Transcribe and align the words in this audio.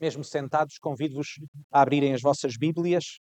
Mesmo 0.00 0.22
sentados, 0.22 0.78
convido-vos 0.78 1.40
a 1.70 1.80
abrirem 1.80 2.12
as 2.12 2.20
vossas 2.20 2.56
Bíblias 2.56 3.18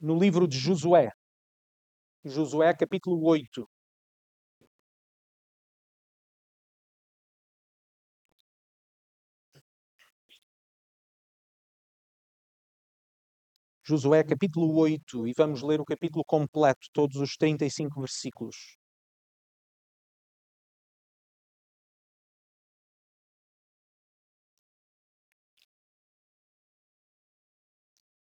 no 0.00 0.18
livro 0.18 0.46
de 0.48 0.58
Josué. 0.58 1.10
Josué, 2.24 2.74
capítulo 2.74 3.24
8. 3.24 3.68
Josué, 13.86 14.24
capítulo 14.24 14.74
8, 14.78 15.26
e 15.28 15.32
vamos 15.36 15.62
ler 15.62 15.78
o 15.78 15.84
capítulo 15.84 16.24
completo, 16.24 16.88
todos 16.92 17.16
os 17.16 17.36
35 17.36 18.00
versículos. 18.00 18.78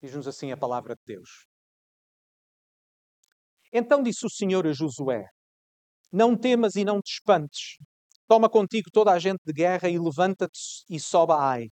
Diz-nos 0.04 0.28
assim 0.28 0.52
a 0.52 0.56
palavra 0.56 0.94
de 0.94 1.00
Deus. 1.06 1.46
Então 3.72 4.02
disse 4.02 4.26
o 4.26 4.28
Senhor 4.28 4.66
a 4.66 4.72
Josué: 4.74 5.24
Não 6.12 6.36
temas 6.36 6.76
e 6.76 6.84
não 6.84 7.00
te 7.00 7.14
espantes. 7.14 7.78
Toma 8.28 8.50
contigo 8.50 8.90
toda 8.92 9.12
a 9.12 9.18
gente 9.18 9.40
de 9.46 9.52
guerra 9.54 9.88
e 9.88 9.98
levanta-te 9.98 10.60
e 10.90 11.00
sobe 11.00 11.32
a 11.32 11.36
Ai. 11.36 11.68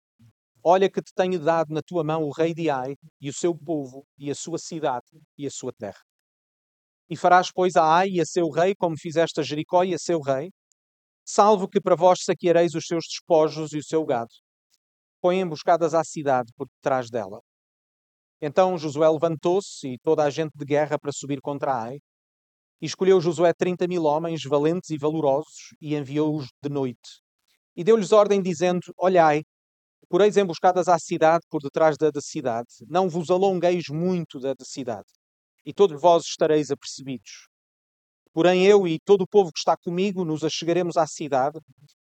Olha 0.62 0.92
que 0.92 1.02
te 1.02 1.14
tenho 1.16 1.40
dado 1.40 1.74
na 1.74 1.82
tua 1.82 2.04
mão 2.04 2.24
o 2.24 2.32
rei 2.34 2.54
de 2.54 2.70
Ai 2.70 2.96
e 3.22 3.30
o 3.30 3.34
seu 3.34 3.58
povo 3.58 4.06
e 4.18 4.30
a 4.30 4.36
sua 4.36 4.58
cidade 4.58 5.08
e 5.38 5.48
a 5.48 5.50
sua 5.50 5.72
terra. 5.72 6.04
E 7.10 7.16
farás, 7.16 7.50
pois, 7.50 7.78
a 7.78 8.00
Ai 8.00 8.10
e 8.10 8.20
a 8.20 8.26
seu 8.26 8.50
rei, 8.50 8.76
como 8.76 9.00
fizeste 9.00 9.40
a 9.40 9.44
Jericó 9.44 9.86
e 9.86 9.94
a 9.94 9.98
seu 9.98 10.20
rei, 10.20 10.50
salvo 11.26 11.66
que 11.66 11.80
para 11.80 11.96
vós 11.96 12.26
saqueareis 12.26 12.76
os 12.76 12.88
seus 12.88 13.06
despojos 13.08 13.72
e 13.72 13.78
o 13.78 13.84
seu 13.86 14.04
gado. 14.04 14.34
Põe 15.22 15.40
emboscadas 15.40 15.94
à 15.94 16.04
cidade 16.04 16.52
por 16.58 16.68
detrás 16.68 17.10
dela. 17.10 17.40
Então 18.42 18.78
Josué 18.78 19.10
levantou-se 19.10 19.88
e 19.88 19.98
toda 20.00 20.24
a 20.24 20.30
gente 20.30 20.52
de 20.56 20.66
guerra 20.66 21.00
para 21.00 21.12
subir 21.12 21.42
contra 21.42 21.74
Ai. 21.74 21.98
E 22.80 22.86
escolheu 22.86 23.20
Josué 23.20 23.52
trinta 23.54 23.88
mil 23.88 24.04
homens 24.04 24.44
valentes 24.44 24.92
e 24.92 24.98
valorosos 24.98 25.74
e 25.82 25.96
enviou-os 25.96 26.48
de 26.62 26.70
noite. 26.70 27.22
E 27.76 27.84
deu-lhes 27.84 28.12
ordem, 28.12 28.42
dizendo: 28.42 28.82
Olhai, 28.98 29.42
poreis 30.10 30.38
emboscadas 30.38 30.88
à 30.88 30.98
cidade 31.00 31.44
por 31.50 31.62
detrás 31.62 31.98
da, 31.98 32.12
da 32.12 32.22
cidade, 32.22 32.68
não 32.88 33.10
vos 33.10 33.30
alongueis 33.30 33.86
muito 33.90 34.40
da, 34.40 34.54
da 34.54 34.66
cidade, 34.66 35.08
e 35.66 35.74
todos 35.74 36.00
vós 36.00 36.24
estareis 36.24 36.70
apercebidos. 36.70 37.48
Porém, 38.34 38.64
eu 38.66 38.88
e 38.88 39.00
todo 39.00 39.22
o 39.24 39.28
povo 39.28 39.52
que 39.52 39.60
está 39.60 39.76
comigo 39.76 40.24
nos 40.24 40.44
achegaremos 40.44 40.96
à 40.96 41.08
cidade, 41.08 41.60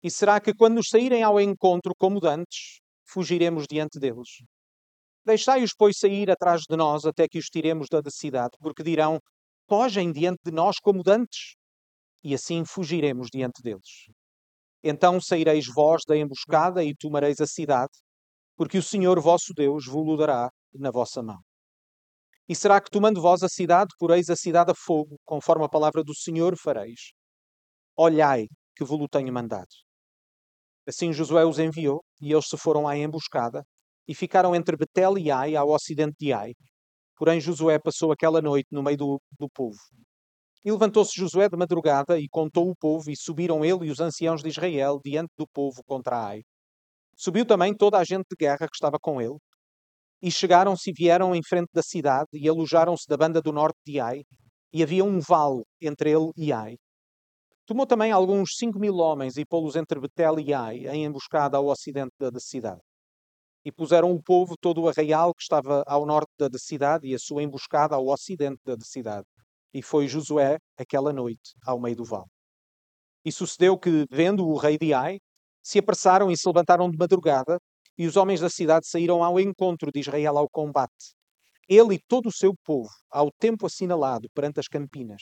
e 0.02 0.10
será 0.10 0.40
que 0.40 0.54
quando 0.54 0.76
nos 0.76 0.88
saírem 0.90 1.24
ao 1.24 1.40
encontro 1.40 1.94
como 1.98 2.20
dantes, 2.20 2.80
fugiremos 3.06 3.66
diante 3.70 4.00
deles? 4.00 4.30
Deixai-os, 5.26 5.74
pois, 5.74 5.98
sair 5.98 6.30
atrás 6.30 6.64
de 6.70 6.76
nós 6.76 7.06
até 7.06 7.28
que 7.28 7.40
os 7.40 7.46
tiremos 7.46 7.88
da 7.90 8.02
cidade, 8.10 8.58
porque 8.60 8.84
dirão: 8.84 9.20
Fogem 9.70 10.12
diante 10.12 10.40
de 10.44 10.52
nós 10.52 10.76
como 10.82 11.02
dantes, 11.02 11.56
e 12.24 12.34
assim 12.34 12.66
fugiremos 12.66 13.28
diante 13.32 13.62
deles. 13.62 14.08
Então 14.84 15.22
saireis 15.22 15.66
vós 15.74 16.02
da 16.06 16.18
emboscada 16.18 16.84
e 16.84 16.94
tomareis 16.94 17.40
a 17.40 17.48
cidade, 17.48 17.94
porque 18.58 18.78
o 18.78 18.84
Senhor 18.84 19.20
vosso 19.22 19.54
Deus 19.56 19.86
vos 19.86 20.18
dará 20.18 20.50
na 20.74 20.92
vossa 20.92 21.24
mão. 21.24 21.40
E 22.48 22.54
será 22.56 22.82
que, 22.82 22.90
tomando 22.92 23.22
vós 23.22 23.42
a 23.42 23.48
cidade, 23.48 23.94
poreis 23.98 24.30
a 24.30 24.36
cidade 24.36 24.72
a 24.72 24.76
fogo, 24.76 25.18
conforme 25.24 25.64
a 25.64 25.70
palavra 25.70 26.04
do 26.04 26.14
Senhor 26.14 26.58
fareis? 26.58 27.14
Olhai, 27.96 28.48
que 28.76 28.84
vos 28.84 29.08
tenho 29.10 29.32
mandado. 29.32 29.70
Assim 30.86 31.14
Josué 31.14 31.46
os 31.46 31.60
enviou, 31.60 32.04
e 32.20 32.34
eles 32.34 32.48
se 32.48 32.58
foram 32.58 32.86
à 32.86 32.98
emboscada, 32.98 33.64
e 34.08 34.14
ficaram 34.16 34.56
entre 34.56 34.78
Betel 34.78 35.18
e 35.18 35.32
Ai, 35.32 35.56
ao 35.56 35.70
ocidente 35.70 36.16
de 36.20 36.34
Ai. 36.34 36.54
Porém, 37.16 37.40
Josué 37.40 37.80
passou 37.80 38.12
aquela 38.12 38.42
noite 38.42 38.68
no 38.72 38.84
meio 38.84 38.98
do, 38.98 39.22
do 39.40 39.50
povo. 39.50 39.78
E 40.66 40.72
levantou-se 40.72 41.12
Josué 41.16 41.50
de 41.50 41.58
madrugada 41.58 42.18
e 42.20 42.28
contou 42.30 42.70
o 42.70 42.76
povo, 42.76 43.10
e 43.12 43.16
subiram 43.16 43.64
ele 43.64 43.88
e 43.88 43.92
os 43.92 44.00
anciãos 44.00 44.42
de 44.42 44.50
Israel 44.50 45.00
diante 45.04 45.32
do 45.38 45.48
povo 45.48 45.84
contra 45.86 46.28
Ai. 46.28 46.42
Subiu 47.16 47.46
também 47.46 47.76
toda 47.76 47.98
a 47.98 48.04
gente 48.04 48.26
de 48.30 48.36
guerra 48.38 48.68
que 48.68 48.76
estava 48.76 48.98
com 49.00 49.22
ele. 49.22 49.38
E 50.22 50.32
chegaram-se 50.32 50.90
e 50.90 50.94
vieram 50.94 51.36
em 51.36 51.42
frente 51.44 51.70
da 51.74 51.82
cidade, 51.82 52.30
e 52.34 52.48
alojaram-se 52.48 53.06
da 53.08 53.18
banda 53.18 53.42
do 53.42 53.52
norte 53.52 53.78
de 53.86 54.00
Ai, 54.00 54.24
e 54.72 54.82
havia 54.82 55.04
um 55.04 55.20
vale 55.20 55.64
entre 55.82 56.12
ele 56.12 56.32
e 56.38 56.52
Ai. 56.52 56.76
Tomou 57.66 57.86
também 57.86 58.12
alguns 58.12 58.56
cinco 58.58 58.80
mil 58.80 58.96
homens 58.96 59.38
e 59.38 59.46
pô-los 59.46 59.76
entre 59.76 60.00
Betel 60.00 60.40
e 60.40 60.54
Ai, 60.54 60.88
em 60.88 61.06
emboscada 61.06 61.58
ao 61.58 61.68
ocidente 61.68 62.14
da, 62.20 62.30
da 62.30 62.40
cidade. 62.40 62.82
E 63.66 63.72
puseram 63.72 64.12
o 64.12 64.22
povo 64.22 64.56
todo 64.60 64.82
o 64.82 64.90
arraial 64.90 65.34
que 65.34 65.42
estava 65.42 65.84
ao 65.88 66.06
norte 66.06 66.32
da 66.38 66.50
cidade 66.58 67.08
e 67.08 67.16
a 67.16 67.20
sua 67.20 67.44
emboscada 67.44 67.96
ao 67.96 68.08
ocidente 68.08 68.62
da 68.66 68.76
cidade. 68.82 69.26
E 69.74 69.82
foi 69.82 70.08
Josué 70.08 70.58
aquela 70.78 71.14
noite 71.14 71.54
ao 71.66 71.80
meio 71.80 71.96
do 71.96 72.04
vale. 72.04 72.30
E 73.26 73.32
sucedeu 73.32 73.78
que, 73.78 74.06
vendo 74.12 74.46
o 74.46 74.58
rei 74.58 74.78
de 74.78 74.94
Ai, 74.94 75.18
se 75.64 75.80
apressaram 75.80 76.30
e 76.30 76.38
se 76.38 76.48
levantaram 76.48 76.90
de 76.92 76.98
madrugada, 76.98 77.58
e 77.98 78.06
os 78.06 78.18
homens 78.18 78.42
da 78.42 78.50
cidade 78.50 78.88
saíram 78.88 79.24
ao 79.24 79.40
encontro 79.40 79.92
de 79.92 80.00
Israel 80.00 80.38
ao 80.38 80.50
combate. 80.50 81.16
Ele 81.70 81.96
e 81.96 82.00
todo 82.08 82.28
o 82.28 82.32
seu 82.32 82.54
povo, 82.66 82.90
ao 83.10 83.32
tempo 83.32 83.66
assinalado 83.66 84.28
perante 84.34 84.60
as 84.60 84.68
campinas, 84.68 85.22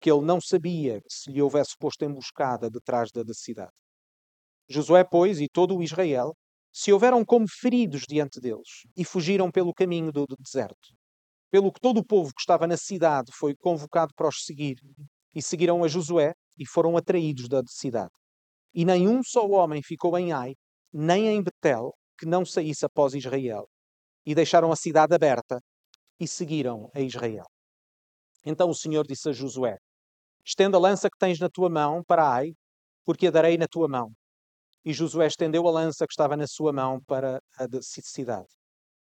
que 0.00 0.10
ele 0.10 0.22
não 0.22 0.40
sabia 0.40 1.00
se 1.08 1.30
lhe 1.30 1.40
houvesse 1.40 1.76
posto 1.78 2.04
emboscada 2.04 2.68
detrás 2.68 3.10
da 3.12 3.22
cidade. 3.32 3.70
Josué, 4.68 5.04
pois, 5.04 5.40
e 5.40 5.48
todo 5.48 5.76
o 5.76 5.82
Israel 5.82 6.34
se 6.72 6.92
houveram 6.92 7.24
como 7.24 7.46
feridos 7.48 8.02
diante 8.08 8.40
deles 8.40 8.86
e 8.96 9.04
fugiram 9.04 9.50
pelo 9.50 9.74
caminho 9.74 10.10
do 10.10 10.26
deserto. 10.38 10.88
Pelo 11.50 11.70
que 11.70 11.80
todo 11.80 11.98
o 11.98 12.04
povo 12.04 12.32
que 12.34 12.40
estava 12.40 12.66
na 12.66 12.78
cidade 12.78 13.30
foi 13.34 13.54
convocado 13.54 14.14
para 14.16 14.28
os 14.28 14.44
seguir, 14.44 14.76
e 15.34 15.42
seguiram 15.42 15.84
a 15.84 15.88
Josué 15.88 16.32
e 16.58 16.66
foram 16.66 16.96
atraídos 16.96 17.48
da 17.48 17.62
cidade. 17.66 18.10
E 18.74 18.84
nenhum 18.84 19.22
só 19.22 19.46
homem 19.46 19.82
ficou 19.82 20.16
em 20.18 20.32
Ai, 20.32 20.54
nem 20.92 21.26
em 21.26 21.42
Betel, 21.42 21.92
que 22.18 22.26
não 22.26 22.44
saísse 22.44 22.86
após 22.86 23.14
Israel. 23.14 23.68
E 24.24 24.34
deixaram 24.34 24.70
a 24.72 24.76
cidade 24.76 25.14
aberta 25.14 25.58
e 26.18 26.26
seguiram 26.26 26.90
a 26.94 27.00
Israel. 27.00 27.44
Então 28.44 28.70
o 28.70 28.74
Senhor 28.74 29.06
disse 29.06 29.28
a 29.28 29.32
Josué: 29.32 29.76
Estenda 30.44 30.76
a 30.76 30.80
lança 30.80 31.10
que 31.10 31.18
tens 31.18 31.38
na 31.38 31.48
tua 31.48 31.68
mão 31.68 32.02
para 32.04 32.28
Ai, 32.28 32.52
porque 33.04 33.26
a 33.26 33.30
darei 33.30 33.58
na 33.58 33.66
tua 33.66 33.88
mão. 33.88 34.12
E 34.84 34.92
Josué 34.92 35.26
estendeu 35.26 35.66
a 35.68 35.70
lança 35.70 36.06
que 36.06 36.12
estava 36.12 36.36
na 36.36 36.46
sua 36.46 36.72
mão 36.72 37.00
para 37.06 37.40
a 37.58 37.66
cidade. 37.80 38.48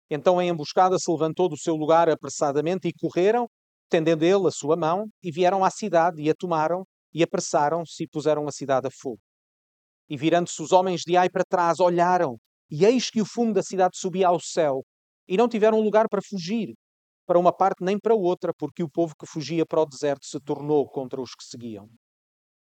Então 0.09 0.37
a 0.37 0.45
emboscada 0.45 0.99
se 0.99 1.09
levantou 1.09 1.47
do 1.47 1.57
seu 1.57 1.75
lugar 1.75 2.09
apressadamente 2.09 2.87
e 2.87 2.93
correram, 2.93 3.47
tendendo 3.89 4.23
ele 4.23 4.47
a 4.47 4.51
sua 4.51 4.75
mão, 4.75 5.07
e 5.23 5.31
vieram 5.31 5.63
à 5.63 5.69
cidade 5.69 6.21
e 6.21 6.29
a 6.29 6.35
tomaram, 6.35 6.83
e 7.13 7.23
apressaram-se 7.23 8.03
e 8.03 8.07
puseram 8.07 8.47
a 8.47 8.51
cidade 8.51 8.87
a 8.87 8.91
fogo. 8.91 9.19
E 10.09 10.17
virando-se 10.17 10.61
os 10.61 10.71
homens 10.71 11.01
de 11.01 11.15
Ai 11.15 11.29
para 11.29 11.45
trás, 11.45 11.79
olharam, 11.79 12.37
e 12.69 12.85
eis 12.85 13.09
que 13.09 13.21
o 13.21 13.25
fumo 13.25 13.53
da 13.53 13.63
cidade 13.63 13.97
subia 13.97 14.27
ao 14.27 14.39
céu, 14.39 14.83
e 15.27 15.37
não 15.37 15.47
tiveram 15.47 15.79
lugar 15.79 16.09
para 16.09 16.21
fugir, 16.21 16.73
para 17.25 17.39
uma 17.39 17.55
parte 17.55 17.83
nem 17.83 17.97
para 17.97 18.13
outra, 18.13 18.51
porque 18.57 18.83
o 18.83 18.89
povo 18.89 19.15
que 19.17 19.25
fugia 19.25 19.65
para 19.65 19.81
o 19.81 19.85
deserto 19.85 20.25
se 20.25 20.39
tornou 20.41 20.89
contra 20.89 21.21
os 21.21 21.31
que 21.31 21.43
seguiam. 21.43 21.87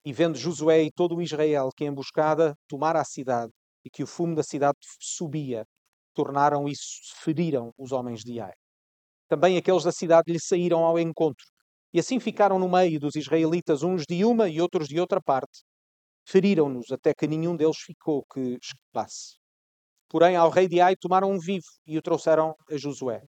E 0.06 0.12
vendo 0.12 0.38
Josué 0.38 0.84
e 0.84 0.92
todo 0.92 1.16
o 1.16 1.20
Israel 1.20 1.68
que 1.76 1.84
emboscada 1.84 2.54
tomara 2.68 3.00
a 3.00 3.04
cidade 3.04 3.52
e 3.84 3.90
que 3.90 4.04
o 4.04 4.06
fumo 4.06 4.36
da 4.36 4.42
cidade 4.44 4.78
subia, 5.00 5.64
tornaram 6.14 6.68
e 6.68 6.74
feriram 7.24 7.72
os 7.76 7.90
homens 7.90 8.20
de 8.20 8.38
Ai. 8.38 8.52
Também 9.28 9.56
aqueles 9.56 9.82
da 9.82 9.90
cidade 9.90 10.32
lhe 10.32 10.38
saíram 10.38 10.84
ao 10.84 10.96
encontro, 10.96 11.44
e 11.92 11.98
assim 11.98 12.20
ficaram 12.20 12.56
no 12.56 12.68
meio 12.68 13.00
dos 13.00 13.16
israelitas, 13.16 13.82
uns 13.82 14.04
de 14.08 14.24
uma 14.24 14.48
e 14.48 14.60
outros 14.60 14.86
de 14.86 15.00
outra 15.00 15.20
parte. 15.20 15.64
Feriram-nos 16.24 16.92
até 16.92 17.12
que 17.12 17.26
nenhum 17.26 17.56
deles 17.56 17.78
ficou 17.78 18.24
que 18.32 18.58
escapasse. 18.62 19.36
Porém, 20.08 20.36
ao 20.36 20.50
rei 20.50 20.68
de 20.68 20.80
Ai 20.80 20.94
tomaram 20.94 21.32
um 21.32 21.38
vivo 21.38 21.66
e 21.84 21.98
o 21.98 22.02
trouxeram 22.02 22.54
a 22.70 22.76
Josué. 22.76 23.22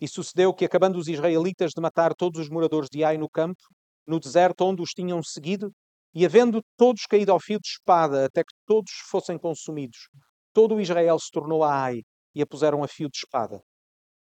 E 0.00 0.06
sucedeu 0.06 0.54
que, 0.54 0.64
acabando 0.64 0.98
os 1.00 1.08
israelitas 1.08 1.72
de 1.72 1.80
matar 1.80 2.14
todos 2.14 2.40
os 2.40 2.48
moradores 2.48 2.88
de 2.88 3.02
Ai 3.02 3.18
no 3.18 3.28
campo, 3.28 3.60
no 4.06 4.20
deserto 4.20 4.62
onde 4.62 4.82
os 4.82 4.90
tinham 4.90 5.20
seguido, 5.20 5.72
e 6.18 6.24
havendo 6.24 6.62
todos 6.78 7.02
caído 7.04 7.30
ao 7.30 7.38
fio 7.38 7.60
de 7.60 7.68
espada, 7.68 8.24
até 8.24 8.42
que 8.42 8.54
todos 8.64 8.90
fossem 9.10 9.38
consumidos, 9.38 10.08
todo 10.50 10.74
o 10.74 10.80
Israel 10.80 11.18
se 11.18 11.30
tornou 11.30 11.62
a 11.62 11.82
Ai 11.84 12.00
e 12.34 12.40
a 12.40 12.46
puseram 12.46 12.82
a 12.82 12.88
fio 12.88 13.10
de 13.10 13.18
espada. 13.18 13.60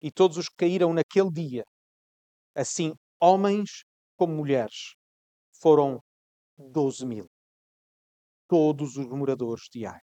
E 0.01 0.09
todos 0.09 0.37
os 0.37 0.47
que 0.47 0.55
caíram 0.55 0.93
naquele 0.93 1.29
dia, 1.29 1.65
assim 2.55 2.93
homens 3.21 3.83
como 4.15 4.33
mulheres, 4.33 4.95
foram 5.61 5.99
doze 6.57 7.05
mil. 7.05 7.25
Todos 8.47 8.95
os 8.95 9.07
moradores 9.07 9.63
de 9.69 9.85
Ai. 9.85 9.99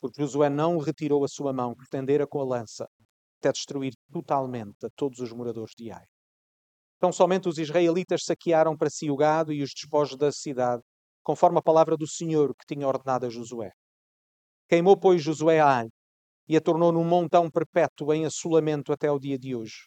Porque 0.00 0.22
Josué 0.22 0.48
não 0.48 0.78
retirou 0.78 1.24
a 1.24 1.28
sua 1.28 1.52
mão 1.52 1.74
que 1.74 1.88
tendera 1.90 2.24
com 2.24 2.40
a 2.40 2.44
lança, 2.44 2.86
até 3.40 3.50
destruir 3.50 3.94
totalmente 4.12 4.86
a 4.86 4.90
todos 4.94 5.18
os 5.18 5.32
moradores 5.32 5.72
de 5.76 5.90
Ai. 5.90 6.06
Então 6.98 7.12
somente 7.12 7.48
os 7.48 7.58
israelitas 7.58 8.22
saquearam 8.24 8.76
para 8.76 8.90
si 8.90 9.10
o 9.10 9.16
gado 9.16 9.52
e 9.52 9.62
os 9.62 9.70
despojos 9.70 10.16
da 10.18 10.32
cidade, 10.32 10.82
conforme 11.22 11.58
a 11.58 11.62
palavra 11.62 11.96
do 11.96 12.08
Senhor 12.08 12.52
que 12.54 12.74
tinha 12.74 12.86
ordenado 12.86 13.24
a 13.26 13.30
Josué. 13.30 13.70
Queimou, 14.68 14.98
pois, 14.98 15.22
Josué 15.22 15.60
a 15.60 15.78
Ai 15.78 15.88
e 16.48 16.56
a 16.56 16.60
tornou 16.60 16.90
num 16.90 17.04
montão 17.04 17.48
perpétuo 17.50 18.12
em 18.12 18.24
assolamento 18.24 18.92
até 18.92 19.06
ao 19.08 19.18
dia 19.18 19.38
de 19.38 19.54
hoje. 19.54 19.86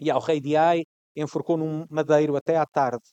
E 0.00 0.10
ao 0.10 0.20
rei 0.20 0.40
de 0.40 0.56
Ai 0.56 0.82
enforcou 1.14 1.56
num 1.56 1.84
madeiro 1.90 2.36
até 2.36 2.56
à 2.56 2.64
tarde. 2.64 3.04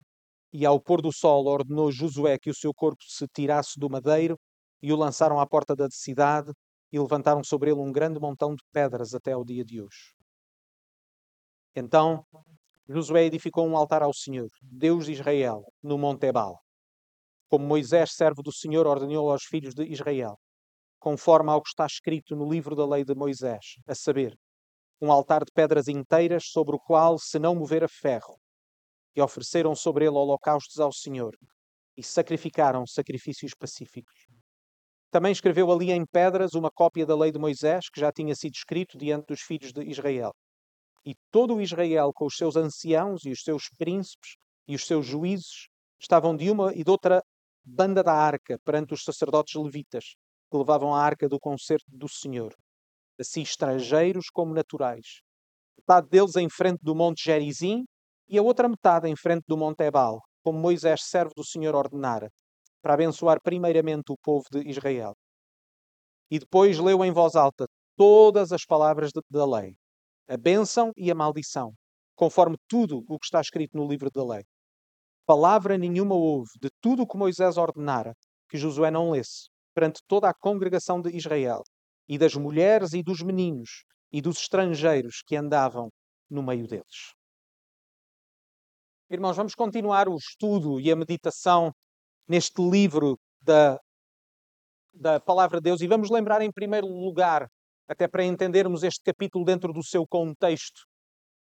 E 0.54 0.66
ao 0.66 0.80
pôr 0.80 1.02
do 1.02 1.12
sol 1.12 1.46
ordenou 1.48 1.92
Josué 1.92 2.38
que 2.40 2.50
o 2.50 2.56
seu 2.56 2.74
corpo 2.74 3.04
se 3.06 3.26
tirasse 3.28 3.80
do 3.80 3.90
madeiro 3.90 4.38
e 4.82 4.94
o 4.94 4.96
lançaram 4.96 5.40
à 5.40 5.46
porta 5.46 5.76
da 5.76 5.88
cidade 5.92 6.52
e 6.92 7.00
levantaram 7.00 7.44
sobre 7.44 7.72
ele 7.72 7.80
um 7.80 7.92
grande 7.92 8.20
montão 8.20 8.54
de 8.56 8.64
pedras 8.72 9.14
até 9.14 9.34
ao 9.34 9.44
dia 9.44 9.64
de 9.64 9.82
hoje. 9.82 10.14
Então 11.76 12.26
Josué 12.88 13.26
edificou 13.26 13.68
um 13.68 13.78
altar 13.78 14.04
ao 14.04 14.14
Senhor, 14.14 14.50
Deus 14.62 15.06
de 15.06 15.14
Israel, 15.14 15.64
no 15.82 15.98
Monte 15.98 16.28
Ebal, 16.28 16.60
como 17.52 17.68
Moisés, 17.68 18.14
servo 18.14 18.42
do 18.42 18.54
Senhor, 18.54 18.88
ordenou 18.88 19.30
aos 19.30 19.44
filhos 19.44 19.74
de 19.74 19.84
Israel, 19.84 20.38
conforme 20.98 21.52
ao 21.52 21.62
que 21.62 21.68
está 21.68 21.86
escrito 21.86 22.34
no 22.34 22.50
livro 22.50 22.78
da 22.78 22.88
lei 22.88 23.04
de 23.04 23.14
Moisés, 23.14 23.76
a 23.86 23.94
saber, 23.94 24.34
um 25.02 25.12
altar 25.12 25.44
de 25.44 25.52
pedras 25.52 25.90
inteiras 25.90 26.46
sobre 26.46 26.78
o 26.78 26.80
qual 26.80 27.20
se 27.20 27.38
não 27.40 27.54
mover 27.54 27.84
a 27.84 27.90
ferro. 27.90 28.38
E 29.14 29.22
ofereceram 29.22 29.76
sobre 29.76 30.06
ele 30.06 30.16
holocaustos 30.16 30.80
ao 30.80 30.94
Senhor 30.94 31.36
e 31.98 32.02
sacrificaram 32.02 32.88
sacrifícios 32.88 33.52
pacíficos. 33.54 34.28
Também 35.10 35.34
escreveu 35.34 35.70
ali 35.70 35.92
em 35.92 36.06
pedras 36.06 36.54
uma 36.54 36.72
cópia 36.72 37.06
da 37.06 37.18
lei 37.18 37.34
de 37.34 37.40
Moisés, 37.40 37.90
que 37.90 38.00
já 38.00 38.14
tinha 38.14 38.34
sido 38.34 38.54
escrito 38.54 38.98
diante 38.98 39.26
dos 39.26 39.42
filhos 39.42 39.74
de 39.74 39.84
Israel. 39.84 40.32
E 41.06 41.16
todo 41.32 41.62
Israel, 41.62 42.12
com 42.14 42.26
os 42.26 42.36
seus 42.36 42.56
anciãos 42.56 43.26
e 43.26 43.32
os 43.32 43.44
seus 43.44 43.70
príncipes 43.78 44.36
e 44.68 44.76
os 44.76 44.86
seus 44.86 45.06
juízes, 45.06 45.68
estavam 46.00 46.36
de 46.36 46.50
uma 46.50 46.74
e 46.74 46.84
de 46.84 46.92
outra 46.92 47.24
banda 47.64 48.04
da 48.04 48.14
arca 48.14 48.60
perante 48.64 48.94
os 48.94 49.04
sacerdotes 49.04 49.56
levitas, 49.56 50.16
que 50.50 50.58
levavam 50.58 50.94
a 50.94 51.02
arca 51.02 51.30
do 51.30 51.40
concerto 51.40 51.86
do 51.88 52.08
Senhor, 52.08 52.54
assim 53.20 53.42
estrangeiros 53.42 54.30
como 54.32 54.54
naturais. 54.54 55.22
Metade 55.78 56.10
deles 56.10 56.36
em 56.36 56.50
frente 56.50 56.80
do 56.84 56.94
monte 56.94 57.24
Gerizim 57.24 57.86
e 58.28 58.38
a 58.38 58.42
outra 58.42 58.70
metade 58.70 59.08
em 59.08 59.16
frente 59.16 59.44
do 59.48 59.58
monte 59.58 59.84
Ebal, 59.84 60.22
como 60.44 60.60
Moisés, 60.60 61.04
servo 61.04 61.34
do 61.36 61.46
Senhor, 61.46 61.76
ordenara, 61.76 62.30
para 62.82 62.94
abençoar 62.94 63.42
primeiramente 63.42 64.12
o 64.12 64.18
povo 64.22 64.46
de 64.52 64.68
Israel. 64.70 65.16
E 66.30 66.40
depois 66.40 66.80
leu 66.80 67.04
em 67.04 67.12
voz 67.12 67.36
alta 67.36 67.66
todas 67.96 68.52
as 68.52 68.66
palavras 68.66 69.12
de, 69.12 69.22
da 69.30 69.46
lei, 69.46 69.76
a 70.28 70.38
bênção 70.38 70.92
e 70.96 71.12
a 71.12 71.16
maldição, 71.16 71.74
conforme 72.16 72.58
tudo 72.68 73.04
o 73.08 73.20
que 73.20 73.26
está 73.26 73.42
escrito 73.42 73.78
no 73.78 73.88
livro 73.88 74.10
da 74.12 74.24
lei. 74.24 74.44
Palavra 75.26 75.78
nenhuma 75.78 76.16
houve 76.16 76.52
de 76.60 76.70
tudo 76.82 77.04
o 77.04 77.08
que 77.08 77.18
Moisés 77.18 77.58
ordenara 77.58 78.14
que 78.50 78.58
Josué 78.58 78.92
não 78.92 79.12
lesse 79.12 79.50
perante 79.74 80.02
toda 80.08 80.30
a 80.30 80.34
congregação 80.34 81.02
de 81.02 81.16
Israel, 81.16 81.64
e 82.08 82.18
das 82.18 82.36
mulheres 82.36 82.92
e 82.92 83.02
dos 83.02 83.22
meninos 83.22 83.86
e 84.12 84.22
dos 84.22 84.38
estrangeiros 84.42 85.22
que 85.26 85.38
andavam 85.38 85.90
no 86.30 86.44
meio 86.44 86.68
deles. 86.68 87.14
Irmãos, 89.10 89.38
vamos 89.38 89.56
continuar 89.56 90.10
o 90.10 90.16
estudo 90.16 90.80
e 90.80 90.92
a 90.92 90.96
meditação 90.96 91.72
neste 92.28 92.62
livro 92.62 93.18
da, 93.42 93.80
da 94.94 95.20
Palavra 95.22 95.60
de 95.60 95.64
Deus 95.64 95.82
e 95.82 95.88
vamos 95.88 96.10
lembrar, 96.10 96.42
em 96.42 96.52
primeiro 96.52 96.88
lugar, 96.88 97.48
até 97.92 98.08
para 98.08 98.24
entendermos 98.24 98.84
este 98.84 99.02
capítulo 99.04 99.44
dentro 99.44 99.74
do 99.74 99.84
seu 99.84 100.06
contexto. 100.08 100.82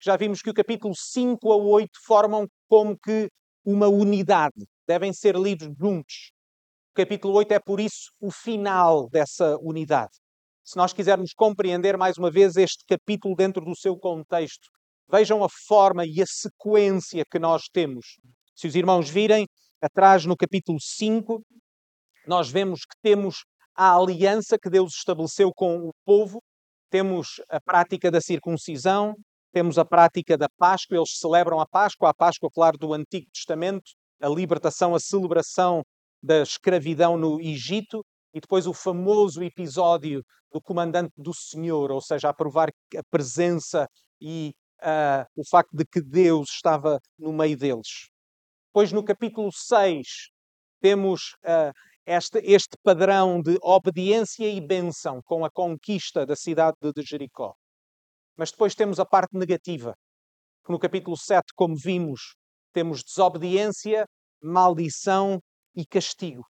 Já 0.01 0.17
vimos 0.17 0.41
que 0.41 0.51
o 0.51 0.55
capítulo 0.55 0.95
5 0.97 1.53
a 1.53 1.57
8 1.57 1.91
formam 2.07 2.47
como 2.69 2.97
que 2.99 3.29
uma 3.65 3.89
unidade, 3.89 4.65
devem 4.87 5.13
ser 5.13 5.37
lidos 5.37 5.69
juntos 5.79 6.31
capítulo 6.99 7.35
8 7.35 7.53
é, 7.53 7.61
por 7.61 7.79
isso, 7.79 8.11
o 8.21 8.29
final 8.29 9.09
dessa 9.09 9.57
unidade. 9.59 10.11
Se 10.65 10.77
nós 10.77 10.93
quisermos 10.93 11.33
compreender 11.33 11.97
mais 11.97 12.19
uma 12.19 12.29
vez 12.29 12.57
este 12.57 12.85
capítulo 12.85 13.37
dentro 13.37 13.65
do 13.65 13.77
seu 13.77 13.97
contexto, 13.97 14.69
vejam 15.09 15.45
a 15.45 15.49
forma 15.49 16.05
e 16.05 16.21
a 16.21 16.27
sequência 16.27 17.23
que 17.31 17.39
nós 17.39 17.69
temos. 17.73 18.19
Se 18.53 18.67
os 18.67 18.75
irmãos 18.75 19.09
virem 19.09 19.47
atrás 19.81 20.25
no 20.25 20.37
capítulo 20.37 20.79
5, 20.81 21.41
nós 22.27 22.51
vemos 22.51 22.81
que 22.81 22.97
temos 23.01 23.45
a 23.79 23.95
aliança 23.95 24.59
que 24.59 24.69
Deus 24.69 24.93
estabeleceu 24.93 25.53
com 25.55 25.89
o 25.89 25.93
povo, 26.05 26.43
temos 26.91 27.41
a 27.49 27.61
prática 27.61 28.11
da 28.11 28.21
circuncisão, 28.21 29.15
temos 29.53 29.79
a 29.79 29.85
prática 29.85 30.37
da 30.37 30.49
Páscoa, 30.59 30.97
eles 30.97 31.17
celebram 31.17 31.61
a 31.61 31.67
Páscoa, 31.67 32.11
a 32.11 32.15
Páscoa, 32.15 32.51
claro, 32.53 32.77
do 32.77 32.93
Antigo 32.93 33.31
Testamento, 33.33 33.89
a 34.21 34.29
libertação, 34.29 34.97
a 34.97 34.99
celebração 34.99 35.85
da 36.21 36.43
escravidão 36.43 37.17
no 37.17 37.41
Egito 37.41 38.05
e 38.35 38.41
depois 38.41 38.67
o 38.67 38.75
famoso 38.75 39.45
episódio 39.45 40.25
do 40.53 40.61
comandante 40.61 41.13
do 41.17 41.33
Senhor, 41.33 41.93
ou 41.93 42.01
seja, 42.01 42.31
a 42.31 42.35
provar 42.35 42.71
a 42.97 43.03
presença 43.09 43.87
e 44.21 44.53
uh, 44.81 45.25
o 45.37 45.49
facto 45.49 45.71
de 45.73 45.85
que 45.85 46.03
Deus 46.03 46.49
estava 46.51 46.99
no 47.17 47.33
meio 47.33 47.57
deles. 47.57 48.09
Depois, 48.71 48.91
no 48.91 49.05
capítulo 49.05 49.53
6, 49.53 50.07
temos 50.81 51.37
uh, 51.45 51.73
este, 52.09 52.39
este 52.39 52.77
padrão 52.83 53.43
de 53.43 53.59
obediência 53.61 54.49
e 54.49 54.61
bênção 54.63 55.21
com 55.23 55.45
a 55.45 55.51
conquista 55.51 56.25
da 56.25 56.35
cidade 56.35 56.77
de 56.81 57.03
Jericó. 57.03 57.55
Mas 58.35 58.51
depois 58.51 58.75
temos 58.75 58.99
a 58.99 59.05
parte 59.05 59.37
negativa, 59.37 59.95
que 60.65 60.73
no 60.73 60.79
capítulo 60.79 61.19
7, 61.19 61.53
como 61.55 61.77
vimos, 61.77 62.35
temos 62.73 63.05
desobediência, 63.05 64.07
maldição 64.43 65.39
e 65.77 65.85
castigo. 65.85 66.45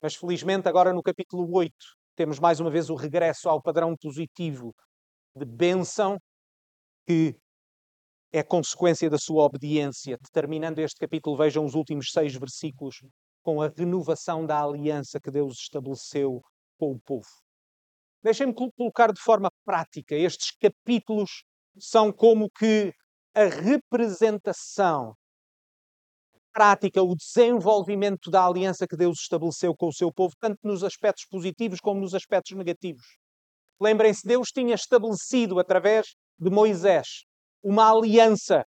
Mas 0.00 0.14
felizmente, 0.14 0.68
agora 0.68 0.92
no 0.92 1.02
capítulo 1.02 1.52
8, 1.52 1.74
temos 2.14 2.38
mais 2.38 2.60
uma 2.60 2.70
vez 2.70 2.90
o 2.90 2.94
regresso 2.94 3.48
ao 3.48 3.60
padrão 3.60 3.96
positivo 4.00 4.72
de 5.34 5.44
bênção 5.44 6.16
que 7.08 7.34
é 8.32 8.44
consequência 8.44 9.10
da 9.10 9.18
sua 9.18 9.42
obediência. 9.42 10.16
Terminando 10.32 10.78
este 10.78 11.00
capítulo, 11.00 11.36
vejam 11.36 11.64
os 11.64 11.74
últimos 11.74 12.12
seis 12.12 12.36
versículos 12.36 13.00
com 13.42 13.62
a 13.62 13.68
renovação 13.68 14.46
da 14.46 14.62
aliança 14.62 15.20
que 15.20 15.30
Deus 15.30 15.58
estabeleceu 15.58 16.42
com 16.78 16.92
o 16.92 17.00
povo. 17.00 17.28
Deixem-me 18.22 18.54
colocar 18.54 19.12
de 19.12 19.20
forma 19.20 19.50
prática. 19.64 20.14
Estes 20.14 20.50
capítulos 20.52 21.42
são 21.78 22.12
como 22.12 22.50
que 22.50 22.92
a 23.34 23.44
representação 23.44 25.14
prática, 26.52 27.02
o 27.02 27.14
desenvolvimento 27.14 28.30
da 28.30 28.44
aliança 28.44 28.86
que 28.86 28.96
Deus 28.96 29.20
estabeleceu 29.20 29.74
com 29.74 29.88
o 29.88 29.92
seu 29.92 30.12
povo, 30.12 30.34
tanto 30.38 30.58
nos 30.64 30.82
aspectos 30.82 31.24
positivos 31.26 31.80
como 31.80 32.00
nos 32.00 32.14
aspectos 32.14 32.56
negativos. 32.56 33.06
Lembrem-se, 33.80 34.26
Deus 34.26 34.48
tinha 34.48 34.74
estabelecido, 34.74 35.58
através 35.58 36.14
de 36.38 36.50
Moisés, 36.50 37.24
uma 37.62 37.90
aliança 37.90 38.64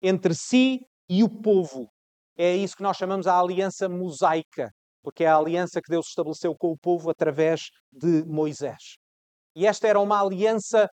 entre 0.00 0.34
si 0.34 0.86
e 1.08 1.22
o 1.22 1.28
povo. 1.28 1.90
É 2.36 2.54
isso 2.56 2.76
que 2.76 2.82
nós 2.82 2.96
chamamos 2.96 3.26
a 3.26 3.38
aliança 3.38 3.88
mosaica, 3.88 4.70
porque 5.02 5.24
é 5.24 5.28
a 5.28 5.36
aliança 5.36 5.80
que 5.80 5.90
Deus 5.90 6.08
estabeleceu 6.08 6.54
com 6.56 6.72
o 6.72 6.78
povo 6.78 7.10
através 7.10 7.70
de 7.92 8.24
Moisés. 8.24 8.96
E 9.54 9.66
esta 9.66 9.86
era 9.86 10.00
uma 10.00 10.20
aliança 10.20 10.88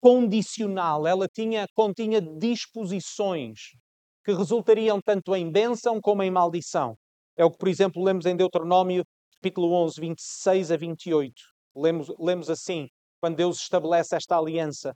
condicional, 0.00 1.06
ela 1.06 1.26
tinha, 1.26 1.66
continha 1.74 2.20
disposições 2.20 3.58
que 4.24 4.32
resultariam 4.32 5.00
tanto 5.04 5.34
em 5.34 5.50
bênção 5.50 6.00
como 6.00 6.22
em 6.22 6.30
maldição. 6.30 6.94
É 7.36 7.44
o 7.44 7.50
que, 7.50 7.58
por 7.58 7.68
exemplo, 7.68 8.02
lemos 8.04 8.26
em 8.26 8.36
Deuteronômio, 8.36 9.04
capítulo 9.36 9.72
11, 9.72 10.00
26 10.00 10.70
a 10.70 10.76
28. 10.76 11.32
Lemos, 11.74 12.08
lemos 12.18 12.48
assim, 12.48 12.86
quando 13.20 13.36
Deus 13.36 13.58
estabelece 13.58 14.14
esta 14.14 14.38
aliança: 14.38 14.94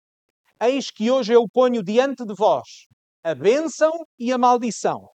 Eis 0.61 0.91
que 0.91 1.11
hoje 1.11 1.33
eu 1.33 1.45
ponho 1.53 1.83
diante 1.83 2.25
de 2.25 2.35
vós 2.35 2.87
a 3.25 3.35
bênção 3.35 3.91
e 4.19 4.33
a 4.33 4.39
maldição. 4.39 5.09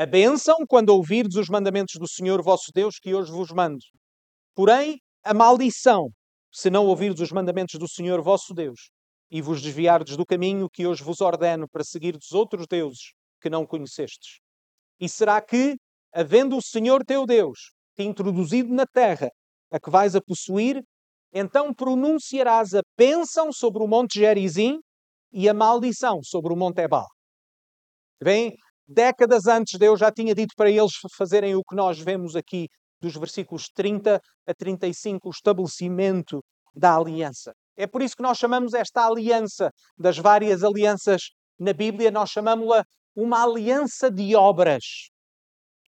A 0.00 0.06
bênção, 0.06 0.56
quando 0.66 0.88
ouvirdes 0.88 1.36
os 1.36 1.50
mandamentos 1.50 1.96
do 1.98 2.08
Senhor 2.08 2.42
vosso 2.42 2.72
Deus, 2.74 2.98
que 2.98 3.14
hoje 3.14 3.30
vos 3.30 3.50
mando. 3.50 3.84
Porém, 4.54 4.98
a 5.22 5.34
maldição, 5.34 6.08
se 6.50 6.70
não 6.70 6.86
ouvirdes 6.86 7.20
os 7.20 7.30
mandamentos 7.30 7.78
do 7.78 7.86
Senhor 7.86 8.22
vosso 8.22 8.54
Deus, 8.54 8.88
e 9.30 9.42
vos 9.42 9.60
desviardes 9.60 10.16
do 10.16 10.24
caminho 10.24 10.70
que 10.70 10.86
hoje 10.86 11.04
vos 11.04 11.20
ordeno 11.20 11.68
para 11.68 11.84
seguirdes 11.84 12.32
outros 12.32 12.66
deuses 12.66 13.12
que 13.42 13.50
não 13.50 13.66
conhecestes? 13.66 14.38
E 14.98 15.06
será 15.06 15.38
que, 15.42 15.76
havendo 16.14 16.56
o 16.56 16.62
Senhor 16.62 17.04
teu 17.04 17.26
Deus 17.26 17.58
te 17.94 18.02
introduzido 18.02 18.72
na 18.72 18.86
terra 18.86 19.28
a 19.70 19.78
que 19.78 19.90
vais 19.90 20.16
a 20.16 20.20
possuir, 20.22 20.82
então 21.30 21.74
pronunciarás 21.74 22.72
a 22.72 22.80
bênção 22.96 23.52
sobre 23.52 23.82
o 23.82 23.86
monte 23.86 24.18
Gerizim 24.18 24.80
e 25.30 25.46
a 25.46 25.52
maldição 25.52 26.20
sobre 26.22 26.54
o 26.54 26.56
monte 26.56 26.80
Ebal. 26.80 27.06
Bem, 28.22 28.56
décadas 28.90 29.46
antes 29.46 29.78
Deus 29.78 30.00
já 30.00 30.10
tinha 30.10 30.34
dito 30.34 30.54
para 30.56 30.68
eles 30.68 30.92
fazerem 31.16 31.54
o 31.54 31.62
que 31.62 31.76
nós 31.76 31.98
vemos 31.98 32.34
aqui 32.34 32.66
dos 33.00 33.16
versículos 33.16 33.68
30 33.74 34.20
a 34.46 34.54
35, 34.54 35.28
o 35.28 35.30
estabelecimento 35.30 36.42
da 36.74 36.96
aliança. 36.96 37.52
É 37.76 37.86
por 37.86 38.02
isso 38.02 38.16
que 38.16 38.22
nós 38.22 38.36
chamamos 38.36 38.74
esta 38.74 39.06
aliança 39.06 39.70
das 39.96 40.18
várias 40.18 40.62
alianças 40.62 41.30
na 41.58 41.72
Bíblia, 41.72 42.10
nós 42.10 42.30
chamamos-la 42.30 42.84
uma 43.16 43.42
aliança 43.42 44.10
de 44.10 44.34
obras. 44.34 45.08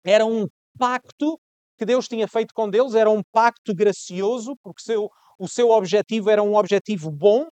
Era 0.05 0.25
um 0.25 0.47
pacto 0.79 1.39
que 1.79 1.85
Deus 1.85 2.07
tinha 2.07 2.29
feito 2.29 2.55
com 2.55 2.71
Deus 2.71 2.95
era 2.95 3.11
um 3.11 3.23
pacto 3.33 3.75
gracioso, 3.75 4.55
porque 4.63 4.83
seu, 4.83 5.09
o 5.39 5.49
seu 5.49 5.71
objetivo 5.71 6.31
era 6.31 6.43
um 6.43 6.55
objetivo 6.55 7.11
bom. 7.11 7.47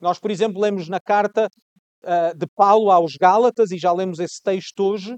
Nós, 0.00 0.18
por 0.18 0.30
exemplo, 0.30 0.60
lemos 0.60 0.88
na 0.88 1.00
carta 1.00 1.48
uh, 2.06 2.36
de 2.36 2.46
Paulo 2.54 2.90
aos 2.90 3.16
Gálatas, 3.16 3.70
e 3.70 3.78
já 3.78 3.92
lemos 3.92 4.18
esse 4.18 4.40
texto 4.42 4.80
hoje, 4.80 5.16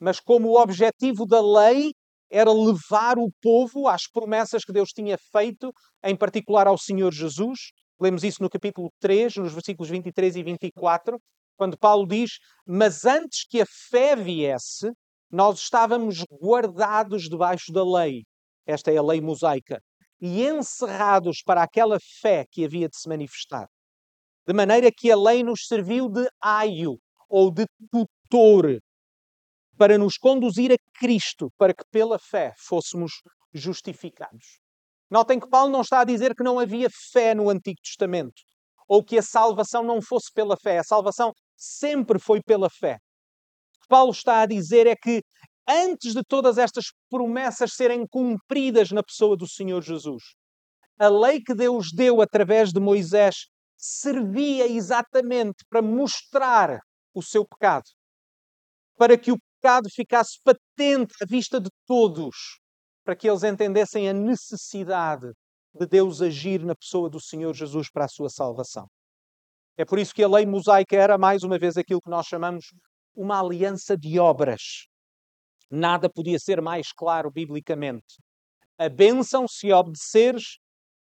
mas 0.00 0.20
como 0.20 0.48
o 0.48 0.60
objetivo 0.60 1.24
da 1.24 1.40
lei 1.40 1.92
era 2.30 2.52
levar 2.52 3.18
o 3.18 3.30
povo 3.40 3.88
às 3.88 4.02
promessas 4.06 4.64
que 4.64 4.72
Deus 4.72 4.90
tinha 4.90 5.16
feito, 5.32 5.72
em 6.04 6.16
particular 6.16 6.66
ao 6.66 6.76
Senhor 6.76 7.12
Jesus. 7.12 7.58
Lemos 8.00 8.22
isso 8.22 8.42
no 8.42 8.50
capítulo 8.50 8.90
3, 9.00 9.36
nos 9.36 9.52
versículos 9.52 9.90
23 9.90 10.36
e 10.36 10.42
24, 10.42 11.18
quando 11.56 11.78
Paulo 11.78 12.06
diz: 12.06 12.32
Mas 12.66 13.04
antes 13.04 13.46
que 13.48 13.60
a 13.60 13.66
fé 13.90 14.14
viesse, 14.14 14.90
nós 15.30 15.58
estávamos 15.60 16.24
guardados 16.30 17.24
debaixo 17.24 17.72
da 17.72 17.84
lei. 17.84 18.22
Esta 18.66 18.92
é 18.92 18.98
a 18.98 19.02
lei 19.02 19.20
mosaica. 19.20 19.80
E 20.20 20.42
encerrados 20.46 21.42
para 21.44 21.62
aquela 21.62 21.98
fé 22.20 22.44
que 22.50 22.64
havia 22.64 22.88
de 22.88 22.98
se 22.98 23.08
manifestar. 23.08 23.66
De 24.48 24.54
maneira 24.54 24.90
que 24.90 25.12
a 25.12 25.14
lei 25.14 25.42
nos 25.42 25.66
serviu 25.66 26.08
de 26.08 26.26
aio 26.40 26.98
ou 27.28 27.50
de 27.52 27.66
tutor 27.92 28.78
para 29.76 29.98
nos 29.98 30.16
conduzir 30.16 30.72
a 30.72 30.98
Cristo, 30.98 31.52
para 31.58 31.74
que 31.74 31.84
pela 31.90 32.18
fé 32.18 32.54
fôssemos 32.56 33.12
justificados. 33.52 34.58
Notem 35.10 35.38
que 35.38 35.50
Paulo 35.50 35.70
não 35.70 35.82
está 35.82 36.00
a 36.00 36.04
dizer 36.04 36.34
que 36.34 36.42
não 36.42 36.58
havia 36.58 36.88
fé 37.12 37.34
no 37.34 37.50
Antigo 37.50 37.76
Testamento, 37.84 38.40
ou 38.88 39.04
que 39.04 39.18
a 39.18 39.22
salvação 39.22 39.82
não 39.82 40.00
fosse 40.00 40.32
pela 40.32 40.56
fé. 40.56 40.78
A 40.78 40.84
salvação 40.84 41.30
sempre 41.54 42.18
foi 42.18 42.40
pela 42.42 42.70
fé. 42.70 42.94
O 43.76 43.80
que 43.82 43.88
Paulo 43.88 44.12
está 44.12 44.40
a 44.40 44.46
dizer 44.46 44.86
é 44.86 44.96
que 44.96 45.20
antes 45.68 46.14
de 46.14 46.22
todas 46.26 46.56
estas 46.56 46.86
promessas 47.10 47.72
serem 47.74 48.06
cumpridas 48.06 48.92
na 48.92 49.02
pessoa 49.02 49.36
do 49.36 49.46
Senhor 49.46 49.82
Jesus, 49.82 50.22
a 50.98 51.08
lei 51.08 51.38
que 51.38 51.54
Deus 51.54 51.88
deu 51.94 52.22
através 52.22 52.72
de 52.72 52.80
Moisés 52.80 53.46
servia 53.78 54.66
exatamente 54.66 55.64
para 55.70 55.80
mostrar 55.80 56.80
o 57.14 57.22
seu 57.22 57.46
pecado, 57.46 57.84
para 58.96 59.16
que 59.16 59.30
o 59.30 59.38
pecado 59.60 59.88
ficasse 59.90 60.38
patente 60.42 61.14
à 61.22 61.26
vista 61.26 61.60
de 61.60 61.70
todos, 61.86 62.60
para 63.04 63.14
que 63.14 63.28
eles 63.28 63.44
entendessem 63.44 64.08
a 64.08 64.12
necessidade 64.12 65.32
de 65.72 65.86
Deus 65.86 66.20
agir 66.20 66.64
na 66.64 66.74
pessoa 66.74 67.08
do 67.08 67.20
Senhor 67.20 67.54
Jesus 67.54 67.88
para 67.90 68.04
a 68.04 68.08
sua 68.08 68.28
salvação. 68.28 68.86
É 69.76 69.84
por 69.84 69.98
isso 69.98 70.12
que 70.12 70.24
a 70.24 70.28
lei 70.28 70.44
mosaica 70.44 70.96
era, 70.96 71.16
mais 71.16 71.44
uma 71.44 71.56
vez, 71.56 71.76
aquilo 71.76 72.00
que 72.02 72.10
nós 72.10 72.26
chamamos 72.26 72.66
uma 73.14 73.40
aliança 73.40 73.96
de 73.96 74.18
obras. 74.18 74.88
Nada 75.70 76.10
podia 76.10 76.38
ser 76.38 76.60
mais 76.60 76.92
claro 76.92 77.30
biblicamente. 77.30 78.16
A 78.76 78.88
bênção 78.88 79.46
se 79.46 79.72
obedeceres, 79.72 80.58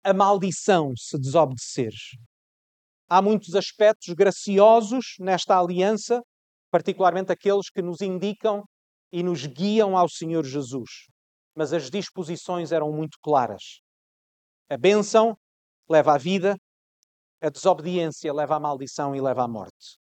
a 0.05 0.13
maldição 0.13 0.93
se 0.97 1.19
desobedeceres. 1.19 2.17
Há 3.11 3.21
muitos 3.21 3.55
aspectos 3.57 4.15
graciosos 4.15 5.17
nesta 5.19 5.59
aliança 5.59 6.23
particularmente 6.71 7.33
aqueles 7.33 7.69
que 7.69 7.83
nos 7.83 8.01
indicam 8.01 8.65
e 9.13 9.23
nos 9.23 9.45
guiam 9.45 9.97
ao 9.97 10.09
Senhor 10.09 10.45
Jesus. 10.45 11.09
Mas 11.55 11.73
as 11.73 11.91
disposições 11.91 12.71
eram 12.71 12.93
muito 12.93 13.19
claras. 13.21 13.81
A 14.71 14.77
bênção 14.77 15.37
leva 15.89 16.15
à 16.15 16.19
vida, 16.19 16.57
a 17.43 17.51
desobediência 17.51 18.33
leva 18.33 18.57
à 18.57 18.61
maldição 18.61 19.15
e 19.17 19.21
leva 19.21 19.43
à 19.43 19.49
morte. 19.49 19.99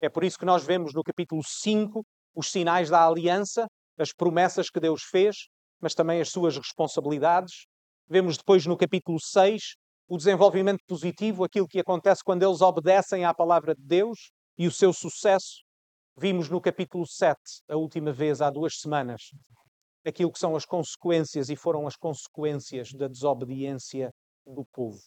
É 0.00 0.08
por 0.08 0.24
isso 0.24 0.38
que 0.38 0.44
nós 0.44 0.62
vemos 0.64 0.92
no 0.92 1.02
capítulo 1.02 1.42
5 1.42 2.04
os 2.34 2.50
sinais 2.50 2.90
da 2.90 3.06
aliança, 3.06 3.66
as 3.98 4.12
promessas 4.12 4.68
que 4.70 4.80
Deus 4.80 5.02
fez, 5.02 5.48
mas 5.80 5.94
também 5.94 6.20
as 6.20 6.30
suas 6.30 6.56
responsabilidades. 6.56 7.66
Vemos 8.08 8.36
depois 8.36 8.66
no 8.66 8.76
capítulo 8.76 9.18
6 9.18 9.74
o 10.10 10.16
desenvolvimento 10.16 10.80
positivo, 10.88 11.44
aquilo 11.44 11.68
que 11.68 11.78
acontece 11.78 12.24
quando 12.24 12.42
eles 12.42 12.60
obedecem 12.60 13.24
à 13.24 13.32
palavra 13.32 13.76
de 13.76 13.82
Deus 13.82 14.32
e 14.58 14.66
o 14.66 14.72
seu 14.72 14.92
sucesso. 14.92 15.62
Vimos 16.18 16.48
no 16.48 16.60
capítulo 16.60 17.06
7, 17.06 17.38
a 17.68 17.76
última 17.76 18.12
vez, 18.12 18.42
há 18.42 18.50
duas 18.50 18.80
semanas, 18.80 19.30
aquilo 20.04 20.32
que 20.32 20.38
são 20.40 20.56
as 20.56 20.64
consequências 20.64 21.48
e 21.48 21.54
foram 21.54 21.86
as 21.86 21.94
consequências 21.94 22.90
da 22.92 23.06
desobediência 23.06 24.10
do 24.44 24.64
povo. 24.72 24.98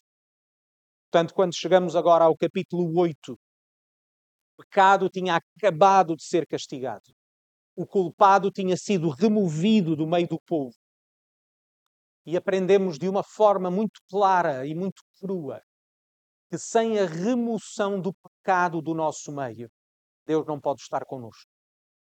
Portanto, 1.12 1.34
quando 1.34 1.54
chegamos 1.54 1.98
agora 1.98 2.24
ao 2.24 2.38
capítulo 2.38 2.98
8, 2.98 3.34
o 3.34 3.38
pecado 4.64 5.10
tinha 5.10 5.36
acabado 5.36 6.16
de 6.16 6.24
ser 6.24 6.48
castigado. 6.48 7.04
O 7.76 7.86
culpado 7.86 8.50
tinha 8.50 8.78
sido 8.78 9.10
removido 9.10 9.98
do 9.98 10.08
meio 10.08 10.30
do 10.30 10.40
povo. 10.48 10.74
E 12.26 12.38
aprendemos 12.38 12.98
de 12.98 13.10
uma 13.10 13.24
forma 13.24 13.70
muito 13.70 14.00
clara 14.10 14.66
e 14.66 14.74
muito 14.74 15.02
crua 15.20 15.62
que 16.54 16.58
sem 16.60 17.00
a 17.00 17.08
remoção 17.08 18.00
do 18.00 18.14
pecado 18.14 18.80
do 18.80 18.94
nosso 18.94 19.32
meio, 19.32 19.68
Deus 20.24 20.46
não 20.46 20.62
pode 20.62 20.82
estar 20.82 21.04
connosco. 21.04 21.50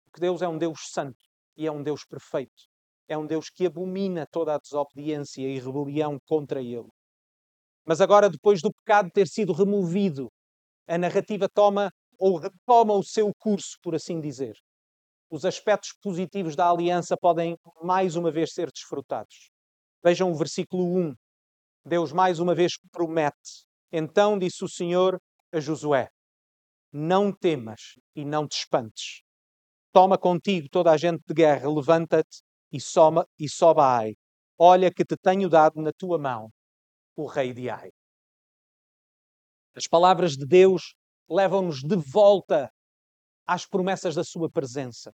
Porque 0.06 0.20
Deus 0.20 0.40
é 0.40 0.48
um 0.48 0.56
Deus 0.56 0.90
santo 0.90 1.22
e 1.54 1.66
é 1.66 1.70
um 1.70 1.82
Deus 1.82 2.02
perfeito. 2.06 2.64
É 3.06 3.18
um 3.18 3.26
Deus 3.26 3.50
que 3.50 3.66
abomina 3.66 4.26
toda 4.32 4.54
a 4.54 4.58
desobediência 4.58 5.42
e 5.42 5.58
rebelião 5.58 6.18
contra 6.26 6.62
Ele. 6.62 6.88
Mas 7.84 8.00
agora, 8.00 8.30
depois 8.30 8.62
do 8.62 8.72
pecado 8.72 9.10
ter 9.12 9.28
sido 9.28 9.52
removido, 9.52 10.30
a 10.86 10.96
narrativa 10.96 11.46
toma 11.46 11.90
ou 12.18 12.38
retoma 12.38 12.94
o 12.94 13.04
seu 13.04 13.30
curso, 13.38 13.76
por 13.82 13.94
assim 13.94 14.18
dizer. 14.18 14.56
Os 15.30 15.44
aspectos 15.44 15.92
positivos 16.02 16.56
da 16.56 16.70
aliança 16.70 17.18
podem 17.20 17.54
mais 17.82 18.16
uma 18.16 18.30
vez 18.30 18.54
ser 18.54 18.70
desfrutados. 18.72 19.50
Vejam 20.02 20.30
o 20.30 20.34
versículo 20.34 20.84
1. 20.96 21.14
Deus 21.84 22.12
mais 22.12 22.38
uma 22.38 22.54
vez 22.54 22.72
promete. 22.92 23.66
Então 23.90 24.38
disse 24.38 24.64
o 24.64 24.68
Senhor 24.68 25.18
a 25.52 25.58
Josué: 25.58 26.08
não 26.92 27.32
temas 27.32 27.98
e 28.14 28.24
não 28.24 28.46
te 28.46 28.58
espantes. 28.58 29.22
Toma 29.92 30.16
contigo 30.18 30.68
toda 30.70 30.90
a 30.90 30.96
gente 30.96 31.22
de 31.26 31.34
guerra, 31.34 31.68
levanta-te 31.68 32.42
e, 32.72 32.80
soma, 32.80 33.26
e 33.38 33.48
sobe 33.48 33.80
a 33.80 33.98
Ai. 33.98 34.14
Olha 34.58 34.92
que 34.92 35.04
te 35.04 35.16
tenho 35.16 35.48
dado 35.48 35.80
na 35.80 35.92
tua 35.92 36.18
mão 36.18 36.50
o 37.16 37.26
rei 37.26 37.52
de 37.52 37.68
Ai. 37.68 37.90
As 39.74 39.86
palavras 39.86 40.32
de 40.32 40.46
Deus 40.46 40.94
levam-nos 41.28 41.82
de 41.82 41.96
volta 41.96 42.70
às 43.46 43.66
promessas 43.66 44.14
da 44.14 44.24
sua 44.24 44.50
presença. 44.50 45.12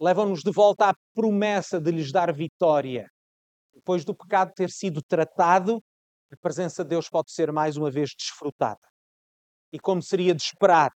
Levam-nos 0.00 0.42
de 0.42 0.50
volta 0.50 0.90
à 0.90 0.94
promessa 1.14 1.80
de 1.80 1.90
lhes 1.90 2.10
dar 2.12 2.32
vitória. 2.32 3.08
Depois 3.74 4.04
do 4.04 4.14
pecado 4.14 4.52
ter 4.54 4.70
sido 4.70 5.02
tratado, 5.02 5.82
a 6.32 6.36
presença 6.36 6.82
de 6.82 6.90
Deus 6.90 7.08
pode 7.08 7.32
ser 7.32 7.52
mais 7.52 7.76
uma 7.76 7.90
vez 7.90 8.10
desfrutada 8.16 8.80
e 9.74 9.78
como 9.80 10.00
seria 10.00 10.32
de 10.32 10.40
esperar, 10.40 10.92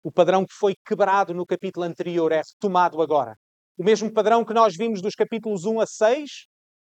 o 0.00 0.12
padrão 0.12 0.46
que 0.46 0.54
foi 0.54 0.76
quebrado 0.86 1.34
no 1.34 1.44
capítulo 1.44 1.84
anterior 1.84 2.30
é 2.30 2.40
retomado 2.40 3.02
agora. 3.02 3.34
O 3.76 3.82
mesmo 3.82 4.12
padrão 4.12 4.44
que 4.44 4.54
nós 4.54 4.76
vimos 4.76 5.02
dos 5.02 5.16
capítulos 5.16 5.64
1 5.64 5.80
a 5.80 5.86
6, 5.86 6.30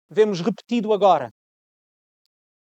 vemos 0.08 0.40
repetido 0.40 0.94
agora. 0.94 1.32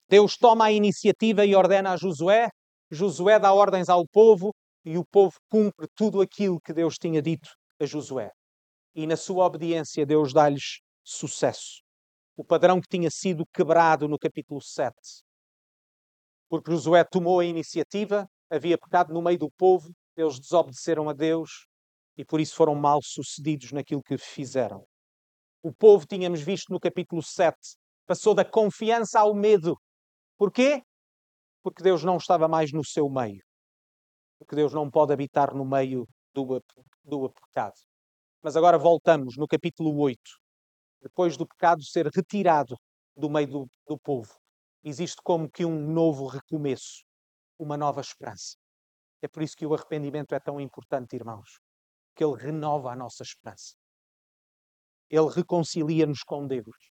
Deus 0.08 0.38
toma 0.38 0.66
a 0.66 0.72
iniciativa 0.72 1.46
e 1.46 1.54
ordena 1.54 1.92
a 1.92 1.98
Josué, 1.98 2.48
Josué 2.90 3.38
dá 3.38 3.52
ordens 3.52 3.90
ao 3.90 4.08
povo 4.08 4.56
e 4.86 4.98
o 4.98 5.04
povo 5.04 5.36
cumpre 5.52 5.86
tudo 5.94 6.22
aquilo 6.22 6.58
que 6.62 6.72
Deus 6.72 6.96
tinha 6.96 7.22
dito 7.22 7.50
a 7.82 7.86
Josué. 7.86 8.32
E 8.96 9.06
na 9.06 9.18
sua 9.18 9.46
obediência, 9.46 10.06
Deus 10.06 10.32
dá-lhes 10.32 10.80
sucesso. 11.04 11.82
O 12.40 12.44
padrão 12.46 12.80
que 12.80 12.88
tinha 12.88 13.10
sido 13.12 13.46
quebrado 13.54 14.08
no 14.08 14.18
capítulo 14.18 14.62
7. 14.62 14.96
Porque 16.48 16.72
Josué 16.72 17.04
tomou 17.04 17.42
a 17.42 17.46
iniciativa, 17.46 18.26
havia 18.50 18.78
pecado 18.78 19.14
no 19.14 19.22
meio 19.22 19.38
do 19.38 19.52
povo, 19.52 19.92
eles 20.16 20.40
desobedeceram 20.40 21.10
a 21.10 21.14
Deus 21.14 21.68
e 22.18 22.24
por 22.24 22.40
isso 22.40 22.56
foram 22.56 22.76
mal 22.76 23.02
sucedidos 23.04 23.74
naquilo 23.74 24.02
que 24.02 24.18
fizeram. 24.18 24.86
O 25.62 25.74
povo, 25.74 26.06
tínhamos 26.08 26.40
visto 26.40 26.72
no 26.72 26.80
capítulo 26.80 27.22
7, 27.22 27.58
passou 28.08 28.34
da 28.34 28.46
confiança 28.46 29.20
ao 29.20 29.36
medo. 29.36 29.78
Porquê? 30.38 30.82
Porque 31.62 31.84
Deus 31.84 32.06
não 32.06 32.16
estava 32.16 32.48
mais 32.48 32.72
no 32.72 32.86
seu 32.86 33.10
meio. 33.10 33.44
Porque 34.40 34.56
Deus 34.56 34.74
não 34.74 34.90
pode 34.90 35.12
habitar 35.12 35.54
no 35.54 35.66
meio 35.66 36.08
do, 36.34 36.64
do 37.04 37.30
pecado. 37.34 37.76
Mas 38.42 38.56
agora 38.56 38.78
voltamos 38.78 39.36
no 39.36 39.46
capítulo 39.46 39.94
8. 40.00 40.18
Depois 41.02 41.38
do 41.38 41.48
pecado 41.48 41.84
ser 41.84 42.08
retirado 42.08 42.76
do 43.16 43.30
meio 43.30 43.48
do, 43.48 43.68
do 43.88 43.98
povo, 43.98 44.34
existe 44.84 45.22
como 45.24 45.50
que 45.50 45.66
um 45.66 45.92
novo 45.92 46.28
recomeço 46.28 47.04
uma 47.60 47.76
nova 47.76 48.00
esperança. 48.00 48.56
É 49.22 49.28
por 49.28 49.44
isso 49.44 49.56
que 49.56 49.66
o 49.66 49.74
arrependimento 49.74 50.34
é 50.34 50.40
tão 50.40 50.60
importante, 50.62 51.16
irmãos, 51.16 51.60
que 52.16 52.24
ele 52.24 52.38
renova 52.38 52.92
a 52.92 52.96
nossa 52.96 53.22
esperança. 53.22 53.76
Ele 55.10 55.30
reconcilia-nos 55.30 56.24
com 56.24 56.48
Deus. 56.48 56.92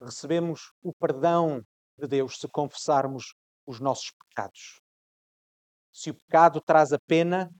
Recebemos 0.00 0.72
o 0.82 0.92
perdão 0.92 1.62
de 1.96 2.08
Deus 2.08 2.38
se 2.38 2.48
confessarmos 2.48 3.34
os 3.66 3.78
nossos 3.78 4.10
pecados. 4.28 4.80
Se 5.92 6.10
o 6.10 6.14
pecado 6.14 6.60
traz 6.60 6.92
a 6.92 6.98
pena, 7.06 7.50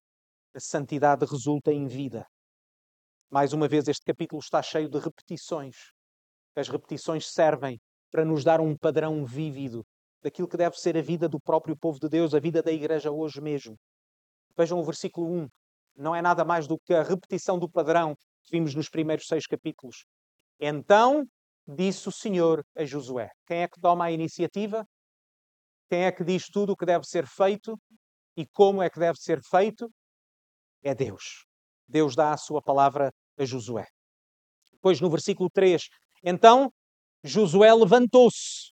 a 0.53 0.59
santidade 0.59 1.25
resulta 1.25 1.71
em 1.71 1.87
vida. 1.87 2.25
Mais 3.33 3.53
uma 3.53 3.65
vez, 3.65 3.87
este 3.87 4.03
capítulo 4.03 4.41
está 4.41 4.61
cheio 4.61 4.89
de 4.89 4.99
repetições. 4.99 5.77
As 6.53 6.67
repetições 6.67 7.31
servem 7.31 7.79
para 8.11 8.25
nos 8.25 8.43
dar 8.43 8.59
um 8.59 8.75
padrão 8.75 9.23
vívido 9.25 9.85
daquilo 10.21 10.49
que 10.49 10.57
deve 10.57 10.75
ser 10.75 10.97
a 10.97 11.01
vida 11.01 11.29
do 11.29 11.39
próprio 11.39 11.77
povo 11.77 11.97
de 11.97 12.09
Deus, 12.09 12.33
a 12.33 12.41
vida 12.41 12.61
da 12.61 12.73
igreja 12.73 13.09
hoje 13.09 13.39
mesmo. 13.39 13.77
Vejam 14.57 14.77
o 14.77 14.83
versículo 14.83 15.31
1. 15.43 15.47
Não 15.95 16.13
é 16.13 16.21
nada 16.21 16.43
mais 16.43 16.67
do 16.67 16.77
que 16.77 16.93
a 16.93 17.03
repetição 17.03 17.57
do 17.57 17.69
padrão 17.69 18.17
que 18.43 18.51
vimos 18.51 18.75
nos 18.75 18.89
primeiros 18.89 19.25
seis 19.25 19.47
capítulos. 19.47 20.03
Então 20.59 21.25
disse 21.65 22.09
o 22.09 22.11
Senhor 22.11 22.65
a 22.75 22.83
Josué. 22.83 23.29
Quem 23.47 23.59
é 23.59 23.67
que 23.69 23.79
toma 23.79 24.03
a 24.03 24.11
iniciativa? 24.11 24.85
Quem 25.89 26.03
é 26.03 26.11
que 26.11 26.25
diz 26.25 26.49
tudo 26.49 26.73
o 26.73 26.75
que 26.75 26.85
deve 26.85 27.05
ser 27.05 27.25
feito 27.25 27.79
e 28.35 28.45
como 28.45 28.81
é 28.81 28.89
que 28.89 28.99
deve 28.99 29.17
ser 29.17 29.39
feito? 29.41 29.89
É 30.83 30.93
Deus. 30.93 31.45
Deus 31.87 32.13
dá 32.13 32.33
a 32.33 32.37
sua 32.37 32.61
palavra 32.61 33.09
a 33.41 33.45
Josué. 33.45 33.85
Depois, 34.71 34.99
no 34.99 35.09
versículo 35.09 35.49
3, 35.51 35.81
então 36.23 36.71
Josué 37.23 37.73
levantou-se. 37.73 38.71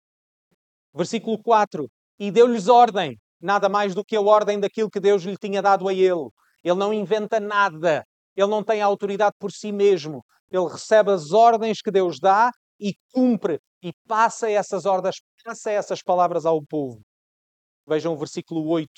Versículo 0.94 1.42
4, 1.42 1.88
e 2.20 2.32
deu-lhes 2.32 2.68
ordem, 2.68 3.18
nada 3.40 3.70
mais 3.70 3.94
do 3.94 4.04
que 4.04 4.16
a 4.16 4.22
ordem 4.22 4.60
daquilo 4.60 4.90
que 4.90 5.00
Deus 5.00 5.24
lhe 5.24 5.38
tinha 5.38 5.62
dado 5.62 5.88
a 5.88 5.94
ele. 5.94 6.30
Ele 6.64 6.76
não 6.76 6.94
inventa 6.94 7.40
nada, 7.40 8.04
ele 8.36 8.48
não 8.48 8.64
tem 8.64 8.82
autoridade 8.82 9.36
por 9.40 9.52
si 9.52 9.72
mesmo. 9.72 10.24
Ele 10.52 10.68
recebe 10.68 11.12
as 11.12 11.32
ordens 11.32 11.82
que 11.82 11.92
Deus 11.92 12.20
dá 12.20 12.52
e 12.80 12.94
cumpre 13.14 13.60
e 13.84 13.92
passa 14.08 14.50
essas 14.50 14.86
ordens, 14.86 15.18
passa 15.44 15.72
essas 15.72 16.02
palavras 16.02 16.46
ao 16.46 16.64
povo. 16.66 17.02
Vejam 17.88 18.14
o 18.14 18.18
versículo 18.18 18.68
8, 18.68 18.90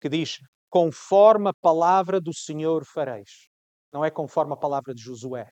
que 0.00 0.08
diz: 0.08 0.38
Conforme 0.70 1.48
a 1.48 1.54
palavra 1.54 2.20
do 2.20 2.34
Senhor 2.34 2.84
fareis. 2.84 3.48
Não 3.94 4.04
é 4.04 4.10
conforme 4.10 4.54
a 4.54 4.56
palavra 4.56 4.92
de 4.92 5.00
Josué. 5.00 5.48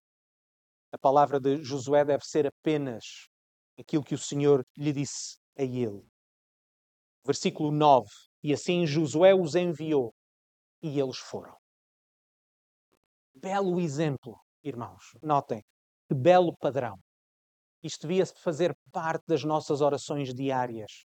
A 0.90 0.99
palavra 0.99 1.38
de 1.38 1.62
Josué 1.62 2.04
deve 2.04 2.25
ser 2.25 2.44
apenas 2.44 3.28
aquilo 3.78 4.02
que 4.02 4.16
o 4.16 4.18
Senhor 4.18 4.66
lhe 4.76 4.92
disse 4.92 5.38
a 5.56 5.62
ele. 5.62 6.04
Versículo 7.25 7.70
9: 7.70 8.08
E 8.42 8.52
assim 8.52 8.84
Josué 8.84 9.32
os 9.32 9.54
enviou 9.54 10.12
e 10.82 10.99
eles 10.99 11.18
foram. 11.18 11.56
Belo 13.32 13.78
exemplo, 13.78 14.37
irmãos. 14.64 15.16
Notem, 15.22 15.62
que 16.08 16.14
belo 16.16 16.52
padrão. 16.56 16.99
Isto 17.80 18.08
devia 18.08 18.26
fazer 18.26 18.76
parte 18.90 19.22
das 19.25 19.44
nossas 19.44 19.80
orações 19.80 20.34
diárias. 20.34 21.04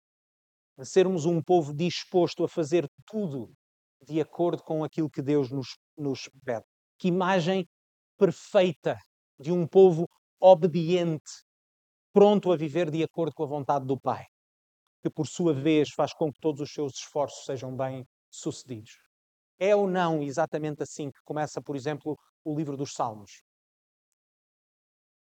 De 0.76 0.84
sermos 0.84 1.28
um 1.28 1.44
povo 1.44 1.76
disposto 1.76 2.44
a 2.44 2.50
fazer 2.50 2.90
tudo 3.06 3.54
de 4.02 4.20
acordo 4.20 4.64
com 4.64 4.84
aquilo 4.84 5.12
que 5.12 5.22
Deus 5.22 5.52
nos, 5.52 5.78
nos 5.96 6.28
pede. 6.44 6.66
Que 7.00 7.08
imagem 7.08 7.66
perfeita 8.18 8.98
de 9.40 9.52
um 9.54 9.66
povo 9.66 10.06
obediente, 10.40 11.32
pronto 12.12 12.52
a 12.52 12.58
viver 12.58 12.92
de 12.92 13.02
acordo 13.02 13.34
com 13.34 13.44
a 13.44 13.48
vontade 13.48 13.86
do 13.86 13.98
Pai, 13.98 14.26
que 15.02 15.10
por 15.10 15.26
sua 15.26 15.54
vez 15.54 15.90
faz 15.96 16.14
com 16.14 16.32
que 16.32 16.40
todos 16.42 16.60
os 16.60 16.72
seus 16.72 16.94
esforços 16.96 17.46
sejam 17.46 17.76
bem 17.76 18.06
sucedidos. 18.30 18.92
É 19.58 19.74
ou 19.74 19.88
não 19.90 20.22
exatamente 20.22 20.84
assim 20.84 21.10
que 21.10 21.22
começa, 21.24 21.62
por 21.62 21.76
exemplo, 21.76 22.18
o 22.44 22.56
livro 22.56 22.76
dos 22.76 22.92
Salmos? 22.94 23.42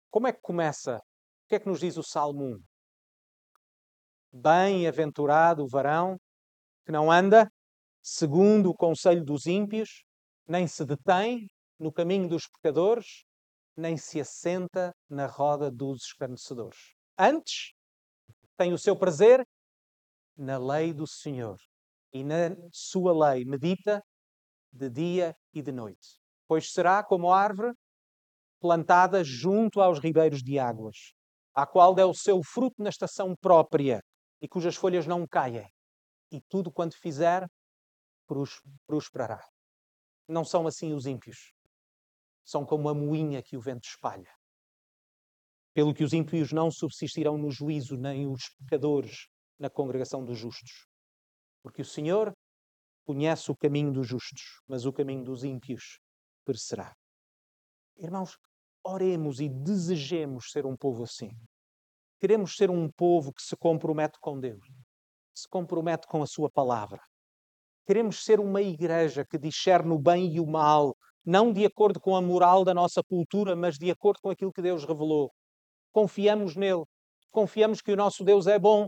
Como 0.09 0.27
é 0.27 0.33
que 0.33 0.41
começa? 0.41 0.95
O 0.95 1.47
que 1.49 1.55
é 1.55 1.59
que 1.59 1.67
nos 1.67 1.81
diz 1.81 1.97
o 1.97 2.03
Salmo 2.03 2.55
1? 2.55 2.63
Bem-aventurado 4.31 5.63
o 5.63 5.67
varão 5.67 6.17
que 6.85 6.91
não 6.91 7.11
anda 7.11 7.49
segundo 8.01 8.69
o 8.69 8.75
conselho 8.75 9.25
dos 9.25 9.45
ímpios, 9.45 10.05
nem 10.47 10.67
se 10.67 10.85
detém 10.85 11.47
no 11.79 11.91
caminho 11.91 12.27
dos 12.27 12.47
pecadores, 12.47 13.25
nem 13.75 13.97
se 13.97 14.19
assenta 14.19 14.93
na 15.09 15.27
roda 15.27 15.69
dos 15.69 16.03
escarnecedores. 16.03 16.95
Antes, 17.17 17.73
tem 18.57 18.73
o 18.73 18.77
seu 18.77 18.97
prazer 18.97 19.45
na 20.37 20.57
lei 20.57 20.93
do 20.93 21.05
Senhor 21.05 21.57
e 22.13 22.23
na 22.23 22.55
sua 22.71 23.33
lei 23.33 23.43
medita 23.45 24.01
de 24.71 24.89
dia 24.89 25.35
e 25.53 25.61
de 25.61 25.71
noite. 25.71 26.19
Pois 26.47 26.71
será 26.71 27.03
como 27.03 27.31
árvore 27.31 27.73
plantada 28.59 29.23
junto 29.23 29.81
aos 29.81 29.99
ribeiros 29.99 30.41
de 30.41 30.57
águas, 30.57 31.13
a 31.53 31.65
qual 31.65 31.93
dá 31.93 32.05
o 32.05 32.13
seu 32.13 32.41
fruto 32.43 32.81
na 32.81 32.89
estação 32.89 33.35
própria 33.35 34.01
e 34.41 34.47
cujas 34.47 34.75
folhas 34.75 35.05
não 35.05 35.27
caem. 35.27 35.67
E 36.31 36.41
tudo 36.49 36.71
quanto 36.71 36.99
fizer 36.99 37.45
prosperará. 38.87 39.41
Não 40.27 40.43
são 40.43 40.65
assim 40.65 40.93
os 40.93 41.05
ímpios. 41.05 41.54
São 42.45 42.65
como 42.65 42.87
a 42.87 42.93
moinha 42.93 43.41
que 43.41 43.57
o 43.57 43.61
vento 43.61 43.85
espalha. 43.85 44.31
Pelo 45.73 45.93
que 45.93 46.03
os 46.03 46.13
ímpios 46.13 46.53
não 46.53 46.71
subsistirão 46.71 47.37
no 47.37 47.51
juízo, 47.51 47.97
nem 47.97 48.31
os 48.31 48.49
pecadores 48.59 49.27
na 49.59 49.69
congregação 49.69 50.23
dos 50.23 50.37
justos. 50.37 50.87
Porque 51.63 51.81
o 51.81 51.85
Senhor 51.85 52.31
conhece 53.05 53.51
o 53.51 53.57
caminho 53.57 53.91
dos 53.91 54.07
justos, 54.07 54.61
mas 54.67 54.85
o 54.85 54.93
caminho 54.93 55.23
dos 55.23 55.43
ímpios 55.43 55.99
perecerá. 56.45 56.95
Irmãos, 57.97 58.37
oremos 58.83 59.39
e 59.39 59.49
desejemos 59.49 60.51
ser 60.51 60.65
um 60.65 60.77
povo 60.77 61.03
assim. 61.03 61.31
Queremos 62.19 62.55
ser 62.55 62.69
um 62.69 62.89
povo 62.91 63.33
que 63.33 63.41
se 63.41 63.55
compromete 63.57 64.19
com 64.19 64.39
Deus, 64.39 64.65
que 65.33 65.39
se 65.39 65.47
compromete 65.47 66.07
com 66.07 66.21
a 66.21 66.27
Sua 66.27 66.49
palavra. 66.49 67.01
Queremos 67.85 68.23
ser 68.23 68.39
uma 68.39 68.61
igreja 68.61 69.25
que 69.25 69.37
discerne 69.37 69.93
o 69.93 69.99
bem 69.99 70.33
e 70.35 70.39
o 70.39 70.47
mal, 70.47 70.95
não 71.25 71.51
de 71.51 71.65
acordo 71.65 71.99
com 71.99 72.15
a 72.15 72.21
moral 72.21 72.63
da 72.63 72.73
nossa 72.73 73.01
cultura, 73.03 73.55
mas 73.55 73.77
de 73.77 73.89
acordo 73.89 74.19
com 74.21 74.29
aquilo 74.29 74.53
que 74.53 74.61
Deus 74.61 74.85
revelou. 74.85 75.31
Confiamos 75.91 76.55
nele, 76.55 76.83
confiamos 77.31 77.81
que 77.81 77.91
o 77.91 77.95
nosso 77.95 78.23
Deus 78.23 78.47
é 78.47 78.59
bom, 78.59 78.87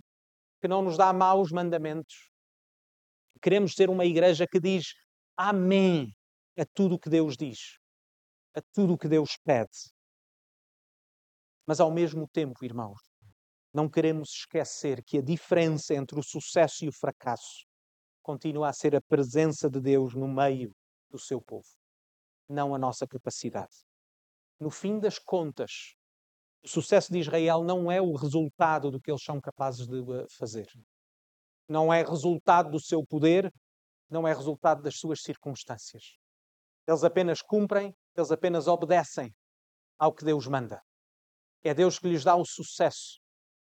que 0.62 0.67
não 0.67 0.82
nos 0.82 0.97
dá 0.97 1.12
maus 1.12 1.52
mandamentos. 1.52 2.30
Queremos 3.41 3.73
ser 3.73 3.89
uma 3.89 4.06
igreja 4.06 4.45
que 4.47 4.60
diz 4.60 4.93
Amém 5.36 6.13
a 6.58 6.65
tudo 6.65 6.95
o 6.95 7.00
que 7.00 7.10
Deus 7.10 7.38
diz, 7.38 7.78
a 8.56 8.62
tudo 8.73 8.93
o 8.93 8.97
que 8.97 9.08
Deus 9.08 9.38
pede. 9.43 9.91
Mas 11.67 11.80
ao 11.80 11.91
mesmo 11.91 12.28
tempo, 12.28 12.65
irmãos, 12.65 13.00
não 13.73 13.89
queremos 13.89 14.30
esquecer 14.30 15.04
que 15.04 15.19
a 15.19 15.21
diferença 15.21 15.93
entre 15.93 16.19
o 16.19 16.23
sucesso 16.23 16.86
e 16.86 16.88
o 16.88 16.91
fracasso 16.93 17.65
continua 18.23 18.69
a 18.69 18.73
ser 18.73 18.95
a 18.95 19.02
presença 19.02 19.69
de 19.69 19.80
Deus 19.80 20.15
no 20.15 20.28
meio 20.28 20.73
do 21.12 21.19
seu 21.19 21.39
povo, 21.41 21.67
não 22.49 22.73
a 22.73 22.77
nossa 22.77 23.07
capacidade. 23.07 23.75
No 24.60 24.69
fim 24.69 24.99
das 24.99 25.19
contas, 25.19 25.95
o 26.63 26.67
sucesso 26.67 27.12
de 27.12 27.19
Israel 27.19 27.63
não 27.63 27.91
é 27.91 28.01
o 28.01 28.15
resultado 28.15 28.89
do 28.91 28.99
que 28.99 29.12
eles 29.12 29.23
são 29.23 29.39
capazes 29.39 29.88
de 29.88 29.99
eh, 29.99 30.25
fazer 30.38 30.67
não 31.67 31.93
é 31.93 32.01
resultado 32.03 32.71
do 32.71 32.79
seu 32.79 33.05
poder, 33.05 33.53
não 34.10 34.27
é 34.27 34.33
resultado 34.33 34.81
das 34.81 34.97
suas 34.97 35.21
circunstâncias. 35.21 36.17
Eles 36.88 37.03
apenas 37.03 37.41
cumprem, 37.41 37.93
eles 38.15 38.31
apenas 38.31 38.67
obedecem 38.67 39.33
ao 39.99 40.13
que 40.13 40.23
Deus 40.23 40.47
manda. 40.47 40.81
É 41.63 41.73
Deus 41.73 41.99
que 41.99 42.07
lhes 42.07 42.23
dá 42.23 42.36
o 42.36 42.45
sucesso. 42.45 43.19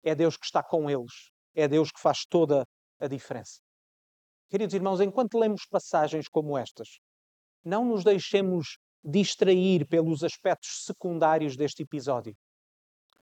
É 0.04 0.14
Deus 0.14 0.36
que 0.36 0.46
está 0.46 0.62
com 0.62 0.90
eles. 0.90 1.32
É 1.56 1.68
Deus 1.68 1.92
que 1.92 2.02
faz 2.02 2.26
toda 2.26 2.66
a 3.00 3.08
diferença. 3.08 3.62
Queridos 4.50 4.76
irmãos, 4.76 5.00
enquanto 5.00 5.40
lemos 5.40 5.66
passagens 5.66 6.28
como 6.28 6.58
estas, 6.58 7.00
não 7.66 7.84
nos 7.84 8.04
deixemos 8.04 8.78
distrair 9.04 9.88
pelos 9.88 10.24
aspectos 10.24 10.84
secundários 10.86 11.58
deste 11.58 11.82
episódio. 11.84 12.36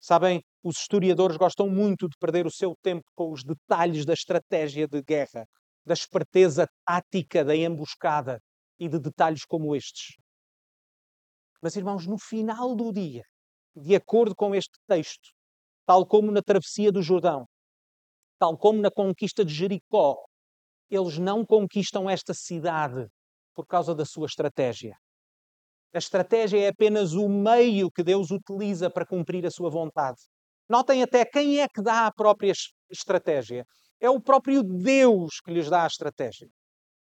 Sabem, 0.00 0.42
os 0.64 0.78
historiadores 0.78 1.36
gostam 1.36 1.68
muito 1.68 2.08
de 2.08 2.16
perder 2.18 2.44
o 2.44 2.50
seu 2.50 2.74
tempo 2.82 3.04
com 3.14 3.30
os 3.30 3.44
detalhes 3.44 4.04
da 4.04 4.12
estratégia 4.12 4.88
de 4.88 5.00
guerra, 5.00 5.46
da 5.86 5.94
esperteza 5.94 6.66
tática 6.84 7.44
da 7.44 7.54
emboscada 7.54 8.40
e 8.78 8.88
de 8.88 8.98
detalhes 8.98 9.44
como 9.44 9.76
estes. 9.76 10.16
Mas, 11.60 11.76
irmãos, 11.76 12.04
no 12.04 12.18
final 12.18 12.74
do 12.74 12.92
dia, 12.92 13.22
de 13.76 13.94
acordo 13.94 14.34
com 14.34 14.54
este 14.54 14.76
texto, 14.88 15.30
tal 15.86 16.04
como 16.04 16.32
na 16.32 16.42
travessia 16.42 16.90
do 16.90 17.00
Jordão, 17.00 17.46
tal 18.40 18.58
como 18.58 18.80
na 18.80 18.90
conquista 18.90 19.44
de 19.44 19.54
Jericó, 19.54 20.16
eles 20.90 21.16
não 21.18 21.46
conquistam 21.46 22.10
esta 22.10 22.34
cidade 22.34 23.08
por 23.54 23.66
causa 23.66 23.94
da 23.94 24.04
sua 24.04 24.26
estratégia. 24.26 24.96
A 25.94 25.98
estratégia 25.98 26.58
é 26.58 26.68
apenas 26.68 27.12
o 27.12 27.28
meio 27.28 27.90
que 27.90 28.02
Deus 28.02 28.30
utiliza 28.30 28.90
para 28.90 29.06
cumprir 29.06 29.44
a 29.44 29.50
sua 29.50 29.70
vontade. 29.70 30.18
Notem 30.68 31.02
até 31.02 31.24
quem 31.24 31.60
é 31.60 31.68
que 31.68 31.82
dá 31.82 32.06
a 32.06 32.12
própria 32.12 32.52
estratégia. 32.90 33.64
É 34.00 34.08
o 34.08 34.20
próprio 34.20 34.62
Deus 34.62 35.40
que 35.44 35.52
lhes 35.52 35.68
dá 35.68 35.84
a 35.84 35.86
estratégia. 35.86 36.48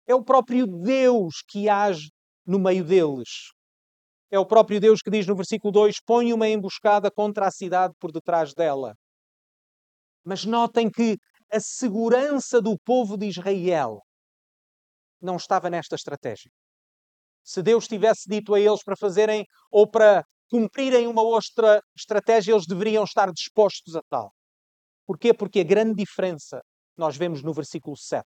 É 0.07 0.15
o 0.15 0.23
próprio 0.23 0.67
Deus 0.67 1.43
que 1.49 1.69
age 1.69 2.11
no 2.47 2.61
meio 2.61 2.85
deles. 2.85 3.51
É 4.31 4.39
o 4.39 4.47
próprio 4.47 4.81
Deus 4.81 5.01
que 5.03 5.11
diz 5.11 5.27
no 5.27 5.35
versículo 5.35 5.73
2: 5.73 5.97
põe 6.07 6.33
uma 6.33 6.49
emboscada 6.49 7.11
contra 7.11 7.49
a 7.49 7.51
cidade 7.51 7.93
por 7.99 8.13
detrás 8.13 8.55
dela. 8.55 8.95
Mas 10.25 10.45
notem 10.45 10.89
que 10.89 11.17
a 11.53 11.59
segurança 11.59 12.61
do 12.61 12.79
povo 12.85 13.17
de 13.17 13.27
Israel 13.27 14.01
não 15.27 15.37
estava 15.37 15.69
nesta 15.69 15.95
estratégia 15.95 16.51
se 17.47 17.63
Deus 17.63 17.87
tivesse 17.87 18.29
dito 18.29 18.53
a 18.55 18.61
eles 18.61 18.83
para 18.83 18.97
fazerem 18.97 19.47
ou 19.71 19.89
para 19.89 20.25
cumprirem 20.51 21.07
uma 21.07 21.23
outra 21.23 21.81
estratégia, 21.97 22.53
eles 22.53 22.67
deveriam 22.67 23.05
estar 23.05 23.31
dispostos 23.31 23.95
a 23.95 24.03
tal. 24.11 24.33
Porquê? 25.07 25.33
Porque 25.33 25.61
a 25.61 25.65
grande 25.65 25.95
diferença 25.95 26.61
nós 26.97 27.17
vemos 27.17 27.45
no 27.45 27.53
versículo 27.53 27.97
7. 27.97 28.27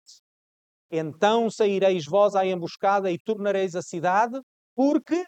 Então 0.92 1.50
saireis 1.50 2.06
vós 2.06 2.36
à 2.36 2.46
emboscada 2.46 3.12
e 3.12 3.18
tornareis 3.18 3.76
a 3.76 3.82
cidade, 3.82 4.40
porque. 4.76 5.26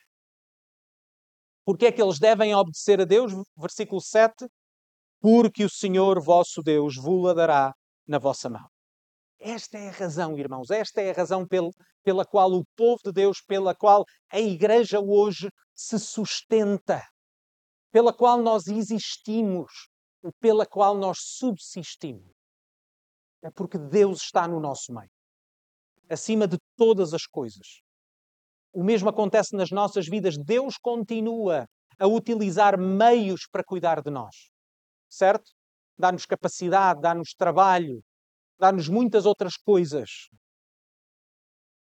Porque 1.66 1.88
é 1.88 1.92
que 1.92 2.02
eles 2.02 2.20
devem 2.20 2.54
obedecer 2.54 3.02
a 3.02 3.06
Deus? 3.06 3.34
Versículo 3.58 4.02
7. 4.02 4.48
Porque 5.20 5.66
o 5.66 5.70
Senhor 5.70 6.22
vosso 6.24 6.62
Deus 6.62 6.96
vos 6.96 7.36
dará 7.36 7.74
na 8.08 8.20
vossa 8.20 8.50
mão. 8.50 8.68
Esta 9.40 9.78
é 9.78 9.88
a 9.88 9.92
razão, 9.94 10.38
irmãos, 10.38 10.70
esta 10.70 11.02
é 11.02 11.12
a 11.12 11.14
razão 11.14 11.48
pela, 11.48 11.70
pela 12.04 12.26
qual 12.26 12.52
o 12.52 12.66
povo 12.76 13.00
de 13.06 13.12
Deus, 13.14 13.42
pela 13.42 13.74
qual 13.74 14.04
a 14.30 14.40
igreja 14.40 15.00
hoje 15.00 15.50
se 15.74 15.98
sustenta, 15.98 17.02
pela 17.90 18.14
qual 18.14 18.42
nós 18.42 18.68
existimos, 18.68 19.72
pela 20.42 20.66
qual 20.66 20.98
nós 20.98 21.20
subsistimos. 21.22 22.30
É 23.42 23.50
porque 23.50 23.78
Deus 23.78 24.24
está 24.24 24.46
no 24.46 24.60
nosso 24.60 24.94
meio, 24.94 25.10
acima 26.10 26.46
de 26.46 26.58
todas 26.76 27.14
as 27.14 27.26
coisas. 27.26 27.82
O 28.74 28.84
mesmo 28.84 29.10
acontece 29.10 29.56
nas 29.56 29.72
nossas 29.72 30.08
vidas. 30.08 30.38
Deus 30.38 30.78
continua 30.78 31.66
a 31.98 32.06
utilizar 32.06 32.78
meios 32.78 33.48
para 33.50 33.64
cuidar 33.64 34.02
de 34.02 34.12
nós, 34.12 34.36
certo? 35.10 35.50
Dá-nos 35.98 36.26
capacidade, 36.26 37.02
dá-nos 37.02 37.34
trabalho, 37.34 38.04
dá-nos 38.60 38.88
muitas 38.90 39.26
outras 39.26 39.56
coisas. 39.56 40.30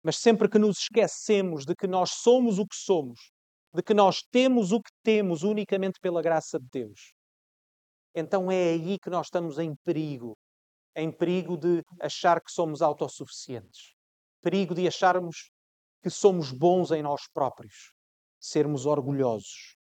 Mas 0.02 0.18
sempre 0.18 0.48
que 0.48 0.58
nos 0.58 0.78
esquecemos 0.78 1.64
de 1.64 1.74
que 1.74 1.86
nós 1.86 2.10
somos 2.10 2.58
o 2.58 2.66
que 2.66 2.76
somos, 2.76 3.32
de 3.74 3.82
que 3.82 3.94
nós 3.94 4.22
temos 4.22 4.72
o 4.72 4.80
que 4.80 4.90
temos 5.02 5.42
unicamente 5.42 5.98
pela 6.00 6.22
graça 6.22 6.58
de 6.60 6.66
Deus, 6.70 7.16
então 8.16 8.50
é 8.50 8.70
aí 8.70 8.98
que 8.98 9.10
nós 9.10 9.26
estamos 9.26 9.58
em 9.58 9.76
perigo. 9.84 10.38
Em 10.96 11.12
perigo 11.12 11.58
de 11.58 11.82
achar 12.00 12.40
que 12.40 12.50
somos 12.50 12.80
autossuficientes. 12.80 13.94
Perigo 14.40 14.74
de 14.74 14.88
acharmos 14.88 15.50
que 16.02 16.08
somos 16.08 16.50
bons 16.50 16.90
em 16.90 17.02
nós 17.02 17.28
próprios. 17.30 17.92
Sermos 18.40 18.86
orgulhosos. 18.86 19.76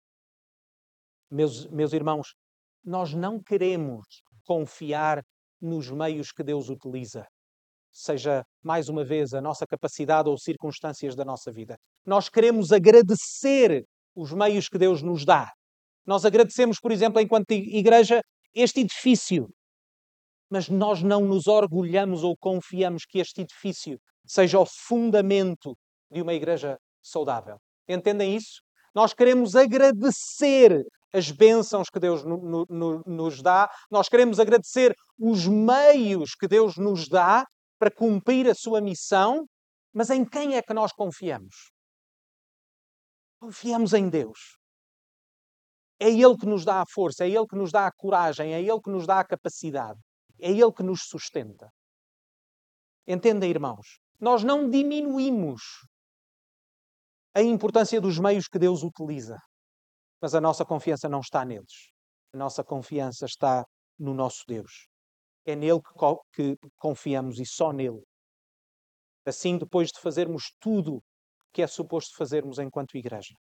Meus, 1.30 1.66
meus 1.70 1.92
irmãos, 1.92 2.34
nós 2.82 3.14
não 3.14 3.40
queremos 3.40 4.04
confiar 4.44 5.24
nos 5.64 5.90
meios 5.90 6.30
que 6.32 6.42
Deus 6.42 6.68
utiliza. 6.68 7.26
Seja, 7.92 8.44
mais 8.62 8.88
uma 8.88 9.04
vez, 9.04 9.32
a 9.34 9.40
nossa 9.40 9.66
capacidade 9.66 10.28
ou 10.28 10.36
circunstâncias 10.36 11.14
da 11.14 11.24
nossa 11.24 11.52
vida. 11.52 11.76
Nós 12.04 12.28
queremos 12.28 12.72
agradecer 12.72 13.84
os 14.14 14.32
meios 14.32 14.68
que 14.68 14.78
Deus 14.78 15.00
nos 15.00 15.24
dá. 15.24 15.50
Nós 16.06 16.24
agradecemos, 16.24 16.78
por 16.80 16.92
exemplo, 16.92 17.20
enquanto 17.20 17.52
igreja, 17.52 18.20
este 18.54 18.80
edifício. 18.80 19.48
Mas 20.50 20.68
nós 20.68 21.02
não 21.02 21.22
nos 21.22 21.46
orgulhamos 21.46 22.22
ou 22.22 22.36
confiamos 22.36 23.04
que 23.04 23.18
este 23.18 23.40
edifício 23.42 23.98
seja 24.26 24.58
o 24.58 24.66
fundamento 24.66 25.76
de 26.10 26.20
uma 26.20 26.34
igreja 26.34 26.76
saudável. 27.02 27.58
Entendem 27.88 28.36
isso? 28.36 28.60
Nós 28.94 29.12
queremos 29.12 29.56
agradecer 29.56 30.84
as 31.14 31.30
bênçãos 31.30 31.88
que 31.88 32.00
Deus 32.00 32.24
no, 32.24 32.66
no, 32.68 33.02
nos 33.06 33.40
dá, 33.40 33.70
nós 33.88 34.08
queremos 34.08 34.40
agradecer 34.40 34.92
os 35.16 35.46
meios 35.46 36.34
que 36.34 36.48
Deus 36.48 36.76
nos 36.76 37.08
dá 37.08 37.46
para 37.78 37.88
cumprir 37.88 38.50
a 38.50 38.54
sua 38.54 38.80
missão, 38.80 39.46
mas 39.92 40.10
em 40.10 40.24
quem 40.24 40.56
é 40.56 40.62
que 40.62 40.74
nós 40.74 40.90
confiamos? 40.92 41.70
Confiamos 43.40 43.92
em 43.92 44.08
Deus. 44.08 44.56
É 46.00 46.08
Ele 46.10 46.36
que 46.36 46.46
nos 46.46 46.64
dá 46.64 46.82
a 46.82 46.86
força, 46.92 47.24
é 47.24 47.28
Ele 47.28 47.46
que 47.46 47.56
nos 47.56 47.70
dá 47.70 47.86
a 47.86 47.92
coragem, 47.92 48.52
é 48.52 48.60
Ele 48.60 48.80
que 48.80 48.90
nos 48.90 49.06
dá 49.06 49.20
a 49.20 49.24
capacidade, 49.24 50.00
é 50.40 50.50
Ele 50.50 50.72
que 50.72 50.82
nos 50.82 51.02
sustenta. 51.04 51.70
Entenda, 53.06 53.46
irmãos, 53.46 54.00
nós 54.18 54.42
não 54.42 54.68
diminuímos 54.68 55.62
a 57.32 57.40
importância 57.40 58.00
dos 58.00 58.18
meios 58.18 58.48
que 58.48 58.58
Deus 58.58 58.82
utiliza. 58.82 59.38
Mas 60.20 60.34
a 60.34 60.40
nossa 60.40 60.64
confiança 60.64 61.08
não 61.08 61.20
está 61.20 61.44
neles. 61.44 61.92
A 62.32 62.36
nossa 62.36 62.64
confiança 62.64 63.26
está 63.26 63.64
no 63.98 64.14
nosso 64.14 64.44
Deus. 64.46 64.88
É 65.44 65.54
nele 65.54 65.80
que, 66.32 66.56
que 66.56 66.68
confiamos 66.76 67.38
e 67.38 67.46
só 67.46 67.72
nele. 67.72 68.02
Assim, 69.26 69.56
depois 69.56 69.90
de 69.90 70.00
fazermos 70.00 70.52
tudo 70.60 71.02
que 71.52 71.62
é 71.62 71.66
suposto 71.66 72.16
fazermos 72.16 72.58
enquanto 72.58 72.96
igreja, 72.96 73.34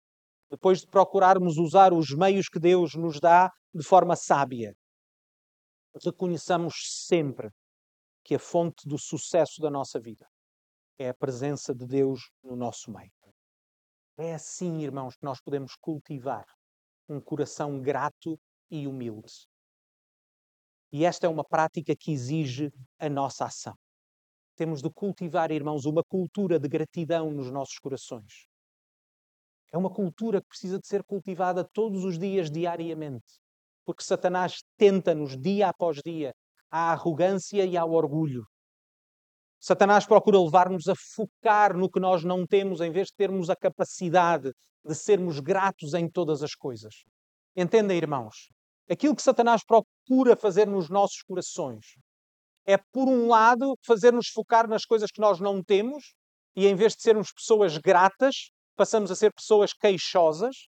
depois 0.51 0.81
de 0.81 0.87
procurarmos 0.87 1.57
usar 1.57 1.93
os 1.95 2.11
meios 2.11 2.49
que 2.49 2.61
Deus 2.61 2.95
nos 2.95 3.19
dá 3.19 3.51
de 3.75 3.83
forma 3.83 4.15
sábia, 4.15 4.75
reconheçamos 6.05 6.75
sempre 7.07 7.49
que 8.23 8.35
a 8.35 8.39
fonte 8.39 8.87
do 8.87 8.99
sucesso 8.99 9.61
da 9.61 9.71
nossa 9.71 9.99
vida 9.99 10.29
é 10.99 11.09
a 11.09 11.15
presença 11.15 11.75
de 11.75 11.87
Deus 11.87 12.31
no 12.43 12.55
nosso 12.55 12.93
meio. 12.93 13.11
É 14.19 14.35
assim, 14.35 14.83
irmãos, 14.83 15.17
que 15.17 15.25
nós 15.25 15.41
podemos 15.41 15.75
cultivar 15.75 16.45
um 17.13 17.21
coração 17.21 17.81
grato 17.81 18.39
e 18.71 18.87
humilde. 18.87 19.47
E 20.91 21.05
esta 21.05 21.27
é 21.27 21.29
uma 21.29 21.45
prática 21.45 21.95
que 21.95 22.13
exige 22.13 22.73
a 22.99 23.09
nossa 23.09 23.45
ação. 23.45 23.75
Temos 24.57 24.83
de 24.83 24.91
cultivar, 24.91 25.51
irmãos, 25.51 25.87
uma 25.87 26.03
cultura 26.05 26.59
de 26.59 26.69
gratidão 26.69 27.31
nos 27.31 27.51
nossos 27.51 27.79
corações. 27.79 28.47
É 29.73 29.79
uma 29.79 29.91
cultura 29.91 30.41
que 30.41 30.49
precisa 30.49 30.79
de 30.79 30.87
ser 30.87 31.03
cultivada 31.03 31.65
todos 31.65 32.05
os 32.05 32.19
dias, 32.19 32.51
diariamente. 32.51 33.41
Porque 33.87 34.05
Satanás 34.05 34.63
tenta-nos, 34.77 35.37
dia 35.37 35.69
após 35.69 35.99
dia, 36.05 36.35
à 36.71 36.93
arrogância 36.93 37.65
e 37.65 37.77
ao 37.77 37.91
orgulho. 37.91 38.47
Satanás 39.65 40.05
procura 40.05 40.41
levar-nos 40.41 40.89
a 40.89 40.95
focar 41.15 41.77
no 41.77 41.89
que 41.89 42.01
nós 42.01 42.25
não 42.25 42.45
temos, 42.45 42.81
em 42.81 42.91
vez 42.91 43.07
de 43.07 43.15
termos 43.15 43.49
a 43.49 43.55
capacidade 43.55 44.53
de 44.85 44.93
sermos 44.93 45.39
gratos 45.39 45.95
em 45.95 46.11
todas 46.11 46.43
as 46.43 46.53
coisas. 46.53 47.05
Entendem, 47.55 47.97
irmãos? 47.97 48.49
Aquilo 48.91 49.15
que 49.15 49.23
Satanás 49.23 49.63
procura 49.65 50.35
fazer 50.35 50.67
nos 50.67 50.91
nossos 50.91 51.23
corações 51.23 51.95
é, 52.67 52.77
por 52.77 53.07
um 53.07 53.29
lado, 53.29 53.79
fazer-nos 53.87 54.31
focar 54.31 54.69
nas 54.69 54.85
coisas 54.85 55.13
que 55.13 55.21
nós 55.21 55.39
não 55.39 55.63
temos 55.63 56.13
e, 56.57 56.67
em 56.67 56.75
vez 56.75 56.97
de 56.97 57.03
sermos 57.03 57.33
pessoas 57.33 57.79
gratas, 57.79 58.51
passamos 58.75 59.13
a 59.13 59.15
ser 59.15 59.33
pessoas 59.33 59.73
queixosas. 59.73 60.67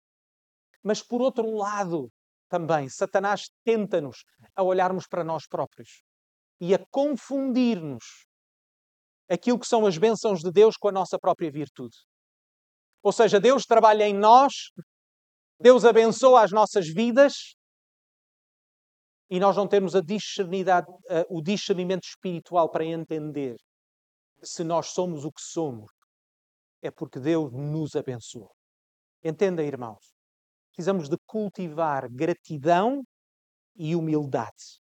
Mas, 0.83 1.01
por 1.01 1.21
outro 1.21 1.49
lado, 1.55 2.09
também, 2.49 2.89
Satanás 2.89 3.49
tenta-nos 3.63 4.25
a 4.53 4.61
olharmos 4.61 5.07
para 5.07 5.23
nós 5.23 5.47
próprios 5.47 6.03
e 6.59 6.75
a 6.75 6.85
confundir-nos 6.91 8.29
aquilo 9.31 9.57
que 9.57 9.67
são 9.67 9.85
as 9.85 9.97
bênçãos 9.97 10.41
de 10.41 10.51
Deus 10.51 10.75
com 10.75 10.89
a 10.89 10.91
nossa 10.91 11.17
própria 11.17 11.49
virtude. 11.49 11.95
Ou 13.01 13.11
seja, 13.11 13.39
Deus 13.39 13.65
trabalha 13.65 14.07
em 14.07 14.13
nós, 14.13 14.53
Deus 15.59 15.85
abençoa 15.85 16.43
as 16.43 16.51
nossas 16.51 16.87
vidas 16.87 17.55
e 19.29 19.39
nós 19.39 19.55
não 19.55 19.67
temos 19.67 19.95
a 19.95 20.01
o 21.29 21.41
discernimento 21.41 22.03
espiritual 22.03 22.69
para 22.69 22.83
entender 22.83 23.55
se 24.43 24.63
nós 24.63 24.87
somos 24.87 25.23
o 25.23 25.31
que 25.31 25.41
somos. 25.41 25.89
É 26.81 26.91
porque 26.91 27.19
Deus 27.19 27.51
nos 27.53 27.95
abençoou. 27.95 28.51
Entenda, 29.23 29.63
irmãos? 29.63 30.13
Precisamos 30.71 31.07
de 31.07 31.15
cultivar 31.25 32.09
gratidão 32.09 33.03
e 33.75 33.95
humildade. 33.95 34.80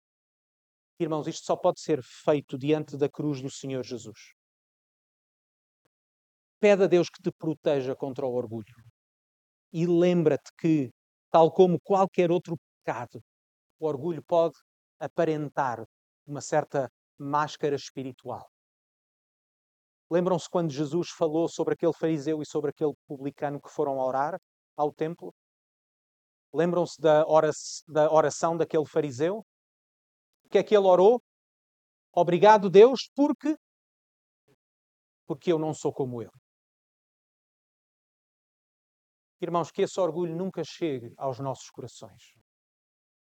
Irmãos, 0.98 1.26
isto 1.26 1.44
só 1.44 1.56
pode 1.56 1.80
ser 1.80 2.00
feito 2.02 2.56
diante 2.56 2.96
da 2.96 3.08
cruz 3.08 3.42
do 3.42 3.50
Senhor 3.50 3.82
Jesus. 3.82 4.32
Pede 6.60 6.84
a 6.84 6.86
Deus 6.86 7.08
que 7.10 7.20
te 7.20 7.32
proteja 7.32 7.96
contra 7.96 8.24
o 8.24 8.34
orgulho. 8.34 8.74
E 9.72 9.86
lembra-te 9.86 10.50
que, 10.56 10.90
tal 11.30 11.50
como 11.50 11.80
qualquer 11.80 12.30
outro 12.30 12.56
pecado, 12.84 13.20
o 13.78 13.86
orgulho 13.86 14.22
pode 14.22 14.54
aparentar 15.00 15.84
uma 16.24 16.40
certa 16.40 16.88
máscara 17.18 17.74
espiritual. 17.74 18.48
Lembram-se 20.08 20.48
quando 20.48 20.70
Jesus 20.70 21.10
falou 21.10 21.48
sobre 21.48 21.74
aquele 21.74 21.92
fariseu 21.92 22.40
e 22.40 22.46
sobre 22.46 22.70
aquele 22.70 22.92
publicano 23.06 23.60
que 23.60 23.68
foram 23.68 23.98
orar 23.98 24.38
ao 24.76 24.92
templo? 24.92 25.34
Lembram-se 26.52 27.00
da 27.00 27.26
oração 27.26 28.56
daquele 28.56 28.86
fariseu? 28.86 29.44
O 30.44 30.48
que 30.50 30.58
é 30.58 30.62
que 30.62 30.76
ele 30.76 30.86
orou? 30.86 31.22
Obrigado, 32.12 32.70
Deus, 32.70 33.10
porque 33.14 33.56
porque 35.26 35.50
eu 35.50 35.58
não 35.58 35.72
sou 35.72 35.92
como 35.92 36.22
ele. 36.22 36.30
Irmãos, 39.40 39.70
que 39.70 39.82
esse 39.82 39.98
orgulho 40.00 40.34
nunca 40.36 40.62
chegue 40.64 41.12
aos 41.16 41.38
nossos 41.38 41.68
corações. 41.70 42.22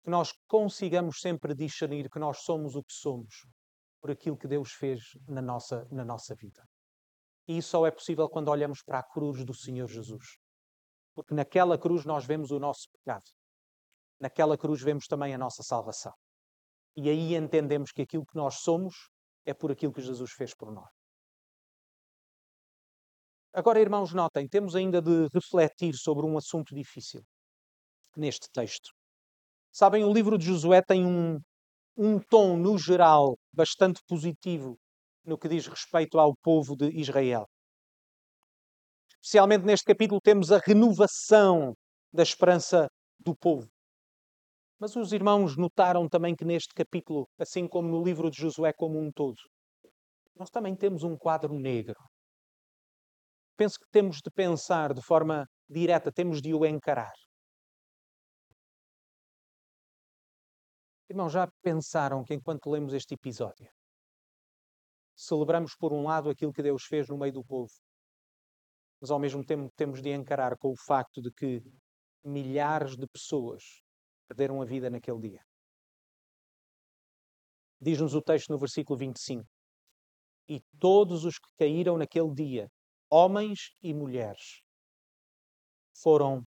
Que 0.03 0.09
nós 0.09 0.33
consigamos 0.47 1.19
sempre 1.19 1.55
discernir 1.55 2.09
que 2.09 2.19
nós 2.19 2.43
somos 2.43 2.75
o 2.75 2.83
que 2.83 2.93
somos 2.93 3.47
por 4.01 4.11
aquilo 4.11 4.37
que 4.37 4.47
Deus 4.47 4.73
fez 4.73 5.01
na 5.27 5.41
nossa, 5.41 5.87
na 5.91 6.03
nossa 6.03 6.35
vida. 6.35 6.63
E 7.47 7.57
isso 7.57 7.69
só 7.69 7.87
é 7.87 7.91
possível 7.91 8.29
quando 8.29 8.49
olhamos 8.49 8.81
para 8.83 8.99
a 8.99 9.03
cruz 9.03 9.43
do 9.45 9.53
Senhor 9.53 9.87
Jesus. 9.87 10.37
Porque 11.15 11.33
naquela 11.33 11.77
cruz 11.77 12.05
nós 12.05 12.25
vemos 12.25 12.51
o 12.51 12.59
nosso 12.59 12.89
pecado. 12.91 13.23
Naquela 14.19 14.57
cruz 14.57 14.81
vemos 14.81 15.07
também 15.07 15.33
a 15.33 15.37
nossa 15.37 15.63
salvação. 15.63 16.13
E 16.95 17.09
aí 17.09 17.35
entendemos 17.35 17.91
que 17.91 18.03
aquilo 18.03 18.25
que 18.25 18.35
nós 18.35 18.55
somos 18.55 19.09
é 19.45 19.53
por 19.53 19.71
aquilo 19.71 19.93
que 19.93 20.01
Jesus 20.01 20.31
fez 20.31 20.53
por 20.53 20.71
nós. 20.71 20.89
Agora, 23.53 23.79
irmãos, 23.79 24.13
notem, 24.13 24.47
temos 24.47 24.75
ainda 24.75 25.01
de 25.01 25.27
refletir 25.33 25.95
sobre 25.95 26.25
um 26.25 26.37
assunto 26.37 26.73
difícil 26.73 27.21
neste 28.15 28.47
texto. 28.51 28.89
Sabem, 29.71 30.03
o 30.03 30.13
livro 30.13 30.37
de 30.37 30.45
Josué 30.45 30.81
tem 30.81 31.05
um, 31.05 31.39
um 31.97 32.19
tom, 32.19 32.57
no 32.57 32.77
geral, 32.77 33.37
bastante 33.51 34.01
positivo 34.07 34.77
no 35.25 35.37
que 35.37 35.47
diz 35.47 35.67
respeito 35.67 36.19
ao 36.19 36.35
povo 36.35 36.75
de 36.75 36.89
Israel. 36.99 37.47
Especialmente 39.21 39.65
neste 39.65 39.85
capítulo 39.85 40.19
temos 40.21 40.51
a 40.51 40.57
renovação 40.57 41.73
da 42.11 42.23
esperança 42.23 42.87
do 43.19 43.35
povo. 43.35 43.67
Mas 44.79 44.95
os 44.95 45.13
irmãos 45.13 45.55
notaram 45.55 46.09
também 46.09 46.35
que 46.35 46.43
neste 46.43 46.73
capítulo, 46.73 47.27
assim 47.39 47.67
como 47.67 47.87
no 47.87 48.03
livro 48.03 48.29
de 48.29 48.37
Josué 48.37 48.73
como 48.73 48.99
um 48.99 49.11
todo, 49.11 49.37
nós 50.35 50.49
também 50.49 50.75
temos 50.75 51.03
um 51.03 51.17
quadro 51.17 51.53
negro. 51.53 51.99
Penso 53.55 53.77
que 53.79 53.87
temos 53.91 54.17
de 54.17 54.31
pensar 54.31 54.93
de 54.93 55.01
forma 55.01 55.47
direta, 55.69 56.11
temos 56.11 56.41
de 56.41 56.53
o 56.53 56.65
encarar. 56.65 57.13
Irmãos, 61.09 61.31
já 61.31 61.47
pensaram 61.61 62.23
que 62.23 62.33
enquanto 62.33 62.71
lemos 62.71 62.93
este 62.93 63.13
episódio, 63.13 63.69
celebramos 65.15 65.75
por 65.75 65.93
um 65.93 66.03
lado 66.03 66.29
aquilo 66.29 66.51
que 66.51 66.63
Deus 66.63 66.85
fez 66.85 67.07
no 67.07 67.17
meio 67.17 67.33
do 67.33 67.43
povo, 67.43 67.71
mas 68.99 69.11
ao 69.11 69.19
mesmo 69.19 69.45
tempo 69.45 69.71
temos 69.75 70.01
de 70.01 70.09
encarar 70.09 70.57
com 70.57 70.71
o 70.71 70.75
facto 70.75 71.21
de 71.21 71.31
que 71.31 71.61
milhares 72.23 72.95
de 72.97 73.05
pessoas 73.05 73.82
perderam 74.33 74.61
a 74.61 74.65
vida 74.65 74.89
naquele 74.89 75.19
dia. 75.19 75.45
Diz-nos 77.79 78.15
o 78.15 78.21
texto 78.21 78.49
no 78.49 78.57
versículo 78.57 78.97
25: 78.97 79.47
E 80.49 80.59
todos 80.79 81.23
os 81.23 81.37
que 81.37 81.49
caíram 81.57 81.97
naquele 81.97 82.33
dia, 82.33 82.71
homens 83.09 83.75
e 83.81 83.93
mulheres, 83.93 84.61
foram 85.93 86.43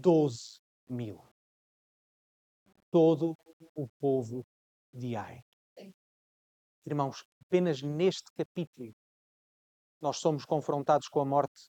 12 0.00 0.58
mil 0.88 1.22
todo 2.90 3.36
o 3.74 3.88
povo 3.98 4.46
de 4.92 5.16
Ai. 5.16 5.40
Irmãos, 6.86 7.24
apenas 7.44 7.82
neste 7.82 8.30
capítulo 8.32 8.94
nós 10.00 10.18
somos 10.18 10.44
confrontados 10.44 11.08
com 11.08 11.20
a 11.20 11.24
morte 11.24 11.68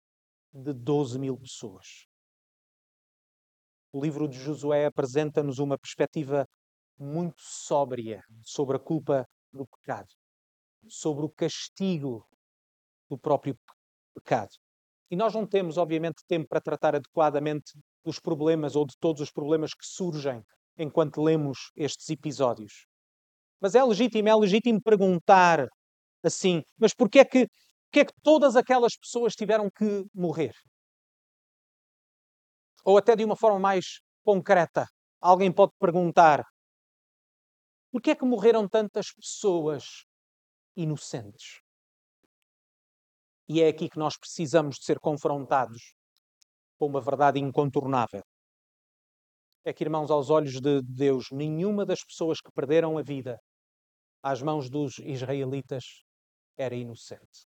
de 0.51 0.73
12 0.73 1.19
mil 1.19 1.37
pessoas. 1.37 2.10
O 3.93 4.01
livro 4.01 4.27
de 4.27 4.37
Josué 4.37 4.85
apresenta-nos 4.85 5.59
uma 5.59 5.77
perspectiva 5.77 6.47
muito 6.97 7.41
sóbria 7.41 8.23
sobre 8.43 8.77
a 8.77 8.79
culpa 8.79 9.27
do 9.51 9.65
pecado, 9.67 10.07
sobre 10.87 11.25
o 11.25 11.29
castigo 11.29 12.25
do 13.09 13.17
próprio 13.17 13.57
pecado. 14.15 14.51
E 15.09 15.15
nós 15.15 15.33
não 15.33 15.45
temos, 15.45 15.77
obviamente, 15.77 16.23
tempo 16.25 16.47
para 16.47 16.61
tratar 16.61 16.95
adequadamente 16.95 17.73
dos 18.03 18.17
problemas 18.17 18.75
ou 18.75 18.85
de 18.85 18.95
todos 18.97 19.21
os 19.21 19.31
problemas 19.31 19.73
que 19.73 19.85
surgem 19.85 20.41
enquanto 20.77 21.21
lemos 21.21 21.71
estes 21.75 22.09
episódios. 22.09 22.85
Mas 23.59 23.75
é 23.75 23.83
legítimo, 23.83 24.29
é 24.29 24.35
legítimo 24.35 24.81
perguntar 24.81 25.67
assim, 26.23 26.63
mas 26.79 26.93
porquê 26.93 27.19
é 27.19 27.25
que, 27.25 27.47
porquê 27.85 27.99
é 27.99 28.05
que 28.05 28.13
todas 28.23 28.55
aquelas 28.55 28.95
pessoas 28.95 29.35
tiveram 29.35 29.69
que 29.69 30.05
morrer? 30.13 30.53
Ou 32.83 32.97
até 32.97 33.15
de 33.15 33.23
uma 33.23 33.35
forma 33.35 33.59
mais 33.59 34.01
concreta, 34.23 34.87
alguém 35.19 35.51
pode 35.51 35.73
perguntar: 35.79 36.43
porquê 37.91 38.11
é 38.11 38.15
que 38.15 38.25
morreram 38.25 38.67
tantas 38.67 39.11
pessoas 39.13 40.05
inocentes? 40.75 41.61
E 43.47 43.61
é 43.61 43.67
aqui 43.67 43.89
que 43.89 43.99
nós 43.99 44.17
precisamos 44.17 44.77
de 44.77 44.85
ser 44.85 44.99
confrontados 44.99 45.93
com 46.77 46.87
uma 46.87 47.01
verdade 47.01 47.39
incontornável 47.39 48.23
é 49.63 49.73
que, 49.73 49.83
irmãos, 49.83 50.09
aos 50.09 50.29
olhos 50.29 50.59
de 50.59 50.81
Deus, 50.81 51.29
nenhuma 51.31 51.85
das 51.85 52.03
pessoas 52.03 52.41
que 52.41 52.51
perderam 52.51 52.97
a 52.97 53.03
vida 53.03 53.39
às 54.23 54.41
mãos 54.41 54.69
dos 54.69 54.97
israelitas 54.99 55.83
era 56.57 56.75
inocente. 56.75 57.47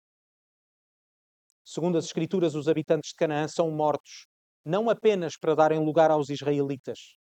Segundo 1.64 1.98
as 1.98 2.04
Escrituras, 2.04 2.54
os 2.54 2.68
habitantes 2.68 3.10
de 3.10 3.16
Canaã 3.16 3.48
são 3.48 3.70
mortos, 3.70 4.26
não 4.66 4.90
apenas 4.90 5.36
para 5.36 5.54
darem 5.54 5.82
lugar 5.82 6.10
aos 6.10 6.28
israelitas. 6.28 7.16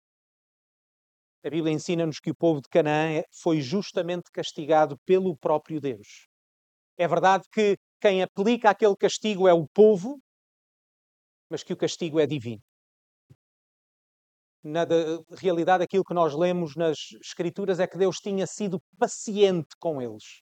A 1.43 1.49
Bíblia 1.49 1.73
ensina-nos 1.73 2.19
que 2.19 2.31
o 2.31 2.35
povo 2.35 2.61
de 2.61 2.69
Canaã 2.69 3.21
foi 3.31 3.59
justamente 3.59 4.31
castigado 4.31 4.97
pelo 5.05 5.35
próprio 5.37 5.81
Deus. 5.81 6.27
É 6.97 7.07
verdade 7.07 7.43
que 7.51 7.77
quem 7.99 8.23
aplica 8.23 8.69
aquele 8.69 8.95
castigo 8.95 9.47
é 9.47 9.53
o 9.53 9.67
povo, 9.67 10.19
mas 11.49 11.63
que 11.63 11.73
o 11.73 11.77
castigo 11.77 12.19
é 12.19 12.25
divino 12.25 12.63
na 14.63 14.85
realidade, 15.37 15.83
aquilo 15.83 16.05
que 16.05 16.13
nós 16.13 16.33
lemos 16.33 16.75
nas 16.75 16.97
Escrituras 17.21 17.79
é 17.79 17.87
que 17.87 17.97
Deus 17.97 18.17
tinha 18.17 18.47
sido 18.47 18.81
paciente 18.97 19.75
com 19.77 20.01
eles. 20.01 20.41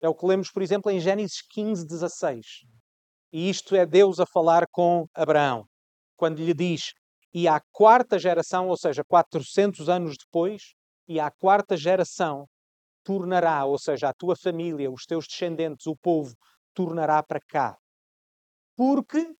É 0.00 0.08
o 0.08 0.14
que 0.14 0.24
lemos, 0.24 0.50
por 0.50 0.62
exemplo, 0.62 0.90
em 0.90 0.98
Gênesis 0.98 1.42
15, 1.42 1.86
16. 1.86 2.46
E 3.30 3.50
isto 3.50 3.76
é 3.76 3.84
Deus 3.84 4.18
a 4.18 4.24
falar 4.24 4.66
com 4.70 5.06
Abraão, 5.12 5.66
quando 6.18 6.44
lhe 6.44 6.52
diz: 6.52 6.92
E 7.32 7.48
à 7.48 7.60
quarta 7.72 8.18
geração, 8.18 8.68
ou 8.68 8.76
seja, 8.76 9.02
400 9.02 9.88
anos 9.88 10.16
depois, 10.18 10.74
e 11.06 11.18
à 11.18 11.30
quarta 11.30 11.76
geração 11.76 12.46
tornará, 13.02 13.64
ou 13.64 13.78
seja, 13.78 14.10
a 14.10 14.12
tua 14.12 14.36
família, 14.36 14.90
os 14.90 15.06
teus 15.06 15.26
descendentes, 15.26 15.86
o 15.86 15.96
povo, 15.96 16.34
tornará 16.74 17.22
para 17.22 17.40
cá. 17.40 17.78
Porque 18.76 19.34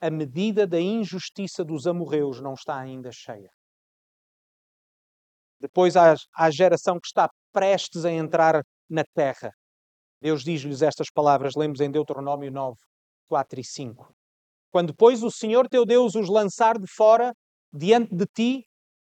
a 0.00 0.10
medida 0.10 0.66
da 0.66 0.80
injustiça 0.80 1.62
dos 1.62 1.86
amorreus 1.86 2.40
não 2.40 2.54
está 2.54 2.78
ainda 2.78 3.12
cheia. 3.12 3.50
Depois 5.60 5.96
há 5.96 6.14
a 6.34 6.50
geração 6.50 6.98
que 6.98 7.06
está 7.06 7.28
prestes 7.52 8.04
a 8.04 8.10
entrar 8.10 8.64
na 8.88 9.04
terra. 9.14 9.52
Deus 10.20 10.42
diz-lhes 10.42 10.82
estas 10.82 11.10
palavras, 11.10 11.54
lemos 11.54 11.80
em 11.80 11.90
Deuteronômio 11.90 12.50
9, 12.50 12.76
4 13.28 13.60
e 13.60 13.64
5. 13.64 14.14
Quando, 14.72 14.94
pois, 14.94 15.22
o 15.22 15.30
Senhor 15.30 15.68
teu 15.68 15.84
Deus 15.84 16.14
os 16.14 16.30
lançar 16.30 16.78
de 16.78 16.86
fora, 16.86 17.34
diante 17.70 18.14
de 18.14 18.24
ti, 18.26 18.64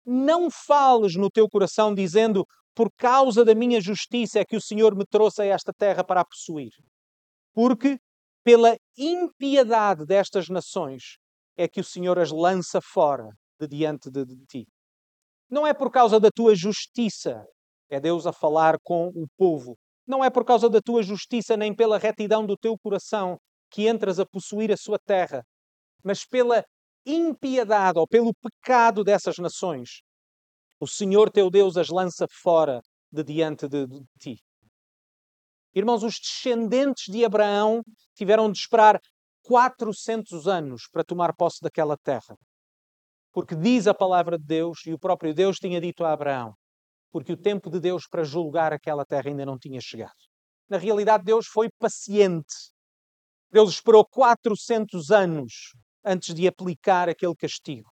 não 0.04 0.50
fales 0.50 1.16
no 1.16 1.30
teu 1.30 1.48
coração, 1.48 1.94
dizendo: 1.94 2.46
Por 2.74 2.90
causa 2.94 3.42
da 3.42 3.54
minha 3.54 3.80
justiça 3.80 4.38
é 4.38 4.44
que 4.44 4.54
o 4.54 4.60
Senhor 4.60 4.94
me 4.94 5.06
trouxe 5.06 5.40
a 5.40 5.46
esta 5.46 5.72
terra 5.72 6.04
para 6.04 6.20
a 6.20 6.24
possuir. 6.26 6.72
Porque 7.54 7.98
pela 8.44 8.76
impiedade 8.98 10.04
destas 10.04 10.48
nações 10.50 11.16
é 11.56 11.66
que 11.66 11.80
o 11.80 11.84
Senhor 11.84 12.18
as 12.18 12.30
lança 12.30 12.80
fora 12.82 13.30
de 13.58 13.66
diante 13.66 14.10
de, 14.10 14.26
de 14.26 14.36
ti. 14.46 14.66
Não 15.50 15.66
é 15.66 15.72
por 15.72 15.90
causa 15.90 16.20
da 16.20 16.28
tua 16.30 16.54
justiça, 16.54 17.42
é 17.88 17.98
Deus 17.98 18.26
a 18.26 18.32
falar 18.32 18.76
com 18.84 19.08
o 19.08 19.26
povo. 19.38 19.74
Não 20.06 20.22
é 20.22 20.28
por 20.28 20.44
causa 20.44 20.68
da 20.68 20.80
tua 20.82 21.02
justiça 21.02 21.56
nem 21.56 21.74
pela 21.74 21.98
retidão 21.98 22.44
do 22.44 22.58
teu 22.58 22.76
coração 22.78 23.38
que 23.76 23.86
entras 23.86 24.18
a 24.18 24.24
possuir 24.24 24.72
a 24.72 24.76
sua 24.76 24.98
terra, 24.98 25.44
mas 26.02 26.24
pela 26.24 26.64
impiedade 27.04 27.98
ou 27.98 28.08
pelo 28.08 28.32
pecado 28.34 29.04
dessas 29.04 29.36
nações. 29.36 30.00
O 30.80 30.86
Senhor 30.86 31.30
teu 31.30 31.50
Deus 31.50 31.76
as 31.76 31.90
lança 31.90 32.26
fora 32.40 32.80
de 33.12 33.22
diante 33.22 33.68
de, 33.68 33.86
de 33.86 34.00
ti. 34.18 34.36
Irmãos, 35.74 36.02
os 36.02 36.14
descendentes 36.18 37.12
de 37.12 37.22
Abraão 37.22 37.82
tiveram 38.14 38.50
de 38.50 38.58
esperar 38.58 38.98
400 39.42 40.48
anos 40.48 40.88
para 40.90 41.04
tomar 41.04 41.36
posse 41.36 41.58
daquela 41.60 41.98
terra. 41.98 42.34
Porque 43.30 43.54
diz 43.54 43.86
a 43.86 43.92
palavra 43.92 44.38
de 44.38 44.44
Deus, 44.46 44.86
e 44.86 44.94
o 44.94 44.98
próprio 44.98 45.34
Deus 45.34 45.58
tinha 45.58 45.78
dito 45.82 46.02
a 46.02 46.14
Abraão, 46.14 46.54
porque 47.12 47.34
o 47.34 47.36
tempo 47.36 47.68
de 47.68 47.78
Deus 47.78 48.06
para 48.08 48.24
julgar 48.24 48.72
aquela 48.72 49.04
terra 49.04 49.28
ainda 49.28 49.44
não 49.44 49.58
tinha 49.58 49.82
chegado. 49.82 50.16
Na 50.66 50.78
realidade, 50.78 51.24
Deus 51.24 51.46
foi 51.46 51.68
paciente. 51.78 52.74
Deus 53.56 53.70
esperou 53.70 54.04
400 54.04 55.10
anos 55.10 55.72
antes 56.04 56.34
de 56.34 56.46
aplicar 56.46 57.08
aquele 57.08 57.34
castigo. 57.34 57.88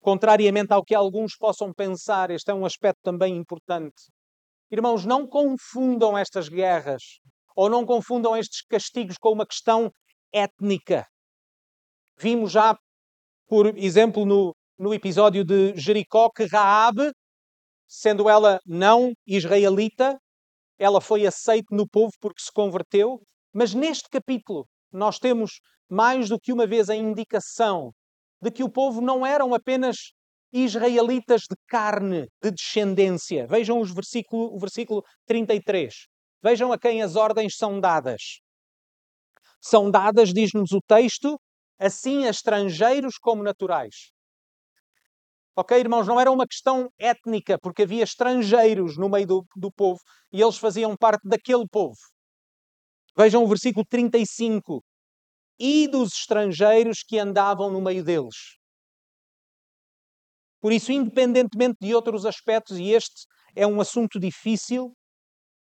Contrariamente 0.00 0.72
ao 0.72 0.84
que 0.84 0.94
alguns 0.94 1.36
possam 1.36 1.72
pensar, 1.74 2.30
este 2.30 2.52
é 2.52 2.54
um 2.54 2.64
aspecto 2.64 3.00
também 3.02 3.36
importante. 3.36 4.04
Irmãos, 4.70 5.04
não 5.04 5.26
confundam 5.26 6.16
estas 6.16 6.48
guerras 6.48 7.02
ou 7.56 7.68
não 7.68 7.84
confundam 7.84 8.36
estes 8.36 8.62
castigos 8.64 9.18
com 9.18 9.32
uma 9.32 9.44
questão 9.44 9.90
étnica. 10.32 11.04
Vimos 12.16 12.52
já, 12.52 12.78
por 13.48 13.76
exemplo, 13.76 14.24
no, 14.24 14.54
no 14.78 14.94
episódio 14.94 15.44
de 15.44 15.74
Jericó, 15.74 16.30
que 16.30 16.44
Raabe, 16.44 17.10
sendo 17.88 18.28
ela 18.28 18.60
não 18.64 19.12
israelita, 19.26 20.16
ela 20.78 21.00
foi 21.00 21.26
aceita 21.26 21.74
no 21.74 21.88
povo 21.88 22.12
porque 22.20 22.40
se 22.40 22.52
converteu, 22.52 23.20
mas 23.52 23.74
neste 23.74 24.08
capítulo 24.08 24.68
nós 24.94 25.18
temos 25.18 25.60
mais 25.90 26.28
do 26.28 26.38
que 26.38 26.52
uma 26.52 26.66
vez 26.66 26.88
a 26.88 26.96
indicação 26.96 27.92
de 28.40 28.50
que 28.50 28.62
o 28.62 28.70
povo 28.70 29.00
não 29.00 29.26
eram 29.26 29.54
apenas 29.54 30.12
israelitas 30.52 31.42
de 31.42 31.56
carne, 31.66 32.28
de 32.42 32.50
descendência. 32.52 33.46
Vejam 33.46 33.80
os 33.80 33.92
versículo, 33.92 34.54
o 34.54 34.58
versículo 34.58 35.02
33. 35.26 35.92
Vejam 36.42 36.72
a 36.72 36.78
quem 36.78 37.02
as 37.02 37.16
ordens 37.16 37.56
são 37.56 37.80
dadas. 37.80 38.40
São 39.60 39.90
dadas, 39.90 40.32
diz-nos 40.32 40.72
o 40.72 40.80
texto, 40.86 41.40
assim 41.78 42.26
a 42.26 42.30
estrangeiros 42.30 43.16
como 43.18 43.42
naturais. 43.42 44.12
Ok, 45.56 45.78
irmãos, 45.78 46.06
não 46.06 46.20
era 46.20 46.30
uma 46.30 46.46
questão 46.46 46.88
étnica, 46.98 47.58
porque 47.60 47.82
havia 47.82 48.04
estrangeiros 48.04 48.98
no 48.98 49.08
meio 49.08 49.26
do, 49.26 49.44
do 49.56 49.72
povo 49.72 50.00
e 50.32 50.42
eles 50.42 50.58
faziam 50.58 50.96
parte 50.96 51.28
daquele 51.28 51.66
povo. 51.70 51.96
Vejam 53.16 53.44
o 53.44 53.48
versículo 53.48 53.84
35. 53.88 54.82
E 55.58 55.86
dos 55.86 56.12
estrangeiros 56.14 57.02
que 57.06 57.18
andavam 57.18 57.70
no 57.70 57.80
meio 57.80 58.02
deles. 58.02 58.56
Por 60.60 60.72
isso, 60.72 60.90
independentemente 60.90 61.76
de 61.80 61.94
outros 61.94 62.26
aspectos, 62.26 62.78
e 62.78 62.90
este 62.90 63.26
é 63.54 63.66
um 63.66 63.80
assunto 63.80 64.18
difícil, 64.18 64.92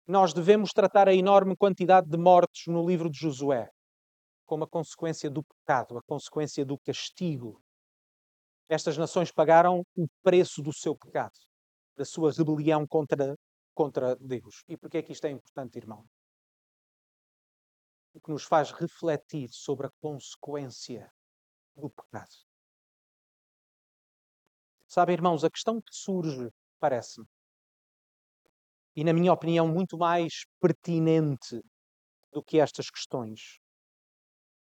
nós 0.07 0.33
devemos 0.33 0.71
tratar 0.71 1.07
a 1.07 1.13
enorme 1.13 1.55
quantidade 1.55 2.09
de 2.09 2.17
mortos 2.17 2.63
no 2.67 2.87
livro 2.87 3.09
de 3.09 3.19
Josué 3.19 3.69
como 4.45 4.63
a 4.63 4.67
consequência 4.67 5.27
do 5.27 5.43
pecado, 5.43 5.97
a 5.97 6.01
consequência 6.03 6.63
do 6.63 6.77
castigo 6.77 7.59
estas 8.67 8.97
nações 8.97 9.31
pagaram 9.31 9.83
o 9.95 10.07
preço 10.23 10.61
do 10.61 10.73
seu 10.73 10.95
pecado, 10.95 11.33
da 11.95 12.03
sua 12.03 12.31
rebelião 12.31 12.85
contra, 12.87 13.35
contra 13.73 14.15
Deus. 14.15 14.63
E 14.67 14.75
porquê 14.75 14.97
é 14.97 15.03
que 15.03 15.11
isto 15.11 15.25
é 15.25 15.31
importante, 15.31 15.77
irmão? 15.77 16.03
Que 18.25 18.31
nos 18.31 18.43
faz 18.43 18.71
refletir 18.71 19.49
sobre 19.51 19.85
a 19.85 19.91
consequência 20.01 21.11
do 21.75 21.91
pecado. 21.91 22.35
Sabe, 24.87 25.13
irmãos, 25.13 25.43
a 25.43 25.49
questão 25.49 25.79
que 25.79 25.93
surge, 25.93 26.49
parece-me, 26.79 27.27
e 28.95 29.03
na 29.03 29.13
minha 29.13 29.31
opinião, 29.31 29.67
muito 29.67 29.95
mais 29.95 30.45
pertinente 30.59 31.61
do 32.31 32.41
que 32.41 32.59
estas 32.59 32.89
questões, 32.89 33.59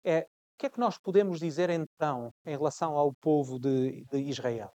é 0.03 0.23
o 0.23 0.59
que 0.59 0.67
é 0.67 0.71
que 0.71 0.81
nós 0.81 0.99
podemos 0.99 1.39
dizer 1.39 1.71
então 1.71 2.33
em 2.45 2.57
relação 2.57 2.97
ao 2.97 3.15
povo 3.15 3.61
de, 3.61 4.05
de 4.07 4.19
Israel? 4.23 4.73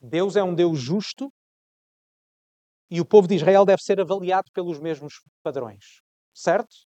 Deus 0.00 0.36
é 0.36 0.42
um 0.42 0.54
Deus 0.54 0.78
justo 0.78 1.30
e 2.88 3.00
o 3.00 3.04
povo 3.04 3.26
de 3.26 3.34
Israel 3.34 3.66
deve 3.66 3.82
ser 3.82 4.00
avaliado 4.00 4.50
pelos 4.52 4.78
mesmos 4.78 5.20
padrões. 5.42 6.00
Certo? 6.32 6.87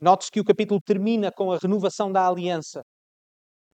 Note-se 0.00 0.30
que 0.30 0.40
o 0.40 0.44
capítulo 0.44 0.80
termina 0.80 1.32
com 1.32 1.50
a 1.50 1.58
renovação 1.58 2.12
da 2.12 2.28
aliança, 2.28 2.82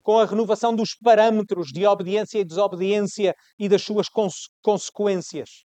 com 0.03 0.19
a 0.19 0.25
renovação 0.25 0.75
dos 0.75 0.95
parâmetros 0.95 1.69
de 1.69 1.87
obediência 1.87 2.39
e 2.39 2.45
desobediência 2.45 3.35
e 3.59 3.69
das 3.69 3.83
suas 3.83 4.09
cons 4.09 4.49
consequências. 4.63 5.65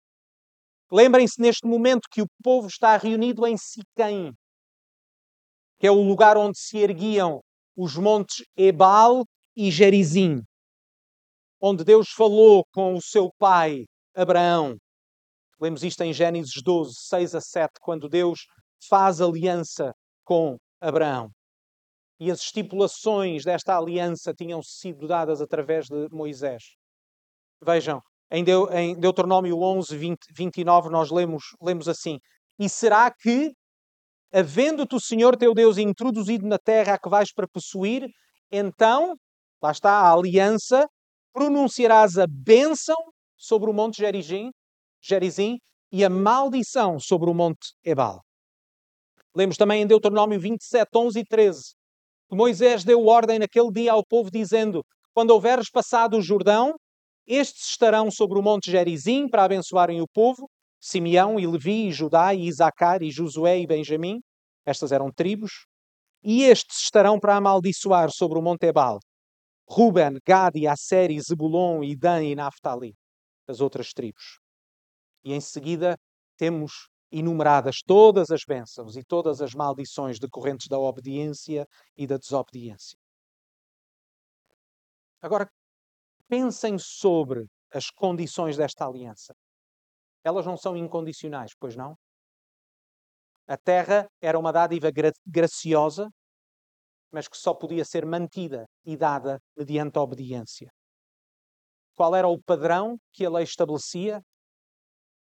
Lembrem-se 0.90 1.40
neste 1.40 1.66
momento 1.66 2.06
que 2.10 2.20
o 2.20 2.26
povo 2.42 2.66
está 2.66 2.98
reunido 2.98 3.46
em 3.46 3.56
Siquém, 3.56 4.32
que 5.78 5.86
é 5.86 5.90
o 5.90 6.02
lugar 6.02 6.36
onde 6.36 6.58
se 6.58 6.76
erguiam 6.76 7.40
os 7.74 7.96
montes 7.96 8.44
Ebal 8.54 9.24
e 9.56 9.70
Gerizim, 9.70 10.42
onde 11.58 11.82
Deus 11.82 12.10
falou 12.10 12.62
com 12.74 12.94
o 12.94 13.00
seu 13.00 13.30
pai 13.38 13.84
Abraão. 14.14 14.76
Lemos 15.58 15.82
isto 15.82 16.02
em 16.02 16.12
Gênesis 16.12 16.62
12, 16.62 16.94
6 16.94 17.34
a 17.36 17.40
7, 17.40 17.70
quando 17.80 18.06
Deus 18.06 18.40
faz 18.86 19.20
aliança 19.22 19.94
com 20.24 20.56
Abraão. 20.80 21.30
E 22.20 22.30
as 22.30 22.40
estipulações 22.40 23.44
desta 23.44 23.76
aliança 23.76 24.32
tinham 24.32 24.62
sido 24.62 25.06
dadas 25.08 25.40
através 25.40 25.86
de 25.86 26.08
Moisés. 26.10 26.62
Vejam, 27.62 28.00
em, 28.30 28.44
Deuteronômio 28.98 29.60
11, 29.60 29.96
20, 29.96 30.18
29, 30.34 30.88
nós 30.88 31.10
lemos, 31.10 31.44
lemos 31.60 31.88
assim: 31.88 32.18
E 32.58 32.68
será 32.68 33.10
que 33.10 33.52
havendo-te 34.32 34.94
o 34.94 35.00
Senhor 35.00 35.36
teu 35.36 35.52
Deus 35.52 35.76
introduzido 35.78 36.46
na 36.46 36.58
terra 36.58 36.94
a 36.94 36.98
que 36.98 37.08
vais 37.08 37.32
para 37.32 37.46
possuir, 37.46 38.08
então, 38.50 39.14
lá 39.62 39.70
está 39.70 39.90
a 39.90 40.12
aliança, 40.12 40.86
pronunciarás 41.32 42.18
a 42.18 42.26
bênção 42.28 42.96
sobre 43.36 43.70
o 43.70 43.72
monte 43.72 43.98
Gerizim, 43.98 44.50
Gerizim 45.02 45.58
e 45.90 46.04
a 46.04 46.10
maldição 46.10 46.98
sobre 46.98 47.28
o 47.28 47.34
monte 47.34 47.74
Ebal. 47.84 48.22
Lemos 49.34 49.56
também 49.56 49.82
em 49.82 49.86
Deuteronômio 49.86 50.38
27, 50.38 50.90
11 50.94 51.20
e 51.20 51.24
13, 51.24 51.60
que 52.28 52.36
Moisés 52.36 52.84
deu 52.84 53.06
ordem 53.06 53.38
naquele 53.38 53.70
dia 53.70 53.92
ao 53.92 54.04
povo, 54.04 54.30
dizendo: 54.30 54.84
Quando 55.14 55.30
houveres 55.30 55.70
passado 55.70 56.18
o 56.18 56.22
Jordão, 56.22 56.74
estes 57.26 57.70
estarão 57.70 58.10
sobre 58.10 58.38
o 58.38 58.42
monte 58.42 58.70
Gerizim 58.70 59.28
para 59.28 59.44
abençoarem 59.44 60.00
o 60.00 60.08
povo, 60.12 60.50
Simeão 60.80 61.38
e 61.38 61.46
Levi, 61.46 61.88
e 61.88 61.92
Judá, 61.92 62.34
e 62.34 62.46
Isacar, 62.46 63.02
e 63.02 63.10
Josué 63.10 63.60
e 63.60 63.66
Benjamim, 63.66 64.20
estas 64.66 64.92
eram 64.92 65.10
tribos, 65.10 65.66
e 66.22 66.42
estes 66.42 66.82
estarão 66.82 67.18
para 67.18 67.36
amaldiçoar 67.36 68.10
sobre 68.10 68.38
o 68.38 68.42
Monte 68.42 68.66
Ebal, 68.66 68.98
Ruben, 69.68 70.18
Gad, 70.26 70.56
e 70.56 70.66
Asser, 70.66 71.10
e 71.10 71.20
Zebulon, 71.20 71.82
e 71.82 71.96
Dan 71.96 72.24
e 72.24 72.34
Naphtali, 72.34 72.94
as 73.48 73.60
outras 73.60 73.92
tribos. 73.92 74.38
E 75.24 75.32
em 75.32 75.40
seguida 75.40 75.96
temos 76.36 76.88
enumeradas 77.12 77.82
todas 77.84 78.30
as 78.30 78.42
bênçãos 78.46 78.96
e 78.96 79.04
todas 79.04 79.40
as 79.40 79.54
maldições 79.54 80.18
decorrentes 80.18 80.66
da 80.68 80.78
obediência 80.78 81.66
e 81.96 82.06
da 82.06 82.16
desobediência. 82.16 82.98
Agora, 85.20 85.48
pensem 86.28 86.78
sobre 86.78 87.46
as 87.70 87.90
condições 87.90 88.56
desta 88.56 88.86
aliança. 88.86 89.34
Elas 90.24 90.46
não 90.46 90.56
são 90.56 90.76
incondicionais, 90.76 91.52
pois 91.58 91.76
não? 91.76 91.94
A 93.46 93.56
terra 93.56 94.08
era 94.20 94.38
uma 94.38 94.52
dádiva 94.52 94.90
gra 94.90 95.12
graciosa, 95.26 96.08
mas 97.12 97.28
que 97.28 97.36
só 97.36 97.52
podia 97.54 97.84
ser 97.84 98.06
mantida 98.06 98.64
e 98.84 98.96
dada 98.96 99.38
mediante 99.56 99.98
a 99.98 100.02
obediência. 100.02 100.70
Qual 101.94 102.14
era 102.16 102.26
o 102.26 102.40
padrão 102.42 102.96
que 103.12 103.26
a 103.26 103.30
lei 103.30 103.44
estabelecia? 103.44 104.22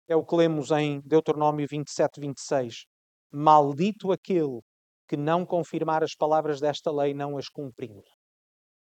É 0.08 0.16
o 0.16 0.24
que 0.24 0.34
lemos 0.34 0.70
em 0.70 1.00
Deuteronômio 1.02 1.66
27, 1.68 2.18
26. 2.18 2.86
Maldito 3.30 4.10
aquele 4.10 4.60
que 5.06 5.18
não 5.18 5.44
confirmar 5.44 6.02
as 6.02 6.14
palavras 6.14 6.60
desta 6.60 6.90
lei, 6.90 7.12
não 7.12 7.36
as 7.36 7.48
cumprindo. 7.50 8.08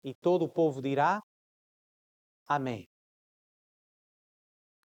E 0.04 0.14
todo 0.14 0.44
o 0.44 0.52
povo 0.52 0.82
dirá: 0.82 1.22
Amém. 2.46 2.86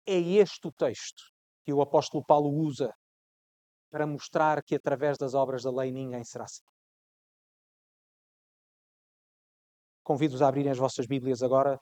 É 0.08 0.17
este 0.17 0.67
o 0.67 0.72
texto 0.72 1.22
que 1.63 1.74
o 1.74 1.82
apóstolo 1.82 2.24
Paulo 2.26 2.50
usa 2.50 2.94
para 3.91 4.08
mostrar 4.08 4.63
que 4.63 4.76
através 4.76 5.17
das 5.17 5.34
obras 5.34 5.63
da 5.63 5.72
lei 5.72 5.91
ninguém 5.91 6.24
será 6.24 6.48
salvo. 6.48 6.72
Convido-vos 10.02 10.41
a 10.41 10.48
abrirem 10.48 10.72
as 10.72 10.78
vossas 10.78 11.06
Bíblias 11.06 11.44
agora 11.44 11.78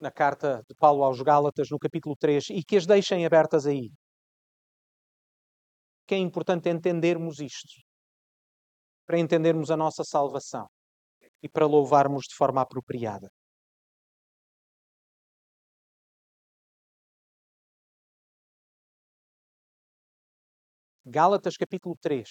na 0.00 0.10
carta 0.10 0.62
de 0.68 0.74
Paulo 0.74 1.02
aos 1.04 1.20
Gálatas, 1.22 1.68
no 1.70 1.78
capítulo 1.78 2.16
3, 2.18 2.50
e 2.50 2.62
que 2.64 2.76
as 2.76 2.86
deixem 2.86 3.26
abertas 3.26 3.66
aí. 3.66 3.90
Que 6.06 6.14
é 6.14 6.18
importante 6.18 6.68
entendermos 6.70 7.38
isto, 7.40 7.74
para 9.06 9.18
entendermos 9.18 9.70
a 9.70 9.76
nossa 9.76 10.04
salvação 10.04 10.66
e 11.42 11.48
para 11.48 11.66
louvarmos 11.66 12.24
de 12.28 12.34
forma 12.36 12.60
apropriada. 12.62 13.28
Gálatas 21.06 21.56
capítulo 21.56 21.96
3. 22.02 22.28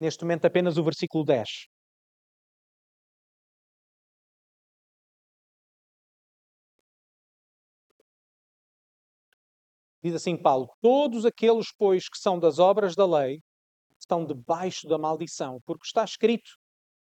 Neste 0.00 0.24
momento 0.24 0.44
apenas 0.46 0.76
o 0.76 0.84
versículo 0.84 1.24
10. 1.24 1.71
Diz 10.02 10.14
assim 10.14 10.36
Paulo: 10.36 10.68
Todos 10.80 11.24
aqueles, 11.24 11.68
pois, 11.78 12.08
que 12.08 12.18
são 12.18 12.38
das 12.38 12.58
obras 12.58 12.94
da 12.94 13.06
lei, 13.06 13.38
estão 14.00 14.24
debaixo 14.24 14.88
da 14.88 14.98
maldição, 14.98 15.60
porque 15.64 15.86
está 15.86 16.04
escrito: 16.04 16.50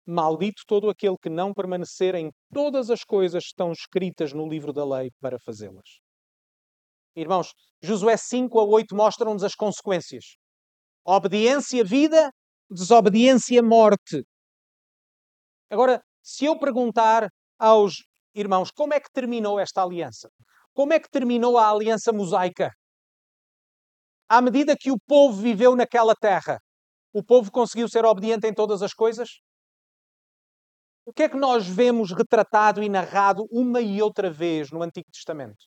Maldito 0.05 0.63
todo 0.65 0.89
aquele 0.89 1.17
que 1.21 1.29
não 1.29 1.53
permanecer 1.53 2.15
em 2.15 2.31
todas 2.53 2.89
as 2.89 3.03
coisas 3.03 3.43
que 3.43 3.49
estão 3.49 3.71
escritas 3.71 4.31
no 4.31 4.47
livro 4.47 4.71
da 4.71 4.85
lei 4.85 5.11
para 5.19 5.37
fazê-las. 5.39 5.99
Irmãos, 7.15 7.51
Josué 7.81 8.15
5 8.15 8.59
a 8.59 8.63
8 8.63 8.95
mostram-nos 8.95 9.43
as 9.43 9.55
consequências. 9.55 10.37
Obediência, 11.03 11.83
vida, 11.83 12.31
desobediência, 12.69 13.61
morte. 13.61 14.23
Agora, 15.69 16.01
se 16.21 16.45
eu 16.45 16.57
perguntar 16.57 17.27
aos 17.59 18.03
irmãos 18.33 18.71
como 18.71 18.93
é 18.93 18.99
que 18.99 19.11
terminou 19.11 19.59
esta 19.59 19.83
aliança, 19.83 20.29
como 20.73 20.93
é 20.93 20.99
que 20.99 21.09
terminou 21.09 21.57
a 21.57 21.69
aliança 21.69 22.13
mosaica? 22.13 22.71
À 24.29 24.41
medida 24.41 24.75
que 24.77 24.91
o 24.91 24.99
povo 24.99 25.41
viveu 25.41 25.75
naquela 25.75 26.15
terra, 26.15 26.59
O 27.13 27.23
povo 27.23 27.51
conseguiu 27.51 27.89
ser 27.89 28.05
obediente 28.05 28.47
em 28.47 28.53
todas 28.53 28.81
as 28.83 28.93
coisas? 28.93 29.41
O 31.05 31.11
que 31.11 31.23
é 31.23 31.29
que 31.29 31.35
nós 31.37 31.65
vemos 31.67 32.11
retratado 32.11 32.83
e 32.83 32.89
narrado 32.89 33.47
uma 33.49 33.81
e 33.81 34.01
outra 34.01 34.29
vez 34.29 34.69
no 34.71 34.83
Antigo 34.83 35.09
Testamento? 35.11 35.65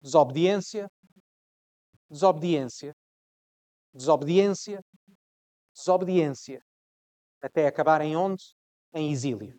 Desobediência, 0.00 0.88
desobediência, 2.10 2.94
desobediência, 3.94 4.80
desobediência, 5.74 6.62
até 7.42 7.66
acabar 7.66 8.00
em 8.02 8.16
onde? 8.16 8.44
Em 8.94 9.12
exílio. 9.12 9.58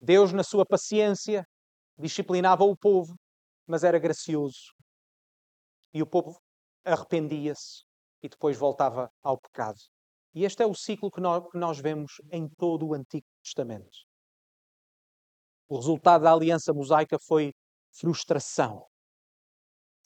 Deus, 0.00 0.32
na 0.32 0.42
sua 0.44 0.64
paciência, 0.66 1.46
disciplinava 1.98 2.64
o 2.64 2.76
povo, 2.76 3.14
mas 3.66 3.84
era 3.84 3.98
gracioso. 3.98 4.72
E 5.92 6.02
o 6.02 6.06
povo 6.06 6.38
arrependia-se 6.84 7.84
e 8.22 8.28
depois 8.28 8.56
voltava 8.56 9.10
ao 9.22 9.38
pecado. 9.38 9.78
E 10.34 10.44
este 10.44 10.62
é 10.62 10.66
o 10.66 10.74
ciclo 10.74 11.10
que 11.10 11.20
nós, 11.20 11.48
que 11.50 11.58
nós 11.58 11.78
vemos 11.78 12.20
em 12.30 12.48
todo 12.48 12.86
o 12.86 12.94
Antigo 12.94 13.26
Testamento. 13.42 13.96
O 15.68 15.76
resultado 15.76 16.22
da 16.22 16.32
aliança 16.32 16.72
mosaica 16.72 17.16
foi 17.18 17.52
frustração. 17.92 18.86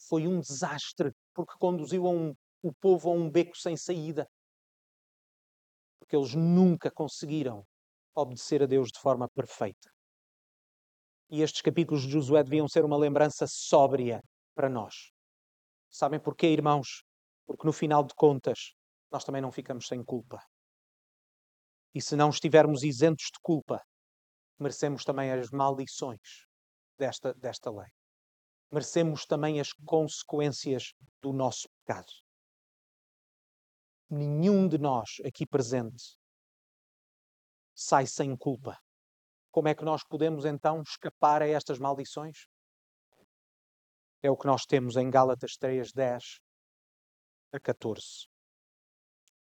Foi 0.09 0.27
um 0.27 0.41
desastre, 0.41 1.13
porque 1.35 1.55
conduziu 1.59 2.05
um, 2.07 2.35
o 2.63 2.73
povo 2.75 3.11
a 3.11 3.13
um 3.13 3.31
beco 3.31 3.57
sem 3.57 3.77
saída. 3.77 4.29
Porque 5.99 6.15
eles 6.15 6.35
nunca 6.35 6.91
conseguiram 6.91 7.65
obedecer 8.15 8.63
a 8.63 8.67
Deus 8.67 8.91
de 8.91 9.01
forma 9.01 9.29
perfeita. 9.29 9.91
E 11.31 11.43
estes 11.43 11.61
capítulos 11.61 12.03
de 12.03 12.11
Josué 12.12 12.43
deviam 12.43 12.66
ser 12.68 12.85
uma 12.85 12.97
lembrança 12.97 13.47
sóbria 13.47 14.20
para 14.55 14.68
nós. 14.68 15.12
Sabem 15.91 16.18
porquê, 16.18 16.49
irmãos? 16.49 17.05
Porque 17.47 17.66
no 17.66 17.72
final 17.72 18.03
de 18.05 18.14
contas, 18.14 18.72
nós 19.11 19.24
também 19.24 19.43
não 19.43 19.53
ficamos 19.53 19.87
sem 19.87 20.03
culpa. 20.03 20.39
E 21.95 22.01
se 22.01 22.16
não 22.16 22.31
estivermos 22.31 22.83
isentos 22.83 23.26
de 23.33 23.41
culpa, 23.43 23.83
merecemos 24.59 25.05
também 25.05 25.31
as 25.33 25.51
maldições 25.51 26.47
desta, 26.99 27.33
desta 27.35 27.70
lei. 27.70 27.89
Merecemos 28.70 29.24
também 29.24 29.61
as 29.61 29.72
consequências 29.72 30.93
do 31.22 31.33
nosso 31.33 31.68
pecado. 31.81 32.12
Nenhum 34.11 34.68
de 34.68 34.79
nós 34.79 35.20
aqui 35.24 35.47
presente 35.47 36.18
sai 37.74 38.07
sem 38.07 38.37
culpa. 38.37 38.79
Como 39.59 39.67
é 39.67 39.75
que 39.75 39.85
nós 39.85 40.05
podemos 40.05 40.45
então 40.45 40.83
escapar 40.83 41.43
a 41.43 41.49
estas 41.49 41.81
maldições? 41.81 42.47
É 44.23 44.31
o 44.31 44.37
que 44.37 44.47
nós 44.47 44.65
temos 44.65 44.95
em 44.95 45.11
Gálatas 45.11 45.57
3, 45.57 45.91
10 45.93 46.23
a 47.53 47.59
14. 47.59 48.29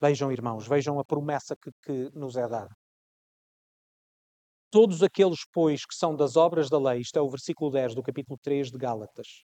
Vejam, 0.00 0.32
irmãos, 0.32 0.66
vejam 0.66 0.98
a 0.98 1.04
promessa 1.04 1.54
que, 1.54 1.70
que 1.82 2.10
nos 2.18 2.34
é 2.34 2.48
dada. 2.48 2.74
Todos 4.70 5.02
aqueles, 5.02 5.40
pois, 5.52 5.84
que 5.84 5.94
são 5.94 6.16
das 6.16 6.34
obras 6.34 6.70
da 6.70 6.78
lei, 6.78 7.02
isto 7.02 7.18
é 7.18 7.20
o 7.20 7.28
versículo 7.28 7.70
10 7.70 7.94
do 7.94 8.02
capítulo 8.02 8.38
3 8.42 8.70
de 8.70 8.78
Gálatas. 8.78 9.44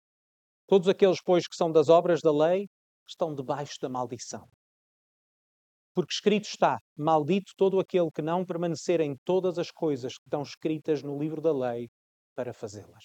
Todos 0.65 0.87
aqueles, 0.87 1.21
pois, 1.21 1.45
que 1.45 1.57
são 1.57 1.69
das 1.69 1.89
obras 1.89 2.21
da 2.21 2.31
lei, 2.31 2.69
estão 3.05 3.35
debaixo 3.35 3.75
da 3.81 3.89
maldição. 3.89 4.47
Porque 5.93 6.13
escrito 6.13 6.45
está: 6.45 6.79
Maldito 6.97 7.53
todo 7.55 7.79
aquele 7.79 8.09
que 8.11 8.21
não 8.21 8.45
permanecer 8.45 8.99
em 8.99 9.15
todas 9.23 9.57
as 9.59 9.69
coisas 9.69 10.17
que 10.17 10.27
estão 10.27 10.41
escritas 10.41 11.03
no 11.03 11.19
livro 11.19 11.41
da 11.41 11.53
lei 11.53 11.89
para 12.35 12.53
fazê-las. 12.53 13.03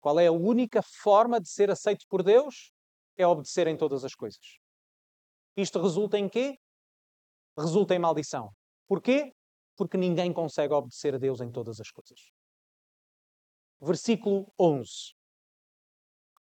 Qual 0.00 0.18
é 0.18 0.26
a 0.26 0.32
única 0.32 0.82
forma 0.82 1.40
de 1.40 1.48
ser 1.48 1.70
aceito 1.70 2.04
por 2.08 2.22
Deus? 2.22 2.72
É 3.16 3.26
obedecer 3.26 3.66
em 3.68 3.76
todas 3.76 4.04
as 4.04 4.14
coisas. 4.14 4.58
Isto 5.56 5.80
resulta 5.80 6.18
em 6.18 6.28
quê? 6.28 6.56
Resulta 7.56 7.94
em 7.94 7.98
maldição. 7.98 8.50
Porquê? 8.88 9.32
Porque 9.76 9.96
ninguém 9.96 10.32
consegue 10.32 10.74
obedecer 10.74 11.14
a 11.14 11.18
Deus 11.18 11.40
em 11.40 11.50
todas 11.50 11.80
as 11.80 11.90
coisas. 11.90 12.18
Versículo 13.80 14.52
11. 14.58 15.14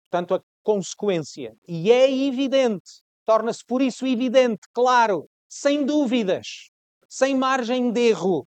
Portanto, 0.01 0.35
a 0.35 0.43
consequência. 0.63 1.55
E 1.67 1.91
é 1.91 2.11
evidente, 2.11 3.02
torna-se 3.25 3.63
por 3.65 3.81
isso 3.81 4.05
evidente, 4.05 4.67
claro, 4.73 5.27
sem 5.49 5.85
dúvidas, 5.85 6.69
sem 7.07 7.35
margem 7.35 7.91
de 7.91 8.09
erro. 8.09 8.45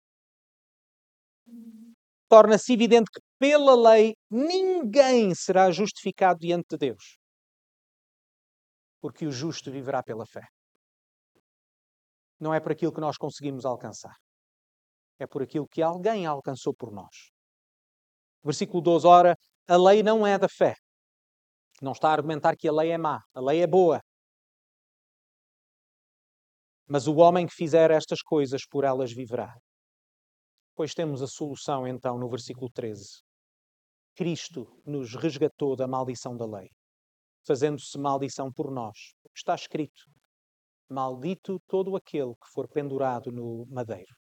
Torna-se 2.30 2.72
evidente 2.74 3.10
que, 3.12 3.20
pela 3.38 3.76
lei, 3.76 4.14
ninguém 4.30 5.36
será 5.36 5.72
justificado 5.72 6.40
diante 6.40 6.70
de 6.70 6.78
Deus 6.78 7.22
porque 9.02 9.26
o 9.26 9.32
justo 9.32 9.72
viverá 9.72 10.04
pela 10.04 10.26
fé. 10.26 10.46
Não 12.40 12.54
é 12.54 12.60
por 12.60 12.72
aquilo 12.72 12.94
que 12.94 13.02
nós 13.02 13.18
conseguimos 13.18 13.66
alcançar, 13.66 14.16
é 15.20 15.28
por 15.28 15.42
aquilo 15.42 15.68
que 15.68 15.82
alguém 15.82 16.26
alcançou 16.26 16.74
por 16.74 16.92
nós. 16.92 17.32
Versículo 18.44 18.82
12: 18.82 19.06
Ora, 19.08 19.36
a 19.68 19.78
lei 19.78 20.02
não 20.02 20.26
é 20.26 20.38
da 20.38 20.48
fé. 20.48 20.76
Não 21.82 21.92
está 21.92 22.10
a 22.10 22.14
argumentar 22.14 22.56
que 22.56 22.68
a 22.68 22.72
lei 22.72 22.92
é 22.92 22.98
má, 22.98 23.20
a 23.34 23.42
lei 23.42 23.62
é 23.62 23.68
boa. 23.68 24.00
Mas 26.92 27.08
o 27.08 27.16
homem 27.16 27.48
que 27.48 27.54
fizer 27.54 27.90
estas 27.90 28.22
coisas 28.22 28.64
por 28.70 28.84
elas 28.84 29.14
viverá. 29.14 29.56
Pois 30.76 30.94
temos 30.94 31.22
a 31.22 31.28
solução 31.28 31.88
então 31.88 32.18
no 32.18 32.30
versículo 32.30 32.70
13. 32.70 33.22
Cristo 34.14 34.68
nos 34.86 35.16
resgatou 35.16 35.76
da 35.76 35.88
maldição 35.88 36.36
da 36.36 36.46
lei 36.46 36.70
fazendo-se 37.46 37.98
maldição 37.98 38.52
por 38.52 38.72
nós. 38.72 39.14
Está 39.36 39.56
escrito: 39.56 40.04
Maldito 40.90 41.60
todo 41.68 41.96
aquele 41.96 42.34
que 42.34 42.50
for 42.54 42.68
pendurado 42.68 43.32
no 43.32 43.66
madeiro, 43.70 44.16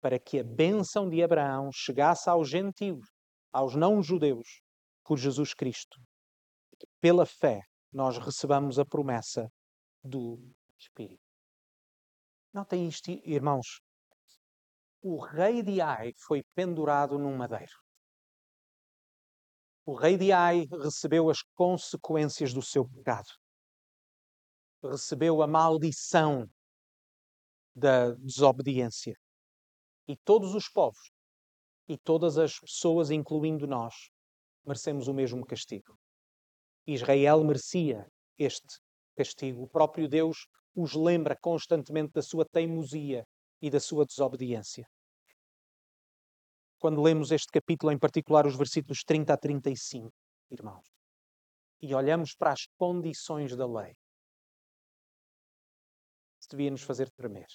para 0.00 0.18
que 0.18 0.38
a 0.38 0.44
bênção 0.44 1.08
de 1.08 1.22
Abraão 1.22 1.70
chegasse 1.72 2.28
aos 2.28 2.48
gentios, 2.48 3.06
aos 3.52 3.74
não-judeus, 3.74 4.62
por 5.04 5.18
Jesus 5.18 5.54
Cristo. 5.54 5.98
Pela 7.00 7.26
fé, 7.26 7.60
nós 7.92 8.18
recebamos 8.18 8.78
a 8.78 8.84
promessa 8.84 9.48
do 10.02 10.38
Espírito. 10.78 11.29
Notem 12.52 12.88
isto, 12.88 13.10
irmãos. 13.24 13.80
O 15.02 15.18
rei 15.18 15.62
de 15.62 15.80
Ai 15.80 16.12
foi 16.16 16.42
pendurado 16.54 17.18
num 17.18 17.36
madeiro 17.36 17.78
o 19.90 19.94
rei 19.94 20.16
de 20.16 20.30
Ai 20.30 20.66
recebeu 20.70 21.28
as 21.28 21.42
consequências 21.54 22.54
do 22.54 22.62
seu 22.62 22.86
pecado. 22.88 23.28
Recebeu 24.82 25.42
a 25.42 25.48
maldição 25.48 26.48
da 27.74 28.12
desobediência. 28.12 29.16
E 30.06 30.16
todos 30.16 30.54
os 30.54 30.68
povos 30.68 31.10
e 31.88 31.98
todas 31.98 32.38
as 32.38 32.56
pessoas, 32.60 33.10
incluindo 33.10 33.66
nós, 33.66 34.10
merecemos 34.64 35.08
o 35.08 35.14
mesmo 35.14 35.44
castigo. 35.44 35.98
Israel 36.86 37.42
merecia 37.42 38.06
este 38.38 38.78
castigo. 39.16 39.62
O 39.62 39.68
próprio 39.68 40.08
Deus 40.08 40.46
os 40.74 40.94
lembra 40.94 41.36
constantemente 41.36 42.12
da 42.12 42.22
sua 42.22 42.44
teimosia 42.44 43.24
e 43.60 43.70
da 43.70 43.80
sua 43.80 44.04
desobediência 44.04 44.86
quando 46.80 47.02
lemos 47.02 47.30
este 47.30 47.52
capítulo, 47.52 47.92
em 47.92 47.98
particular 47.98 48.46
os 48.46 48.56
versículos 48.56 49.04
30 49.04 49.34
a 49.34 49.36
35, 49.36 50.10
irmãos, 50.50 50.86
e 51.80 51.94
olhamos 51.94 52.34
para 52.34 52.52
as 52.52 52.66
condições 52.78 53.54
da 53.54 53.66
lei, 53.66 53.94
devia 56.50 56.70
nos 56.70 56.82
fazer 56.82 57.08
tremer. 57.10 57.46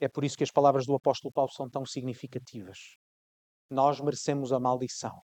É 0.00 0.08
por 0.08 0.24
isso 0.24 0.38
que 0.38 0.44
as 0.44 0.50
palavras 0.50 0.86
do 0.86 0.94
apóstolo 0.94 1.30
Paulo 1.30 1.50
são 1.50 1.68
tão 1.68 1.84
significativas. 1.84 2.96
Nós 3.68 4.00
merecemos 4.00 4.52
a 4.52 4.58
maldição, 4.58 5.20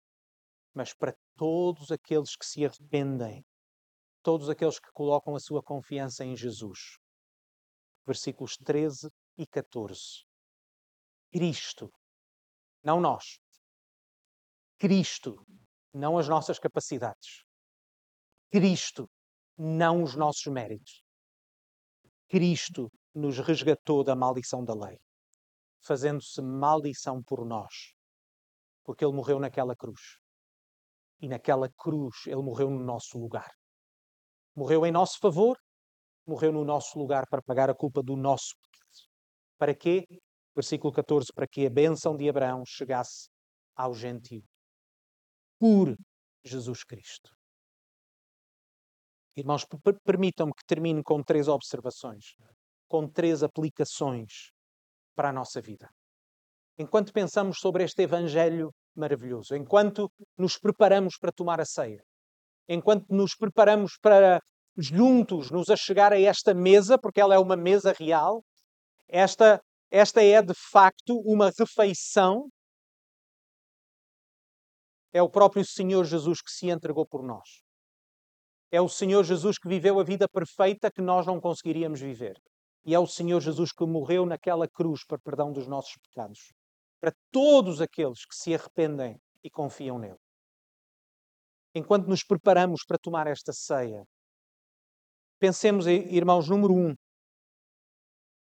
mas 0.75 0.93
para 0.93 1.15
todos 1.37 1.89
aqueles 1.89 2.35
que 2.35 2.45
se 2.45 2.65
arrependem, 2.65 3.45
todos 4.21 4.49
aqueles 4.49 4.77
que 4.77 4.91
colocam 4.91 5.33
a 5.33 5.39
sua 5.39 5.63
confiança 5.63 6.25
em 6.25 6.35
Jesus. 6.35 6.97
Versículos 8.05 8.57
13 8.57 9.09
e 9.37 9.47
14. 9.47 10.25
Cristo, 11.31 11.89
não 12.83 12.99
nós. 12.99 13.39
Cristo, 14.77 15.41
não 15.93 16.17
as 16.17 16.27
nossas 16.27 16.59
capacidades. 16.59 17.45
Cristo, 18.51 19.09
não 19.57 20.03
os 20.03 20.15
nossos 20.15 20.45
méritos. 20.47 21.01
Cristo 22.27 22.91
nos 23.13 23.37
resgatou 23.39 24.03
da 24.03 24.13
maldição 24.15 24.63
da 24.63 24.73
lei, 24.73 24.99
fazendo-se 25.81 26.41
maldição 26.41 27.23
por 27.23 27.45
nós, 27.45 27.93
porque 28.83 29.05
Ele 29.05 29.13
morreu 29.13 29.39
naquela 29.39 29.75
cruz. 29.75 30.19
E 31.21 31.27
naquela 31.27 31.69
cruz 31.77 32.15
Ele 32.25 32.41
morreu 32.41 32.69
no 32.69 32.83
nosso 32.83 33.17
lugar. 33.17 33.51
Morreu 34.55 34.85
em 34.85 34.91
nosso 34.91 35.19
favor, 35.19 35.57
morreu 36.25 36.51
no 36.51 36.63
nosso 36.63 36.97
lugar 36.97 37.27
para 37.29 37.41
pagar 37.41 37.69
a 37.69 37.75
culpa 37.75 38.01
do 38.01 38.15
nosso 38.15 38.55
pecado. 38.61 39.09
Para 39.57 39.75
quê? 39.75 40.05
versículo 40.55 40.93
14, 40.93 41.33
para 41.33 41.47
que 41.47 41.65
a 41.65 41.69
bênção 41.69 42.15
de 42.15 42.29
Abraão 42.29 42.63
chegasse 42.65 43.29
ao 43.75 43.93
gentio. 43.93 44.43
Por 45.59 45.95
Jesus 46.43 46.83
Cristo. 46.83 47.29
Irmãos, 49.35 49.65
permitam-me 50.05 50.53
que 50.53 50.65
termine 50.65 51.03
com 51.03 51.21
três 51.21 51.49
observações, 51.49 52.35
com 52.87 53.05
três 53.09 53.43
aplicações 53.43 54.51
para 55.13 55.29
a 55.29 55.33
nossa 55.33 55.61
vida. 55.61 55.89
Enquanto 56.77 57.11
pensamos 57.11 57.59
sobre 57.59 57.83
este 57.83 58.03
Evangelho 58.03 58.73
maravilhoso, 58.95 59.55
enquanto 59.55 60.09
nos 60.37 60.57
preparamos 60.57 61.17
para 61.17 61.31
tomar 61.31 61.59
a 61.59 61.65
ceia, 61.65 62.03
enquanto 62.67 63.05
nos 63.09 63.35
preparamos 63.35 63.97
para 64.01 64.39
juntos 64.77 65.49
nos 65.51 65.69
achegar 65.69 66.11
a 66.11 66.19
esta 66.19 66.53
mesa, 66.53 66.97
porque 66.97 67.21
ela 67.21 67.35
é 67.35 67.39
uma 67.39 67.55
mesa 67.55 67.93
real, 67.97 68.43
esta, 69.07 69.61
esta 69.91 70.21
é 70.21 70.41
de 70.41 70.53
facto 70.71 71.17
uma 71.25 71.51
refeição. 71.57 72.49
É 75.13 75.21
o 75.21 75.29
próprio 75.29 75.63
Senhor 75.63 76.03
Jesus 76.03 76.41
que 76.41 76.51
se 76.51 76.69
entregou 76.69 77.05
por 77.07 77.23
nós. 77.23 77.61
É 78.71 78.81
o 78.81 78.89
Senhor 78.89 79.23
Jesus 79.23 79.57
que 79.57 79.69
viveu 79.69 79.99
a 79.99 80.03
vida 80.03 80.27
perfeita 80.27 80.91
que 80.91 81.01
nós 81.01 81.25
não 81.25 81.39
conseguiríamos 81.39 82.01
viver. 82.01 82.37
E 82.83 82.93
é 82.93 82.99
o 82.99 83.07
Senhor 83.07 83.39
Jesus 83.39 83.71
que 83.71 83.85
morreu 83.85 84.25
naquela 84.25 84.67
cruz 84.67 85.05
para 85.05 85.17
perdão 85.17 85.51
dos 85.53 85.67
nossos 85.67 85.95
pecados. 85.97 86.51
Para 86.99 87.13
todos 87.31 87.81
aqueles 87.81 88.25
que 88.25 88.35
se 88.35 88.53
arrependem 88.53 89.19
e 89.43 89.49
confiam 89.49 89.99
nele. 89.99 90.17
Enquanto 91.73 92.07
nos 92.07 92.23
preparamos 92.23 92.83
para 92.85 92.97
tomar 92.97 93.27
esta 93.27 93.51
ceia, 93.51 94.03
pensemos, 95.39 95.85
irmãos, 95.87 96.47
número 96.47 96.73
um, 96.73 96.95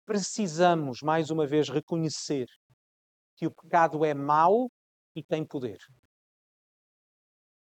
precisamos 0.04 1.00
mais 1.02 1.30
uma 1.30 1.46
vez 1.46 1.68
reconhecer 1.68 2.46
que 3.36 3.46
o 3.46 3.54
pecado 3.54 4.04
é 4.04 4.14
mau 4.14 4.70
e 5.16 5.22
tem 5.22 5.44
poder. 5.44 5.78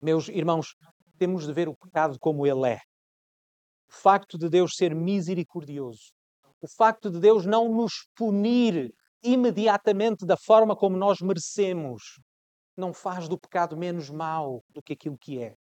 Meus 0.02 0.30
irmãos, 0.30 0.76
temos 1.18 1.46
de 1.46 1.54
ver 1.54 1.70
o 1.70 1.76
pecado 1.76 2.18
como 2.20 2.48
ele 2.48 2.68
é. 2.68 2.80
O 3.88 3.94
facto 3.94 4.38
de 4.38 4.50
Deus 4.50 4.76
ser 4.76 4.96
misericordioso, 4.96 6.14
o 6.62 6.68
facto 6.68 7.12
de 7.12 7.20
Deus 7.20 7.46
não 7.46 7.70
nos 7.70 8.08
punir 8.16 8.92
imediatamente 9.24 10.26
da 10.26 10.38
forma 10.38 10.76
como 10.76 10.98
nós 10.98 11.20
merecemos, 11.22 12.20
não 12.76 12.94
faz 12.94 13.28
do 13.28 13.40
pecado 13.40 13.78
menos 13.78 14.10
mau 14.10 14.64
do 14.70 14.82
que 14.82 14.94
aquilo 14.94 15.18
que 15.18 15.40
é. 15.40 15.56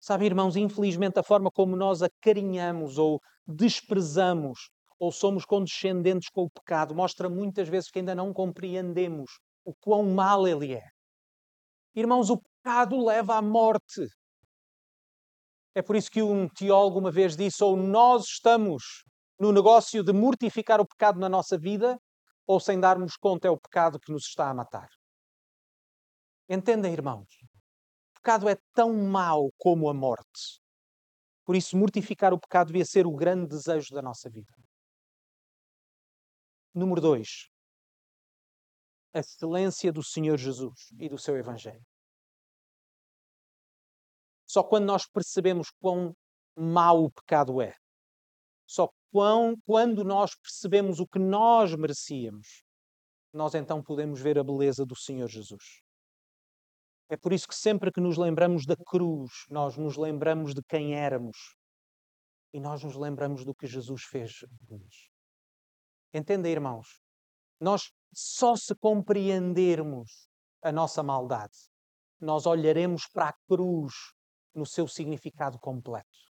Sabe, 0.00 0.26
irmãos, 0.26 0.54
infelizmente 0.54 1.18
a 1.18 1.22
forma 1.22 1.50
como 1.50 1.74
nós 1.76 2.02
acarinhamos 2.02 2.98
ou 2.98 3.20
desprezamos 3.46 4.68
ou 4.98 5.10
somos 5.10 5.44
condescendentes 5.44 6.28
com 6.28 6.42
o 6.42 6.50
pecado 6.50 6.94
mostra 6.94 7.28
muitas 7.28 7.68
vezes 7.68 7.90
que 7.90 7.98
ainda 7.98 8.14
não 8.14 8.32
compreendemos 8.32 9.30
o 9.64 9.74
quão 9.74 10.02
mal 10.04 10.46
ele 10.46 10.74
é. 10.74 10.84
Irmãos, 11.94 12.28
o 12.28 12.38
pecado 12.38 13.02
leva 13.04 13.36
à 13.36 13.42
morte. 13.42 14.06
É 15.74 15.82
por 15.82 15.96
isso 15.96 16.10
que 16.10 16.22
um 16.22 16.48
teólogo 16.48 16.98
uma 16.98 17.10
vez 17.10 17.36
disse: 17.36 17.62
ou 17.64 17.76
nós 17.76 18.24
estamos 18.24 19.04
no 19.38 19.52
negócio 19.52 20.02
de 20.02 20.12
mortificar 20.12 20.80
o 20.80 20.86
pecado 20.86 21.18
na 21.18 21.28
nossa 21.28 21.58
vida, 21.58 21.98
ou 22.46 22.60
sem 22.60 22.78
darmos 22.78 23.16
conta 23.16 23.48
é 23.48 23.50
o 23.50 23.58
pecado 23.58 23.98
que 23.98 24.12
nos 24.12 24.26
está 24.26 24.50
a 24.50 24.54
matar. 24.54 24.88
Entendem, 26.48 26.92
irmãos? 26.92 27.28
O 28.10 28.14
pecado 28.20 28.48
é 28.48 28.56
tão 28.72 28.92
mau 28.92 29.50
como 29.56 29.88
a 29.88 29.94
morte. 29.94 30.60
Por 31.44 31.56
isso, 31.56 31.76
mortificar 31.76 32.32
o 32.32 32.40
pecado 32.40 32.68
devia 32.68 32.84
ser 32.84 33.06
o 33.06 33.14
grande 33.14 33.48
desejo 33.48 33.94
da 33.94 34.02
nossa 34.02 34.30
vida. 34.30 34.52
Número 36.74 37.00
dois, 37.00 37.48
a 39.12 39.20
excelência 39.20 39.92
do 39.92 40.02
Senhor 40.02 40.36
Jesus 40.36 40.90
e 40.98 41.08
do 41.08 41.16
seu 41.16 41.36
Evangelho. 41.36 41.84
Só 44.46 44.62
quando 44.62 44.84
nós 44.84 45.06
percebemos 45.06 45.70
quão 45.80 46.14
mau 46.56 47.04
o 47.04 47.12
pecado 47.12 47.60
é, 47.60 47.74
só 48.66 48.88
quão, 49.10 49.56
quando 49.64 50.04
nós 50.04 50.34
percebemos 50.34 51.00
o 51.00 51.06
que 51.06 51.18
nós 51.18 51.74
merecíamos, 51.74 52.64
nós 53.32 53.54
então 53.54 53.82
podemos 53.82 54.20
ver 54.20 54.38
a 54.38 54.44
beleza 54.44 54.84
do 54.86 54.96
Senhor 54.96 55.28
Jesus. 55.28 55.82
É 57.08 57.16
por 57.16 57.32
isso 57.32 57.46
que 57.46 57.54
sempre 57.54 57.92
que 57.92 58.00
nos 58.00 58.16
lembramos 58.16 58.64
da 58.64 58.76
cruz, 58.76 59.30
nós 59.50 59.76
nos 59.76 59.96
lembramos 59.96 60.54
de 60.54 60.62
quem 60.62 60.94
éramos 60.94 61.36
e 62.52 62.60
nós 62.60 62.82
nos 62.82 62.96
lembramos 62.96 63.44
do 63.44 63.54
que 63.54 63.66
Jesus 63.66 64.04
fez 64.04 64.40
por 64.66 64.78
nós. 64.78 65.08
Entenda, 66.12 66.48
irmãos? 66.48 67.00
Nós 67.60 67.92
só 68.12 68.56
se 68.56 68.74
compreendermos 68.74 70.28
a 70.62 70.72
nossa 70.72 71.02
maldade, 71.02 71.56
nós 72.20 72.46
olharemos 72.46 73.06
para 73.12 73.28
a 73.28 73.34
cruz 73.48 73.92
no 74.54 74.64
seu 74.64 74.86
significado 74.86 75.58
completo. 75.58 76.33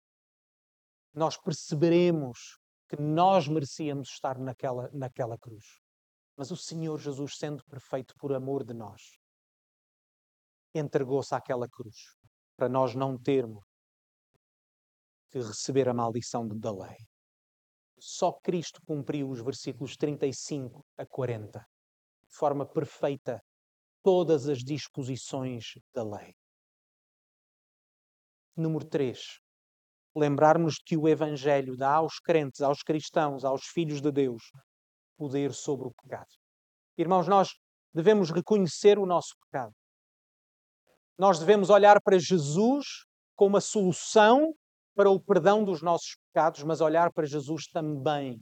Nós 1.13 1.37
perceberemos 1.37 2.59
que 2.87 2.99
nós 2.99 3.47
merecíamos 3.47 4.09
estar 4.09 4.37
naquela, 4.39 4.89
naquela 4.91 5.37
cruz. 5.37 5.65
Mas 6.35 6.51
o 6.51 6.57
Senhor 6.57 6.97
Jesus, 6.97 7.37
sendo 7.37 7.63
perfeito 7.65 8.15
por 8.17 8.33
amor 8.33 8.63
de 8.63 8.73
nós, 8.73 9.19
entregou-se 10.73 11.33
àquela 11.35 11.67
cruz 11.67 11.95
para 12.55 12.69
nós 12.69 12.95
não 12.95 13.17
termos 13.17 13.63
que 15.29 15.39
receber 15.39 15.87
a 15.87 15.93
maldição 15.93 16.47
da 16.47 16.71
lei. 16.71 16.97
Só 17.99 18.31
Cristo 18.31 18.81
cumpriu 18.85 19.29
os 19.29 19.41
versículos 19.41 19.95
35 19.95 20.85
a 20.97 21.05
40, 21.05 21.59
de 21.59 22.35
forma 22.35 22.65
perfeita, 22.65 23.43
todas 24.01 24.47
as 24.47 24.59
disposições 24.59 25.73
da 25.93 26.03
lei. 26.03 26.35
Número 28.55 28.85
3. 28.85 29.39
Lembrarmos 30.15 30.77
que 30.83 30.97
o 30.97 31.07
Evangelho 31.07 31.77
dá 31.77 31.93
aos 31.95 32.19
crentes, 32.19 32.61
aos 32.61 32.81
cristãos, 32.81 33.45
aos 33.45 33.65
filhos 33.65 34.01
de 34.01 34.11
Deus, 34.11 34.51
poder 35.17 35.53
sobre 35.53 35.87
o 35.87 35.93
pecado. 36.03 36.29
Irmãos, 36.97 37.27
nós 37.27 37.55
devemos 37.93 38.31
reconhecer 38.31 38.97
o 38.97 39.05
nosso 39.05 39.35
pecado. 39.45 39.73
Nós 41.17 41.39
devemos 41.39 41.69
olhar 41.69 42.01
para 42.01 42.17
Jesus 42.17 43.05
como 43.35 43.57
a 43.57 43.61
solução 43.61 44.53
para 44.95 45.09
o 45.09 45.19
perdão 45.19 45.63
dos 45.63 45.81
nossos 45.81 46.17
pecados, 46.27 46.63
mas 46.63 46.81
olhar 46.81 47.11
para 47.13 47.25
Jesus 47.25 47.67
também 47.67 48.41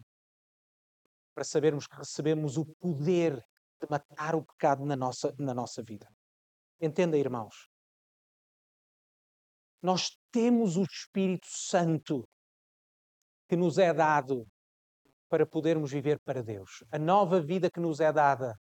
para 1.37 1.43
sabermos 1.43 1.85
que 1.85 1.95
recebemos 1.95 2.57
o 2.57 2.65
poder 2.79 3.35
de 3.79 3.87
matar 3.87 4.33
o 4.33 4.43
pecado 4.43 4.83
na 4.83 4.95
nossa, 4.95 5.31
na 5.37 5.53
nossa 5.53 5.83
vida. 5.83 6.07
Entenda, 6.81 7.15
irmãos, 7.15 7.69
nós 9.81 10.17
temos 10.31 10.77
o 10.77 10.83
Espírito 10.83 11.47
Santo 11.47 12.27
que 13.47 13.55
nos 13.55 13.77
é 13.77 13.93
dado 13.93 14.45
para 15.29 15.45
podermos 15.45 15.91
viver 15.91 16.19
para 16.19 16.41
Deus. 16.41 16.83
A 16.91 16.97
nova 16.97 17.41
vida 17.41 17.69
que 17.69 17.79
nos 17.79 17.99
é 17.99 18.11
dada 18.11 18.55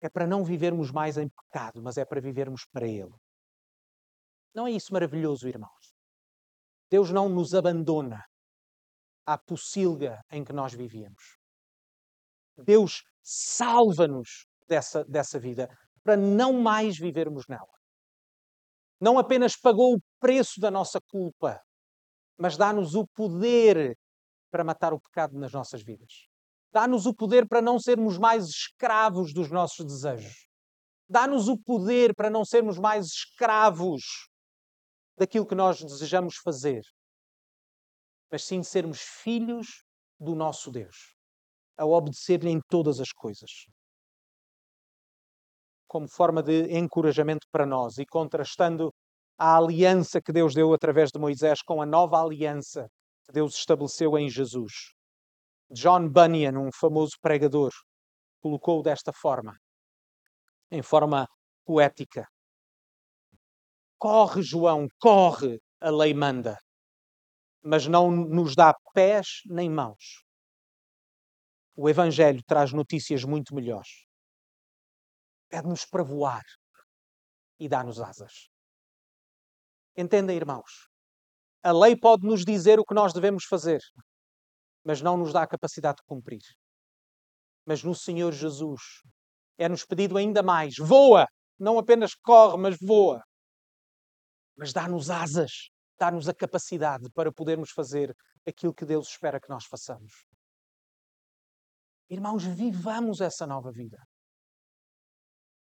é 0.00 0.08
para 0.08 0.26
não 0.26 0.44
vivermos 0.44 0.90
mais 0.90 1.16
em 1.16 1.28
pecado, 1.28 1.82
mas 1.82 1.96
é 1.96 2.04
para 2.04 2.20
vivermos 2.20 2.64
para 2.72 2.86
Ele. 2.86 3.14
Não 4.54 4.66
é 4.66 4.72
isso 4.72 4.92
maravilhoso, 4.92 5.48
irmãos? 5.48 5.94
Deus 6.90 7.10
não 7.10 7.28
nos 7.28 7.54
abandona 7.54 8.24
à 9.24 9.38
pocilga 9.38 10.20
em 10.30 10.44
que 10.44 10.52
nós 10.52 10.74
vivíamos. 10.74 11.36
Deus 12.58 13.04
salva-nos 13.22 14.46
dessa, 14.66 15.04
dessa 15.04 15.38
vida 15.38 15.68
para 16.02 16.16
não 16.16 16.52
mais 16.52 16.98
vivermos 16.98 17.46
nela 17.46 17.80
não 19.00 19.18
apenas 19.18 19.56
pagou 19.56 19.94
o 19.94 20.00
preço 20.20 20.60
da 20.60 20.70
nossa 20.70 21.00
culpa, 21.00 21.60
mas 22.38 22.56
dá-nos 22.56 22.94
o 22.94 23.06
poder 23.08 23.98
para 24.50 24.62
matar 24.62 24.92
o 24.92 25.00
pecado 25.00 25.38
nas 25.38 25.52
nossas 25.52 25.82
vidas. 25.82 26.28
Dá-nos 26.72 27.06
o 27.06 27.14
poder 27.14 27.48
para 27.48 27.60
não 27.60 27.78
sermos 27.78 28.18
mais 28.18 28.46
escravos 28.46 29.32
dos 29.32 29.50
nossos 29.50 29.84
desejos. 29.84 30.46
Dá-nos 31.08 31.48
o 31.48 31.58
poder 31.58 32.14
para 32.14 32.30
não 32.30 32.44
sermos 32.44 32.78
mais 32.78 33.06
escravos 33.06 34.28
daquilo 35.18 35.46
que 35.46 35.54
nós 35.54 35.82
desejamos 35.82 36.36
fazer, 36.36 36.82
mas 38.30 38.44
sim 38.44 38.62
sermos 38.62 39.00
filhos 39.00 39.82
do 40.18 40.34
nosso 40.34 40.70
Deus, 40.70 41.16
a 41.76 41.84
obedecer-lhe 41.84 42.50
em 42.50 42.60
todas 42.68 43.00
as 43.00 43.10
coisas 43.10 43.50
como 45.90 46.06
forma 46.08 46.40
de 46.40 46.70
encorajamento 46.78 47.48
para 47.50 47.66
nós 47.66 47.98
e 47.98 48.06
contrastando 48.06 48.94
a 49.40 49.56
aliança 49.56 50.20
que 50.20 50.32
Deus 50.32 50.54
deu 50.54 50.74
através 50.74 51.10
de 51.10 51.18
Moisés 51.18 51.62
com 51.62 51.80
a 51.80 51.86
nova 51.86 52.22
aliança 52.22 52.90
que 53.24 53.32
Deus 53.32 53.54
estabeleceu 53.54 54.18
em 54.18 54.28
Jesus. 54.28 54.92
John 55.70 56.08
Bunyan, 56.10 56.58
um 56.58 56.70
famoso 56.70 57.16
pregador, 57.22 57.70
colocou 58.42 58.82
desta 58.82 59.12
forma, 59.12 59.56
em 60.70 60.82
forma 60.82 61.26
poética: 61.64 62.26
Corre, 63.98 64.42
João, 64.42 64.86
corre, 64.98 65.58
a 65.80 65.90
lei 65.90 66.12
manda, 66.12 66.58
mas 67.62 67.86
não 67.86 68.10
nos 68.10 68.54
dá 68.54 68.74
pés 68.92 69.40
nem 69.46 69.70
mãos. 69.70 70.22
O 71.74 71.88
Evangelho 71.88 72.42
traz 72.46 72.72
notícias 72.72 73.24
muito 73.24 73.54
melhores 73.54 74.10
pede-nos 75.50 75.84
para 75.84 76.04
voar 76.04 76.44
e 77.58 77.68
dá-nos 77.68 78.00
asas. 78.00 78.49
Entendem, 80.00 80.34
irmãos? 80.34 80.88
A 81.62 81.72
lei 81.72 81.94
pode 81.94 82.26
nos 82.26 82.42
dizer 82.42 82.80
o 82.80 82.84
que 82.86 82.94
nós 82.94 83.12
devemos 83.12 83.44
fazer, 83.44 83.80
mas 84.82 85.02
não 85.02 85.14
nos 85.18 85.30
dá 85.30 85.42
a 85.42 85.46
capacidade 85.46 85.96
de 85.96 86.04
cumprir. 86.06 86.40
Mas 87.66 87.84
no 87.84 87.94
Senhor 87.94 88.32
Jesus 88.32 88.80
é-nos 89.58 89.84
pedido 89.84 90.16
ainda 90.16 90.42
mais: 90.42 90.76
voa! 90.78 91.26
Não 91.58 91.78
apenas 91.78 92.14
corre, 92.14 92.56
mas 92.56 92.78
voa. 92.80 93.22
Mas 94.56 94.72
dá-nos 94.72 95.10
asas, 95.10 95.68
dá-nos 95.98 96.30
a 96.30 96.34
capacidade 96.34 97.10
para 97.12 97.30
podermos 97.30 97.70
fazer 97.70 98.16
aquilo 98.48 98.72
que 98.72 98.86
Deus 98.86 99.08
espera 99.08 99.38
que 99.38 99.50
nós 99.50 99.66
façamos. 99.66 100.24
Irmãos, 102.08 102.42
vivamos 102.42 103.20
essa 103.20 103.46
nova 103.46 103.70
vida. 103.70 103.98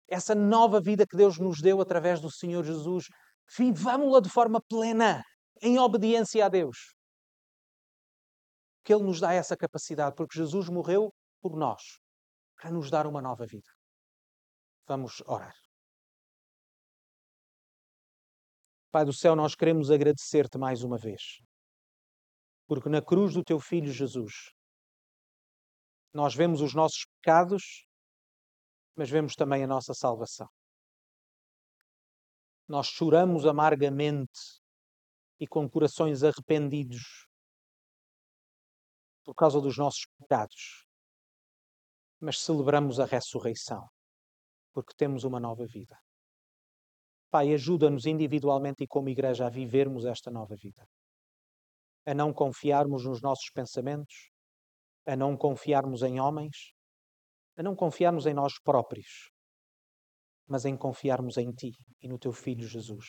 Essa 0.10 0.36
nova 0.36 0.82
vida 0.82 1.08
que 1.08 1.16
Deus 1.16 1.40
nos 1.40 1.62
deu 1.62 1.80
através 1.80 2.20
do 2.20 2.30
Senhor 2.30 2.66
Jesus, 2.66 3.06
vivamos-la 3.58 4.20
de 4.20 4.30
forma 4.30 4.62
plena, 4.62 5.24
em 5.62 5.80
obediência 5.80 6.46
a 6.46 6.50
Deus. 6.50 6.96
Que 8.84 8.94
Ele 8.94 9.04
nos 9.04 9.20
dá 9.20 9.34
essa 9.34 9.56
capacidade, 9.56 10.16
porque 10.16 10.38
Jesus 10.38 10.70
morreu 10.70 11.14
por 11.42 11.56
nós, 11.56 12.00
para 12.56 12.72
nos 12.72 12.90
dar 12.90 13.06
uma 13.06 13.22
nova 13.22 13.46
vida. 13.46 13.70
Vamos 14.88 15.22
orar. 15.26 15.56
Pai 18.92 19.04
do 19.06 19.14
céu, 19.14 19.36
nós 19.36 19.54
queremos 19.54 19.92
agradecer-te 19.92 20.58
mais 20.58 20.82
uma 20.82 20.98
vez, 20.98 21.42
porque 22.66 22.90
na 22.90 23.02
cruz 23.02 23.34
do 23.34 23.44
teu 23.44 23.60
Filho 23.60 23.92
Jesus, 23.92 24.52
nós 26.14 26.34
vemos 26.34 26.62
os 26.62 26.74
nossos 26.74 27.06
pecados, 27.06 27.86
mas 28.96 29.10
vemos 29.10 29.36
também 29.36 29.64
a 29.64 29.68
nossa 29.68 29.94
salvação. 29.94 30.48
Nós 32.68 32.88
choramos 32.88 33.46
amargamente 33.46 34.62
e 35.40 35.48
com 35.48 35.70
corações 35.70 36.24
arrependidos 36.24 37.28
por 39.24 39.34
causa 39.36 39.62
dos 39.62 39.78
nossos 39.78 40.06
pecados, 40.20 40.86
mas 42.20 42.40
celebramos 42.40 43.00
a 43.00 43.06
ressurreição 43.06 43.88
porque 44.78 44.94
temos 44.96 45.24
uma 45.24 45.40
nova 45.40 45.66
vida. 45.66 45.98
Pai, 47.32 47.52
ajuda-nos 47.52 48.06
individualmente 48.06 48.84
e 48.84 48.88
como 48.88 49.10
igreja 49.10 49.48
a 49.48 49.50
vivermos 49.50 50.06
esta 50.06 50.30
nova 50.30 50.56
vida. 50.56 50.88
A 52.06 52.14
não 52.14 52.32
confiarmos 52.32 53.04
nos 53.04 53.20
nossos 53.20 53.50
pensamentos, 53.50 54.30
a 55.04 55.16
não 55.16 55.36
confiarmos 55.36 56.04
em 56.04 56.20
homens, 56.20 56.74
a 57.58 57.64
não 57.64 57.76
confiarmos 57.76 58.28
em 58.28 58.36
nós 58.36 58.60
próprios, 58.62 59.32
mas 60.48 60.66
em 60.66 60.78
confiarmos 60.78 61.38
em 61.38 61.52
Ti 61.52 61.72
e 62.02 62.08
no 62.08 62.18
Teu 62.18 62.32
Filho 62.32 62.68
Jesus. 62.68 63.06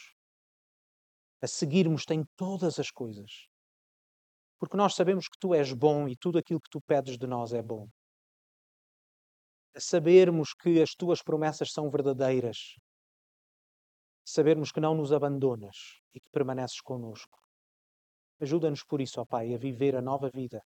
A 1.41 1.47
seguirmos-te 1.47 2.15
em 2.15 2.25
todas 2.37 2.79
as 2.79 2.91
coisas. 2.91 3.47
Porque 4.59 4.77
nós 4.77 4.95
sabemos 4.95 5.29
que 5.29 5.39
Tu 5.39 5.55
és 5.55 5.73
bom 5.73 6.09
e 6.09 6.17
tudo 6.17 6.39
aquilo 6.39 6.61
que 6.61 6.71
Tu 6.71 6.81
pedes 6.81 7.17
de 7.17 7.27
nós 7.27 7.53
é 7.53 7.63
bom 7.63 7.87
sabermos 9.81 10.55
que 10.55 10.81
as 10.81 10.95
tuas 10.95 11.23
promessas 11.23 11.73
são 11.73 11.91
verdadeiras, 11.91 12.75
sabermos 14.25 14.73
que 14.73 14.81
não 14.81 14.95
nos 14.95 15.13
abandonas 15.13 16.01
e 16.15 16.21
que 16.21 16.31
permaneces 16.31 16.81
conosco. 16.81 17.39
Ajuda-nos 18.41 18.85
por 18.85 19.01
isso, 19.01 19.21
ó 19.21 19.25
Pai, 19.25 19.55
a 19.55 19.59
viver 19.59 19.97
a 19.97 20.03
nova 20.03 20.31
vida 20.31 20.63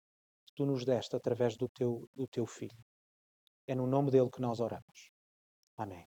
que 0.47 0.55
tu 0.55 0.67
nos 0.67 0.85
deste 0.85 1.17
através 1.17 1.57
do 1.57 1.69
teu, 1.69 2.09
do 2.14 2.27
teu 2.27 2.47
Filho. 2.47 2.79
É 3.67 3.75
no 3.75 3.87
nome 3.87 4.11
dele 4.11 4.31
que 4.31 4.41
nós 4.41 4.61
oramos. 4.61 5.11
Amém. 5.77 6.07